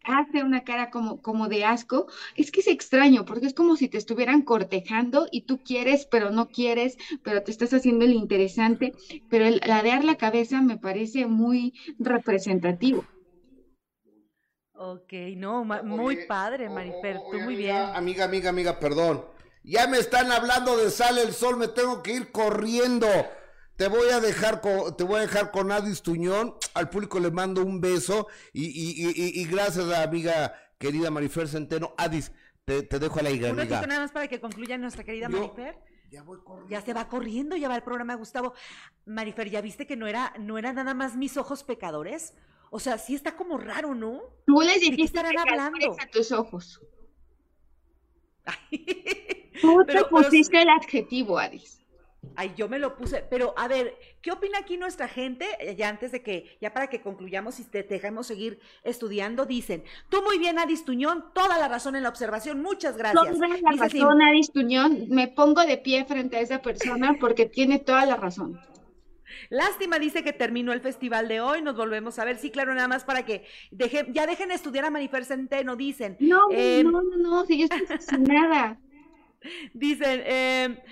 hace 0.06 0.44
una 0.44 0.64
cara 0.64 0.90
como, 0.90 1.20
como 1.20 1.48
de 1.48 1.64
asco, 1.64 2.06
es 2.36 2.50
que 2.50 2.60
es 2.60 2.68
extraño, 2.68 3.24
porque 3.24 3.46
es 3.46 3.54
como 3.54 3.76
si 3.76 3.88
te 3.88 3.98
estuvieran 3.98 4.42
cortejando 4.42 5.26
y 5.30 5.42
tú 5.42 5.62
quieres, 5.62 6.06
pero 6.06 6.30
no 6.30 6.48
quieres, 6.48 6.96
pero 7.22 7.42
te 7.42 7.50
estás 7.50 7.74
haciendo 7.74 8.04
el 8.04 8.12
interesante, 8.12 8.92
pero 9.28 9.44
el 9.46 9.60
ladear 9.66 10.04
la 10.04 10.16
cabeza 10.16 10.62
me 10.62 10.78
parece 10.78 11.26
muy 11.26 11.74
representativo. 11.98 13.04
Ok, 14.78 15.12
no, 15.36 15.64
ma- 15.64 15.82
muy 15.82 16.26
padre, 16.26 16.68
Marifer. 16.68 17.18
Tú 17.30 17.40
muy 17.40 17.56
bien. 17.56 17.76
Amiga, 17.76 18.24
amiga, 18.24 18.50
amiga, 18.50 18.78
perdón. 18.78 19.24
Ya 19.62 19.86
me 19.86 19.98
están 19.98 20.30
hablando 20.30 20.76
de 20.76 20.90
sale 20.90 21.22
el 21.22 21.32
sol, 21.32 21.56
me 21.56 21.68
tengo 21.68 22.02
que 22.02 22.12
ir 22.12 22.30
corriendo. 22.30 23.08
Te 23.76 23.88
voy 23.88 24.08
a 24.10 24.20
dejar 24.20 24.60
con, 24.60 24.96
te 24.96 25.04
voy 25.04 25.16
a 25.16 25.20
dejar 25.20 25.50
con 25.50 25.72
Adis 25.72 26.02
Tuñón. 26.02 26.54
Al 26.74 26.88
público 26.88 27.18
le 27.20 27.30
mando 27.30 27.62
un 27.64 27.80
beso 27.80 28.28
y, 28.52 28.64
y, 28.66 29.06
y, 29.08 29.40
y- 29.40 29.44
gracias 29.46 29.88
a 29.90 30.02
amiga 30.02 30.54
querida 30.78 31.10
Marifer 31.10 31.48
Centeno. 31.48 31.94
Adis, 31.98 32.32
te, 32.64 32.82
te 32.82 32.98
dejo 32.98 33.18
a 33.18 33.22
la 33.22 33.30
hija, 33.30 33.50
Un 33.50 33.56
ratito 33.58 33.86
nada 33.86 34.00
más 34.00 34.12
para 34.12 34.28
que 34.28 34.40
concluya 34.40 34.78
nuestra 34.78 35.04
querida 35.04 35.28
Yo- 35.28 35.38
Marifer. 35.38 35.78
Ya 36.68 36.80
se 36.82 36.94
va 36.94 37.08
corriendo, 37.08 37.56
ya 37.56 37.68
va 37.68 37.76
el 37.76 37.82
programa 37.82 38.14
Gustavo. 38.14 38.54
Marifer, 39.06 39.50
¿ya 39.50 39.60
viste 39.60 39.86
que 39.86 39.96
no 39.96 40.06
era, 40.06 40.32
no 40.38 40.56
era 40.56 40.72
nada 40.72 40.94
más 40.94 41.16
mis 41.16 41.36
ojos 41.36 41.64
pecadores? 41.64 42.32
O 42.70 42.78
sea, 42.80 42.98
sí 42.98 43.14
está 43.14 43.36
como 43.36 43.58
raro, 43.58 43.94
¿no? 43.94 44.22
Tú 44.46 44.60
les 44.60 44.74
¿De 44.74 44.80
qué 44.80 44.90
dijiste 44.90 45.18
estarán 45.18 45.32
pecadores 45.32 45.60
hablando? 45.60 45.96
a 46.02 46.06
tus 46.08 46.32
ojos. 46.32 46.80
Tú 48.70 49.78
te 49.78 49.84
Pero- 49.84 49.84
pero- 49.86 50.08
pusiste 50.08 50.60
el 50.62 50.68
adjetivo, 50.68 51.38
Adis. 51.38 51.72
Ay, 52.34 52.52
yo 52.56 52.68
me 52.68 52.78
lo 52.80 52.96
puse, 52.96 53.24
pero 53.30 53.54
a 53.56 53.68
ver, 53.68 53.96
¿qué 54.20 54.32
opina 54.32 54.58
aquí 54.58 54.76
nuestra 54.76 55.06
gente? 55.06 55.46
Eh, 55.60 55.76
Ya 55.76 55.88
antes 55.88 56.10
de 56.10 56.22
que, 56.24 56.58
ya 56.60 56.72
para 56.74 56.88
que 56.88 57.00
concluyamos 57.00 57.60
y 57.60 57.64
te 57.64 57.84
dejemos 57.84 58.26
seguir 58.26 58.58
estudiando, 58.82 59.46
dicen, 59.46 59.84
tú 60.10 60.22
muy 60.22 60.36
bien, 60.38 60.58
Adis 60.58 60.84
Tuñón, 60.84 61.26
toda 61.32 61.56
la 61.56 61.68
razón 61.68 61.94
en 61.94 62.02
la 62.02 62.08
observación, 62.08 62.60
muchas 62.60 62.96
gracias. 62.96 63.24
Toda 63.32 63.48
la 63.48 63.54
Dice 63.70 63.98
razón, 64.00 64.20
Adis 64.22 64.50
Tuñón. 64.52 65.06
Me 65.08 65.28
pongo 65.28 65.62
de 65.64 65.78
pie 65.78 66.04
frente 66.04 66.36
a 66.36 66.40
esa 66.40 66.60
persona 66.60 67.16
porque 67.20 67.46
tiene 67.46 67.78
toda 67.78 68.04
la 68.04 68.16
razón. 68.16 68.60
Lástima, 69.50 69.98
dice 69.98 70.22
que 70.22 70.32
terminó 70.32 70.72
el 70.72 70.80
festival 70.80 71.28
de 71.28 71.40
hoy, 71.40 71.62
nos 71.62 71.76
volvemos 71.76 72.18
a 72.18 72.24
ver. 72.24 72.38
Sí, 72.38 72.50
claro, 72.50 72.74
nada 72.74 72.88
más 72.88 73.04
para 73.04 73.24
que 73.24 73.44
deje, 73.70 74.06
ya 74.12 74.26
dejen 74.26 74.50
estudiar 74.50 74.84
a 74.84 74.90
Marifer 74.90 75.24
Centeno, 75.24 75.76
dicen. 75.76 76.16
No, 76.20 76.48
Eh, 76.50 76.82
no, 76.84 77.02
no, 77.02 77.16
no, 77.16 77.46
si 77.46 77.58
yo 77.58 77.66
estoy 77.70 78.18
nada. 78.20 78.78
Dicen, 79.74 80.22
eh, 80.24 80.82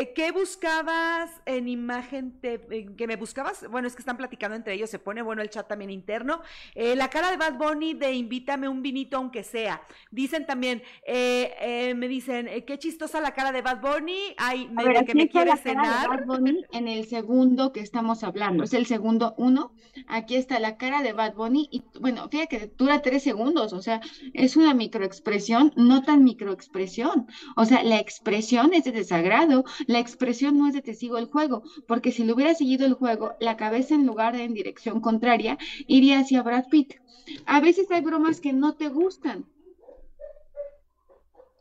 eh, 0.00 0.12
¿qué 0.14 0.32
buscabas 0.32 1.30
en 1.46 1.68
imagen? 1.68 2.40
te- 2.40 2.66
en 2.70 2.96
que 2.96 3.06
me 3.06 3.16
buscabas? 3.16 3.68
Bueno, 3.70 3.86
es 3.88 3.94
que 3.94 4.00
están 4.02 4.16
platicando 4.16 4.56
entre 4.56 4.74
ellos, 4.74 4.90
se 4.90 4.98
pone 4.98 5.22
bueno 5.22 5.42
el 5.42 5.50
chat 5.50 5.68
también 5.68 5.90
interno. 5.90 6.42
Eh, 6.74 6.96
la 6.96 7.08
cara 7.08 7.30
de 7.30 7.36
Bad 7.36 7.58
Bunny 7.58 7.94
de 7.94 8.12
invítame 8.12 8.68
un 8.68 8.82
vinito 8.82 9.16
aunque 9.16 9.42
sea. 9.44 9.82
Dicen 10.10 10.46
también, 10.46 10.82
eh, 11.06 11.54
eh, 11.60 11.94
me 11.94 12.08
dicen, 12.08 12.48
eh, 12.48 12.64
qué 12.64 12.78
chistosa 12.78 13.20
la 13.20 13.34
cara 13.34 13.52
de 13.52 13.62
Bad 13.62 13.80
Bunny. 13.80 14.34
Ay, 14.38 14.68
me, 14.68 14.84
ver, 14.84 15.04
que 15.04 15.14
me 15.14 15.24
está 15.24 15.44
la 15.44 15.56
quiere 15.56 15.62
cara 15.62 15.62
de 15.62 15.62
cenar. 15.62 16.08
Bad 16.08 16.26
Bunny 16.26 16.64
en 16.72 16.88
el 16.88 17.06
segundo 17.06 17.72
que 17.72 17.80
estamos 17.80 18.24
hablando. 18.24 18.64
Es 18.64 18.72
el 18.74 18.86
segundo 18.86 19.34
uno. 19.38 19.72
Aquí 20.08 20.36
está 20.36 20.58
la 20.58 20.76
cara 20.76 21.02
de 21.02 21.12
Bad 21.12 21.34
Bunny 21.34 21.68
y 21.70 21.82
bueno, 22.00 22.28
fíjate 22.30 22.48
que 22.58 22.66
dura 22.76 23.02
tres 23.02 23.22
segundos. 23.22 23.72
O 23.72 23.82
sea, 23.82 24.00
es 24.32 24.56
una 24.56 24.74
microexpresión, 24.74 25.72
no 25.76 26.02
tan 26.02 26.24
microexpresión. 26.24 27.26
O 27.56 27.64
sea, 27.64 27.82
la 27.82 27.98
expresión 27.98 28.72
es 28.74 28.84
de 28.84 28.92
desagrado, 28.92 29.64
la 29.86 29.98
expresión 29.98 30.58
no 30.58 30.68
es 30.68 30.74
de 30.74 30.82
te 30.82 30.94
sigo 30.94 31.18
el 31.18 31.26
juego, 31.26 31.62
porque 31.86 32.12
si 32.12 32.24
le 32.24 32.32
hubiera 32.32 32.54
seguido 32.54 32.86
el 32.86 32.94
juego, 32.94 33.34
la 33.40 33.56
cabeza 33.56 33.94
en 33.94 34.06
lugar 34.06 34.36
de 34.36 34.44
en 34.44 34.54
dirección 34.54 35.00
contraria 35.00 35.58
iría 35.86 36.20
hacia 36.20 36.42
Brad 36.42 36.66
Pitt. 36.70 36.94
A 37.46 37.60
veces 37.60 37.90
hay 37.90 38.00
bromas 38.00 38.40
que 38.40 38.52
no 38.52 38.74
te 38.74 38.88
gustan. 38.88 39.46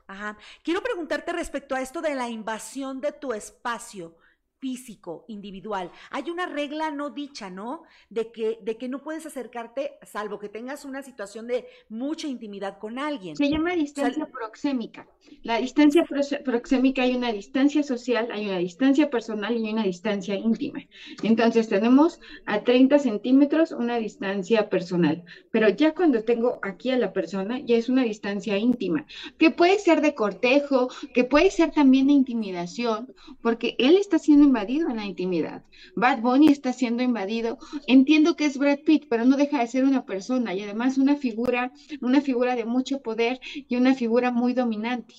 Ajá. 0.07 0.37
Quiero 0.63 0.81
preguntarte 0.81 1.31
respecto 1.31 1.73
a 1.73 1.81
esto 1.81 2.01
de 2.01 2.15
la 2.15 2.29
invasión 2.29 2.99
de 2.99 3.13
tu 3.13 3.31
espacio. 3.33 4.15
Físico, 4.61 5.25
individual. 5.27 5.91
Hay 6.11 6.29
una 6.29 6.45
regla 6.45 6.91
no 6.91 7.09
dicha, 7.09 7.49
¿no? 7.49 7.83
De 8.09 8.31
que, 8.31 8.59
de 8.61 8.77
que 8.77 8.87
no 8.87 9.01
puedes 9.03 9.25
acercarte, 9.25 9.97
salvo 10.03 10.39
que 10.39 10.49
tengas 10.49 10.85
una 10.85 11.01
situación 11.03 11.47
de 11.47 11.65
mucha 11.89 12.27
intimidad 12.27 12.77
con 12.77 12.99
alguien. 12.99 13.35
Se 13.35 13.49
llama 13.49 13.73
distancia 13.75 14.25
proxémica. 14.27 15.07
La 15.43 15.57
distancia 15.57 16.03
prox- 16.05 16.43
proxémica 16.43 17.01
hay 17.03 17.15
una 17.15 17.33
distancia 17.33 17.83
social, 17.83 18.29
hay 18.31 18.47
una 18.47 18.59
distancia 18.59 19.09
personal 19.09 19.57
y 19.57 19.69
una 19.71 19.83
distancia 19.83 20.35
íntima. 20.35 20.79
Entonces 21.23 21.67
tenemos 21.67 22.19
a 22.45 22.63
30 22.63 22.99
centímetros 22.99 23.71
una 23.71 23.97
distancia 23.97 24.69
personal, 24.69 25.23
pero 25.51 25.69
ya 25.69 25.93
cuando 25.93 26.23
tengo 26.23 26.59
aquí 26.61 26.91
a 26.91 26.97
la 26.97 27.13
persona 27.13 27.59
ya 27.59 27.75
es 27.77 27.89
una 27.89 28.03
distancia 28.03 28.57
íntima, 28.57 29.05
que 29.37 29.51
puede 29.51 29.79
ser 29.79 30.01
de 30.01 30.13
cortejo, 30.13 30.89
que 31.13 31.23
puede 31.23 31.49
ser 31.51 31.71
también 31.71 32.07
de 32.07 32.13
intimidación, 32.13 33.13
porque 33.41 33.75
él 33.79 33.95
está 33.97 34.19
siendo 34.19 34.45
invadido 34.51 34.89
en 34.89 34.97
la 34.97 35.05
intimidad. 35.05 35.63
Bad 35.95 36.19
Bunny 36.19 36.49
está 36.49 36.73
siendo 36.73 37.03
invadido. 37.03 37.57
Entiendo 37.87 38.35
que 38.35 38.45
es 38.45 38.57
Brad 38.57 38.79
Pitt, 38.85 39.05
pero 39.09 39.23
no 39.23 39.37
deja 39.37 39.59
de 39.59 39.67
ser 39.67 39.85
una 39.85 40.05
persona 40.05 40.53
y 40.53 40.61
además 40.61 40.97
una 40.97 41.15
figura, 41.15 41.71
una 42.01 42.19
figura 42.19 42.57
de 42.57 42.65
mucho 42.65 43.01
poder 43.01 43.39
y 43.55 43.77
una 43.77 43.95
figura 43.95 44.29
muy 44.29 44.53
dominante. 44.53 45.15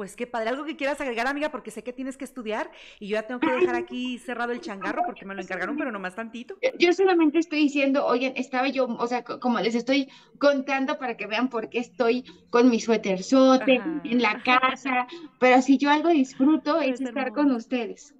Pues 0.00 0.16
qué 0.16 0.26
padre, 0.26 0.48
algo 0.48 0.64
que 0.64 0.76
quieras 0.78 0.98
agregar, 1.02 1.26
amiga, 1.26 1.50
porque 1.50 1.70
sé 1.70 1.82
que 1.84 1.92
tienes 1.92 2.16
que 2.16 2.24
estudiar 2.24 2.70
y 3.00 3.08
yo 3.08 3.16
ya 3.16 3.26
tengo 3.26 3.42
que 3.42 3.50
dejar 3.50 3.74
aquí 3.74 4.18
cerrado 4.18 4.50
el 4.50 4.62
changarro 4.62 5.02
porque 5.04 5.26
me 5.26 5.34
lo 5.34 5.42
encargaron, 5.42 5.76
pero 5.76 5.92
nomás 5.92 6.14
tantito. 6.14 6.56
Yo 6.78 6.94
solamente 6.94 7.38
estoy 7.38 7.58
diciendo, 7.58 8.06
oigan, 8.06 8.32
estaba 8.34 8.68
yo, 8.68 8.86
o 8.86 9.06
sea, 9.06 9.22
co- 9.24 9.38
como 9.38 9.60
les 9.60 9.74
estoy 9.74 10.08
contando 10.38 10.96
para 10.98 11.18
que 11.18 11.26
vean 11.26 11.50
por 11.50 11.68
qué 11.68 11.80
estoy 11.80 12.24
con 12.48 12.70
mi 12.70 12.80
suéterzote 12.80 13.74
en 14.04 14.22
la 14.22 14.42
casa, 14.42 15.06
pero 15.38 15.60
si 15.60 15.76
yo 15.76 15.90
algo 15.90 16.08
disfruto 16.08 16.80
es 16.80 16.92
Es 16.92 17.00
estar 17.02 17.30
con 17.34 17.52
ustedes. 17.52 18.14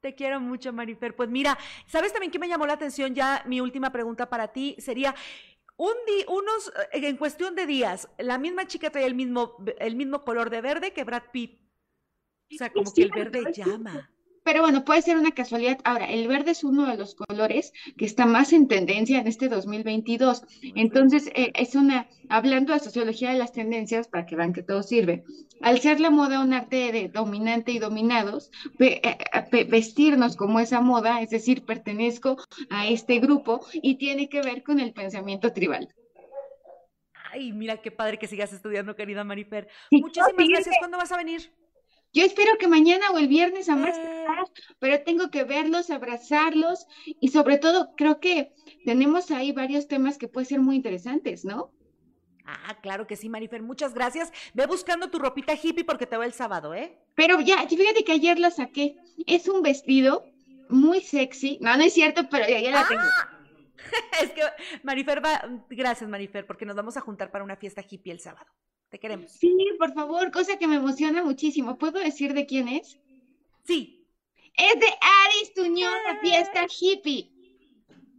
Te 0.00 0.14
quiero 0.14 0.38
mucho, 0.38 0.72
Marifer. 0.72 1.16
Pues 1.16 1.30
mira, 1.30 1.56
¿sabes 1.86 2.12
también 2.12 2.30
qué 2.30 2.38
me 2.38 2.48
llamó 2.48 2.66
la 2.66 2.74
atención? 2.74 3.14
Ya 3.14 3.42
mi 3.46 3.60
última 3.60 3.90
pregunta 3.90 4.28
para 4.28 4.48
ti 4.48 4.76
sería, 4.78 5.14
un 5.76 5.92
di- 6.06 6.24
unos, 6.28 6.72
eh, 6.92 7.06
en 7.08 7.16
cuestión 7.16 7.54
de 7.54 7.66
días, 7.66 8.08
la 8.18 8.38
misma 8.38 8.66
chica 8.66 8.90
trae 8.90 9.06
el 9.06 9.14
mismo, 9.14 9.56
el 9.78 9.96
mismo 9.96 10.22
color 10.24 10.50
de 10.50 10.60
verde 10.60 10.92
que 10.92 11.04
Brad 11.04 11.24
Pitt. 11.32 11.60
O 12.52 12.56
sea, 12.56 12.72
como 12.72 12.92
que 12.92 13.02
el 13.02 13.10
verde 13.10 13.52
llama. 13.52 14.10
Pero 14.44 14.60
bueno, 14.60 14.84
puede 14.84 15.00
ser 15.02 15.16
una 15.16 15.32
casualidad. 15.32 15.78
Ahora, 15.84 16.04
el 16.04 16.28
verde 16.28 16.50
es 16.50 16.64
uno 16.64 16.86
de 16.86 16.96
los 16.98 17.14
colores 17.14 17.72
que 17.96 18.04
está 18.04 18.26
más 18.26 18.52
en 18.52 18.68
tendencia 18.68 19.18
en 19.18 19.26
este 19.26 19.48
2022. 19.48 20.42
Entonces, 20.76 21.28
eh, 21.34 21.50
es 21.54 21.74
una, 21.74 22.08
hablando 22.28 22.74
de 22.74 22.80
sociología 22.80 23.30
de 23.32 23.38
las 23.38 23.52
tendencias, 23.52 24.06
para 24.06 24.26
que 24.26 24.36
vean 24.36 24.52
que 24.52 24.62
todo 24.62 24.82
sirve, 24.82 25.24
al 25.62 25.80
ser 25.80 25.98
la 25.98 26.10
moda 26.10 26.40
un 26.40 26.52
arte 26.52 26.92
de 26.92 27.08
dominante 27.08 27.72
y 27.72 27.78
dominados, 27.78 28.50
eh, 28.80 29.00
eh, 29.02 29.16
ve- 29.50 29.64
vestirnos 29.64 30.36
como 30.36 30.60
esa 30.60 30.82
moda, 30.82 31.22
es 31.22 31.30
decir, 31.30 31.64
pertenezco 31.64 32.36
a 32.68 32.86
este 32.86 33.20
grupo 33.20 33.64
y 33.72 33.96
tiene 33.96 34.28
que 34.28 34.42
ver 34.42 34.62
con 34.62 34.78
el 34.78 34.92
pensamiento 34.92 35.52
tribal. 35.54 35.88
Ay, 37.32 37.52
mira 37.52 37.80
qué 37.80 37.90
padre 37.90 38.18
que 38.18 38.26
sigas 38.26 38.52
estudiando, 38.52 38.94
querida 38.94 39.24
Marifer. 39.24 39.68
Sí, 39.90 40.00
Muchísimas 40.02 40.48
gracias. 40.48 40.76
¿Cuándo 40.78 40.98
vas 40.98 41.10
a 41.12 41.16
venir? 41.16 41.50
Yo 42.14 42.24
espero 42.24 42.56
que 42.58 42.68
mañana 42.68 43.10
o 43.10 43.18
el 43.18 43.26
viernes 43.26 43.68
a 43.68 43.74
más 43.74 44.00
tardar, 44.00 44.44
pero 44.78 45.02
tengo 45.02 45.30
que 45.30 45.42
verlos, 45.42 45.90
abrazarlos 45.90 46.86
y 47.04 47.28
sobre 47.28 47.58
todo 47.58 47.92
creo 47.96 48.20
que 48.20 48.54
tenemos 48.84 49.32
ahí 49.32 49.50
varios 49.50 49.88
temas 49.88 50.16
que 50.16 50.28
pueden 50.28 50.48
ser 50.48 50.60
muy 50.60 50.76
interesantes, 50.76 51.44
¿no? 51.44 51.72
Ah, 52.46 52.78
claro 52.80 53.08
que 53.08 53.16
sí, 53.16 53.28
Marifer. 53.28 53.62
Muchas 53.62 53.94
gracias. 53.94 54.30
Ve 54.52 54.66
buscando 54.66 55.10
tu 55.10 55.18
ropita 55.18 55.54
hippie 55.60 55.84
porque 55.84 56.06
te 56.06 56.16
veo 56.16 56.24
el 56.24 56.34
sábado, 56.34 56.72
¿eh? 56.72 56.96
Pero 57.16 57.40
ya, 57.40 57.66
fíjate 57.66 58.04
que 58.04 58.12
ayer 58.12 58.38
lo 58.38 58.50
saqué. 58.50 58.96
Es 59.26 59.48
un 59.48 59.62
vestido 59.62 60.24
muy 60.68 61.00
sexy. 61.00 61.58
No, 61.60 61.76
no 61.76 61.82
es 61.82 61.94
cierto, 61.94 62.28
pero 62.30 62.46
ya, 62.46 62.60
ya 62.60 62.70
la 62.70 62.86
tengo. 62.86 63.02
es 64.22 64.30
que 64.30 64.42
Marifer 64.84 65.24
va. 65.24 65.42
Gracias, 65.68 66.08
Marifer, 66.08 66.46
porque 66.46 66.64
nos 66.64 66.76
vamos 66.76 66.96
a 66.96 67.00
juntar 67.00 67.32
para 67.32 67.42
una 67.42 67.56
fiesta 67.56 67.82
hippie 67.88 68.12
el 68.12 68.20
sábado. 68.20 68.46
Te 68.90 68.98
queremos. 68.98 69.32
Sí, 69.32 69.52
por 69.78 69.92
favor, 69.92 70.30
cosa 70.30 70.56
que 70.56 70.66
me 70.68 70.76
emociona 70.76 71.22
muchísimo. 71.24 71.78
¿Puedo 71.78 71.98
decir 71.98 72.32
de 72.34 72.46
quién 72.46 72.68
es? 72.68 72.98
Sí. 73.64 74.06
Es 74.56 74.78
de 74.78 74.86
Aris 74.86 75.52
Tuñón, 75.54 75.92
la 76.06 76.20
fiesta 76.20 76.66
hippie. 76.80 77.30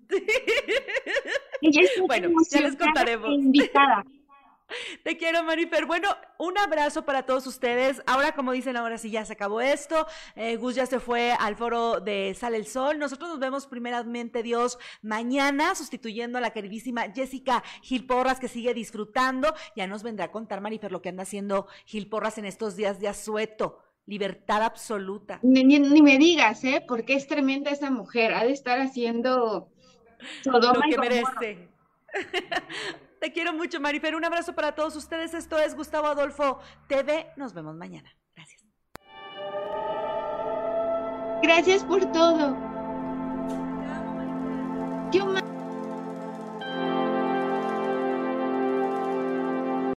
Ella 1.61 1.81
Bueno, 2.05 2.29
ya 2.49 2.59
les 2.61 2.73
emocionada 2.73 2.77
contaremos. 2.77 3.29
e 3.29 3.33
invitada. 3.33 4.05
Te 5.03 5.15
quiero, 5.15 5.43
Marifer. 5.43 5.85
Bueno, 5.85 6.09
un 6.39 6.57
abrazo 6.57 7.05
para 7.05 7.23
todos 7.23 7.45
ustedes. 7.45 8.01
Ahora, 8.07 8.33
como 8.33 8.51
dicen, 8.51 8.75
ahora 8.75 8.97
sí 8.97 9.11
ya 9.11 9.23
se 9.23 9.33
acabó 9.33 9.61
esto. 9.61 10.07
Eh, 10.35 10.55
Gus 10.55 10.73
ya 10.75 10.87
se 10.87 10.99
fue 10.99 11.33
al 11.33 11.55
foro 11.55 11.99
de 11.99 12.33
Sale 12.33 12.57
el 12.57 12.65
Sol. 12.65 12.97
Nosotros 12.97 13.29
nos 13.29 13.39
vemos 13.39 13.67
primeramente, 13.67 14.41
Dios, 14.41 14.79
mañana, 15.03 15.75
sustituyendo 15.75 16.39
a 16.39 16.41
la 16.41 16.49
queridísima 16.49 17.03
Jessica 17.13 17.63
Gil 17.83 18.07
Porras, 18.07 18.39
que 18.39 18.47
sigue 18.47 18.73
disfrutando. 18.73 19.53
Ya 19.75 19.85
nos 19.85 20.01
vendrá 20.01 20.25
a 20.25 20.31
contar, 20.31 20.61
Marifer, 20.61 20.91
lo 20.91 21.01
que 21.01 21.09
anda 21.09 21.23
haciendo 21.23 21.67
Gil 21.85 22.09
Porras 22.09 22.37
en 22.39 22.45
estos 22.45 22.75
días 22.75 22.99
de 22.99 23.07
asueto. 23.07 23.79
Libertad 24.07 24.63
absoluta. 24.63 25.39
Ni, 25.43 25.63
ni- 25.63 25.79
ni 25.79 26.01
me 26.01 26.17
digas, 26.17 26.63
¿eh? 26.63 26.83
Porque 26.87 27.13
es 27.13 27.27
tremenda 27.27 27.71
esa 27.71 27.89
mujer. 27.91 28.33
Ha 28.33 28.43
de 28.45 28.51
estar 28.51 28.79
haciendo 28.79 29.69
Sodoma 30.43 30.73
lo 30.87 30.91
que 30.91 30.97
merece. 30.97 31.69
Te 33.19 33.31
quiero 33.31 33.53
mucho, 33.53 33.79
Marifer. 33.79 34.15
Un 34.15 34.25
abrazo 34.25 34.53
para 34.53 34.75
todos 34.75 34.95
ustedes. 34.95 35.33
Esto 35.33 35.57
es 35.59 35.75
Gustavo 35.75 36.07
Adolfo 36.07 36.59
TV. 36.87 37.27
Nos 37.37 37.53
vemos 37.53 37.75
mañana. 37.75 38.09
Gracias. 38.35 38.63
Gracias 41.41 41.83
por 41.83 42.11
todo. 42.11 42.57
Yo 45.11 45.25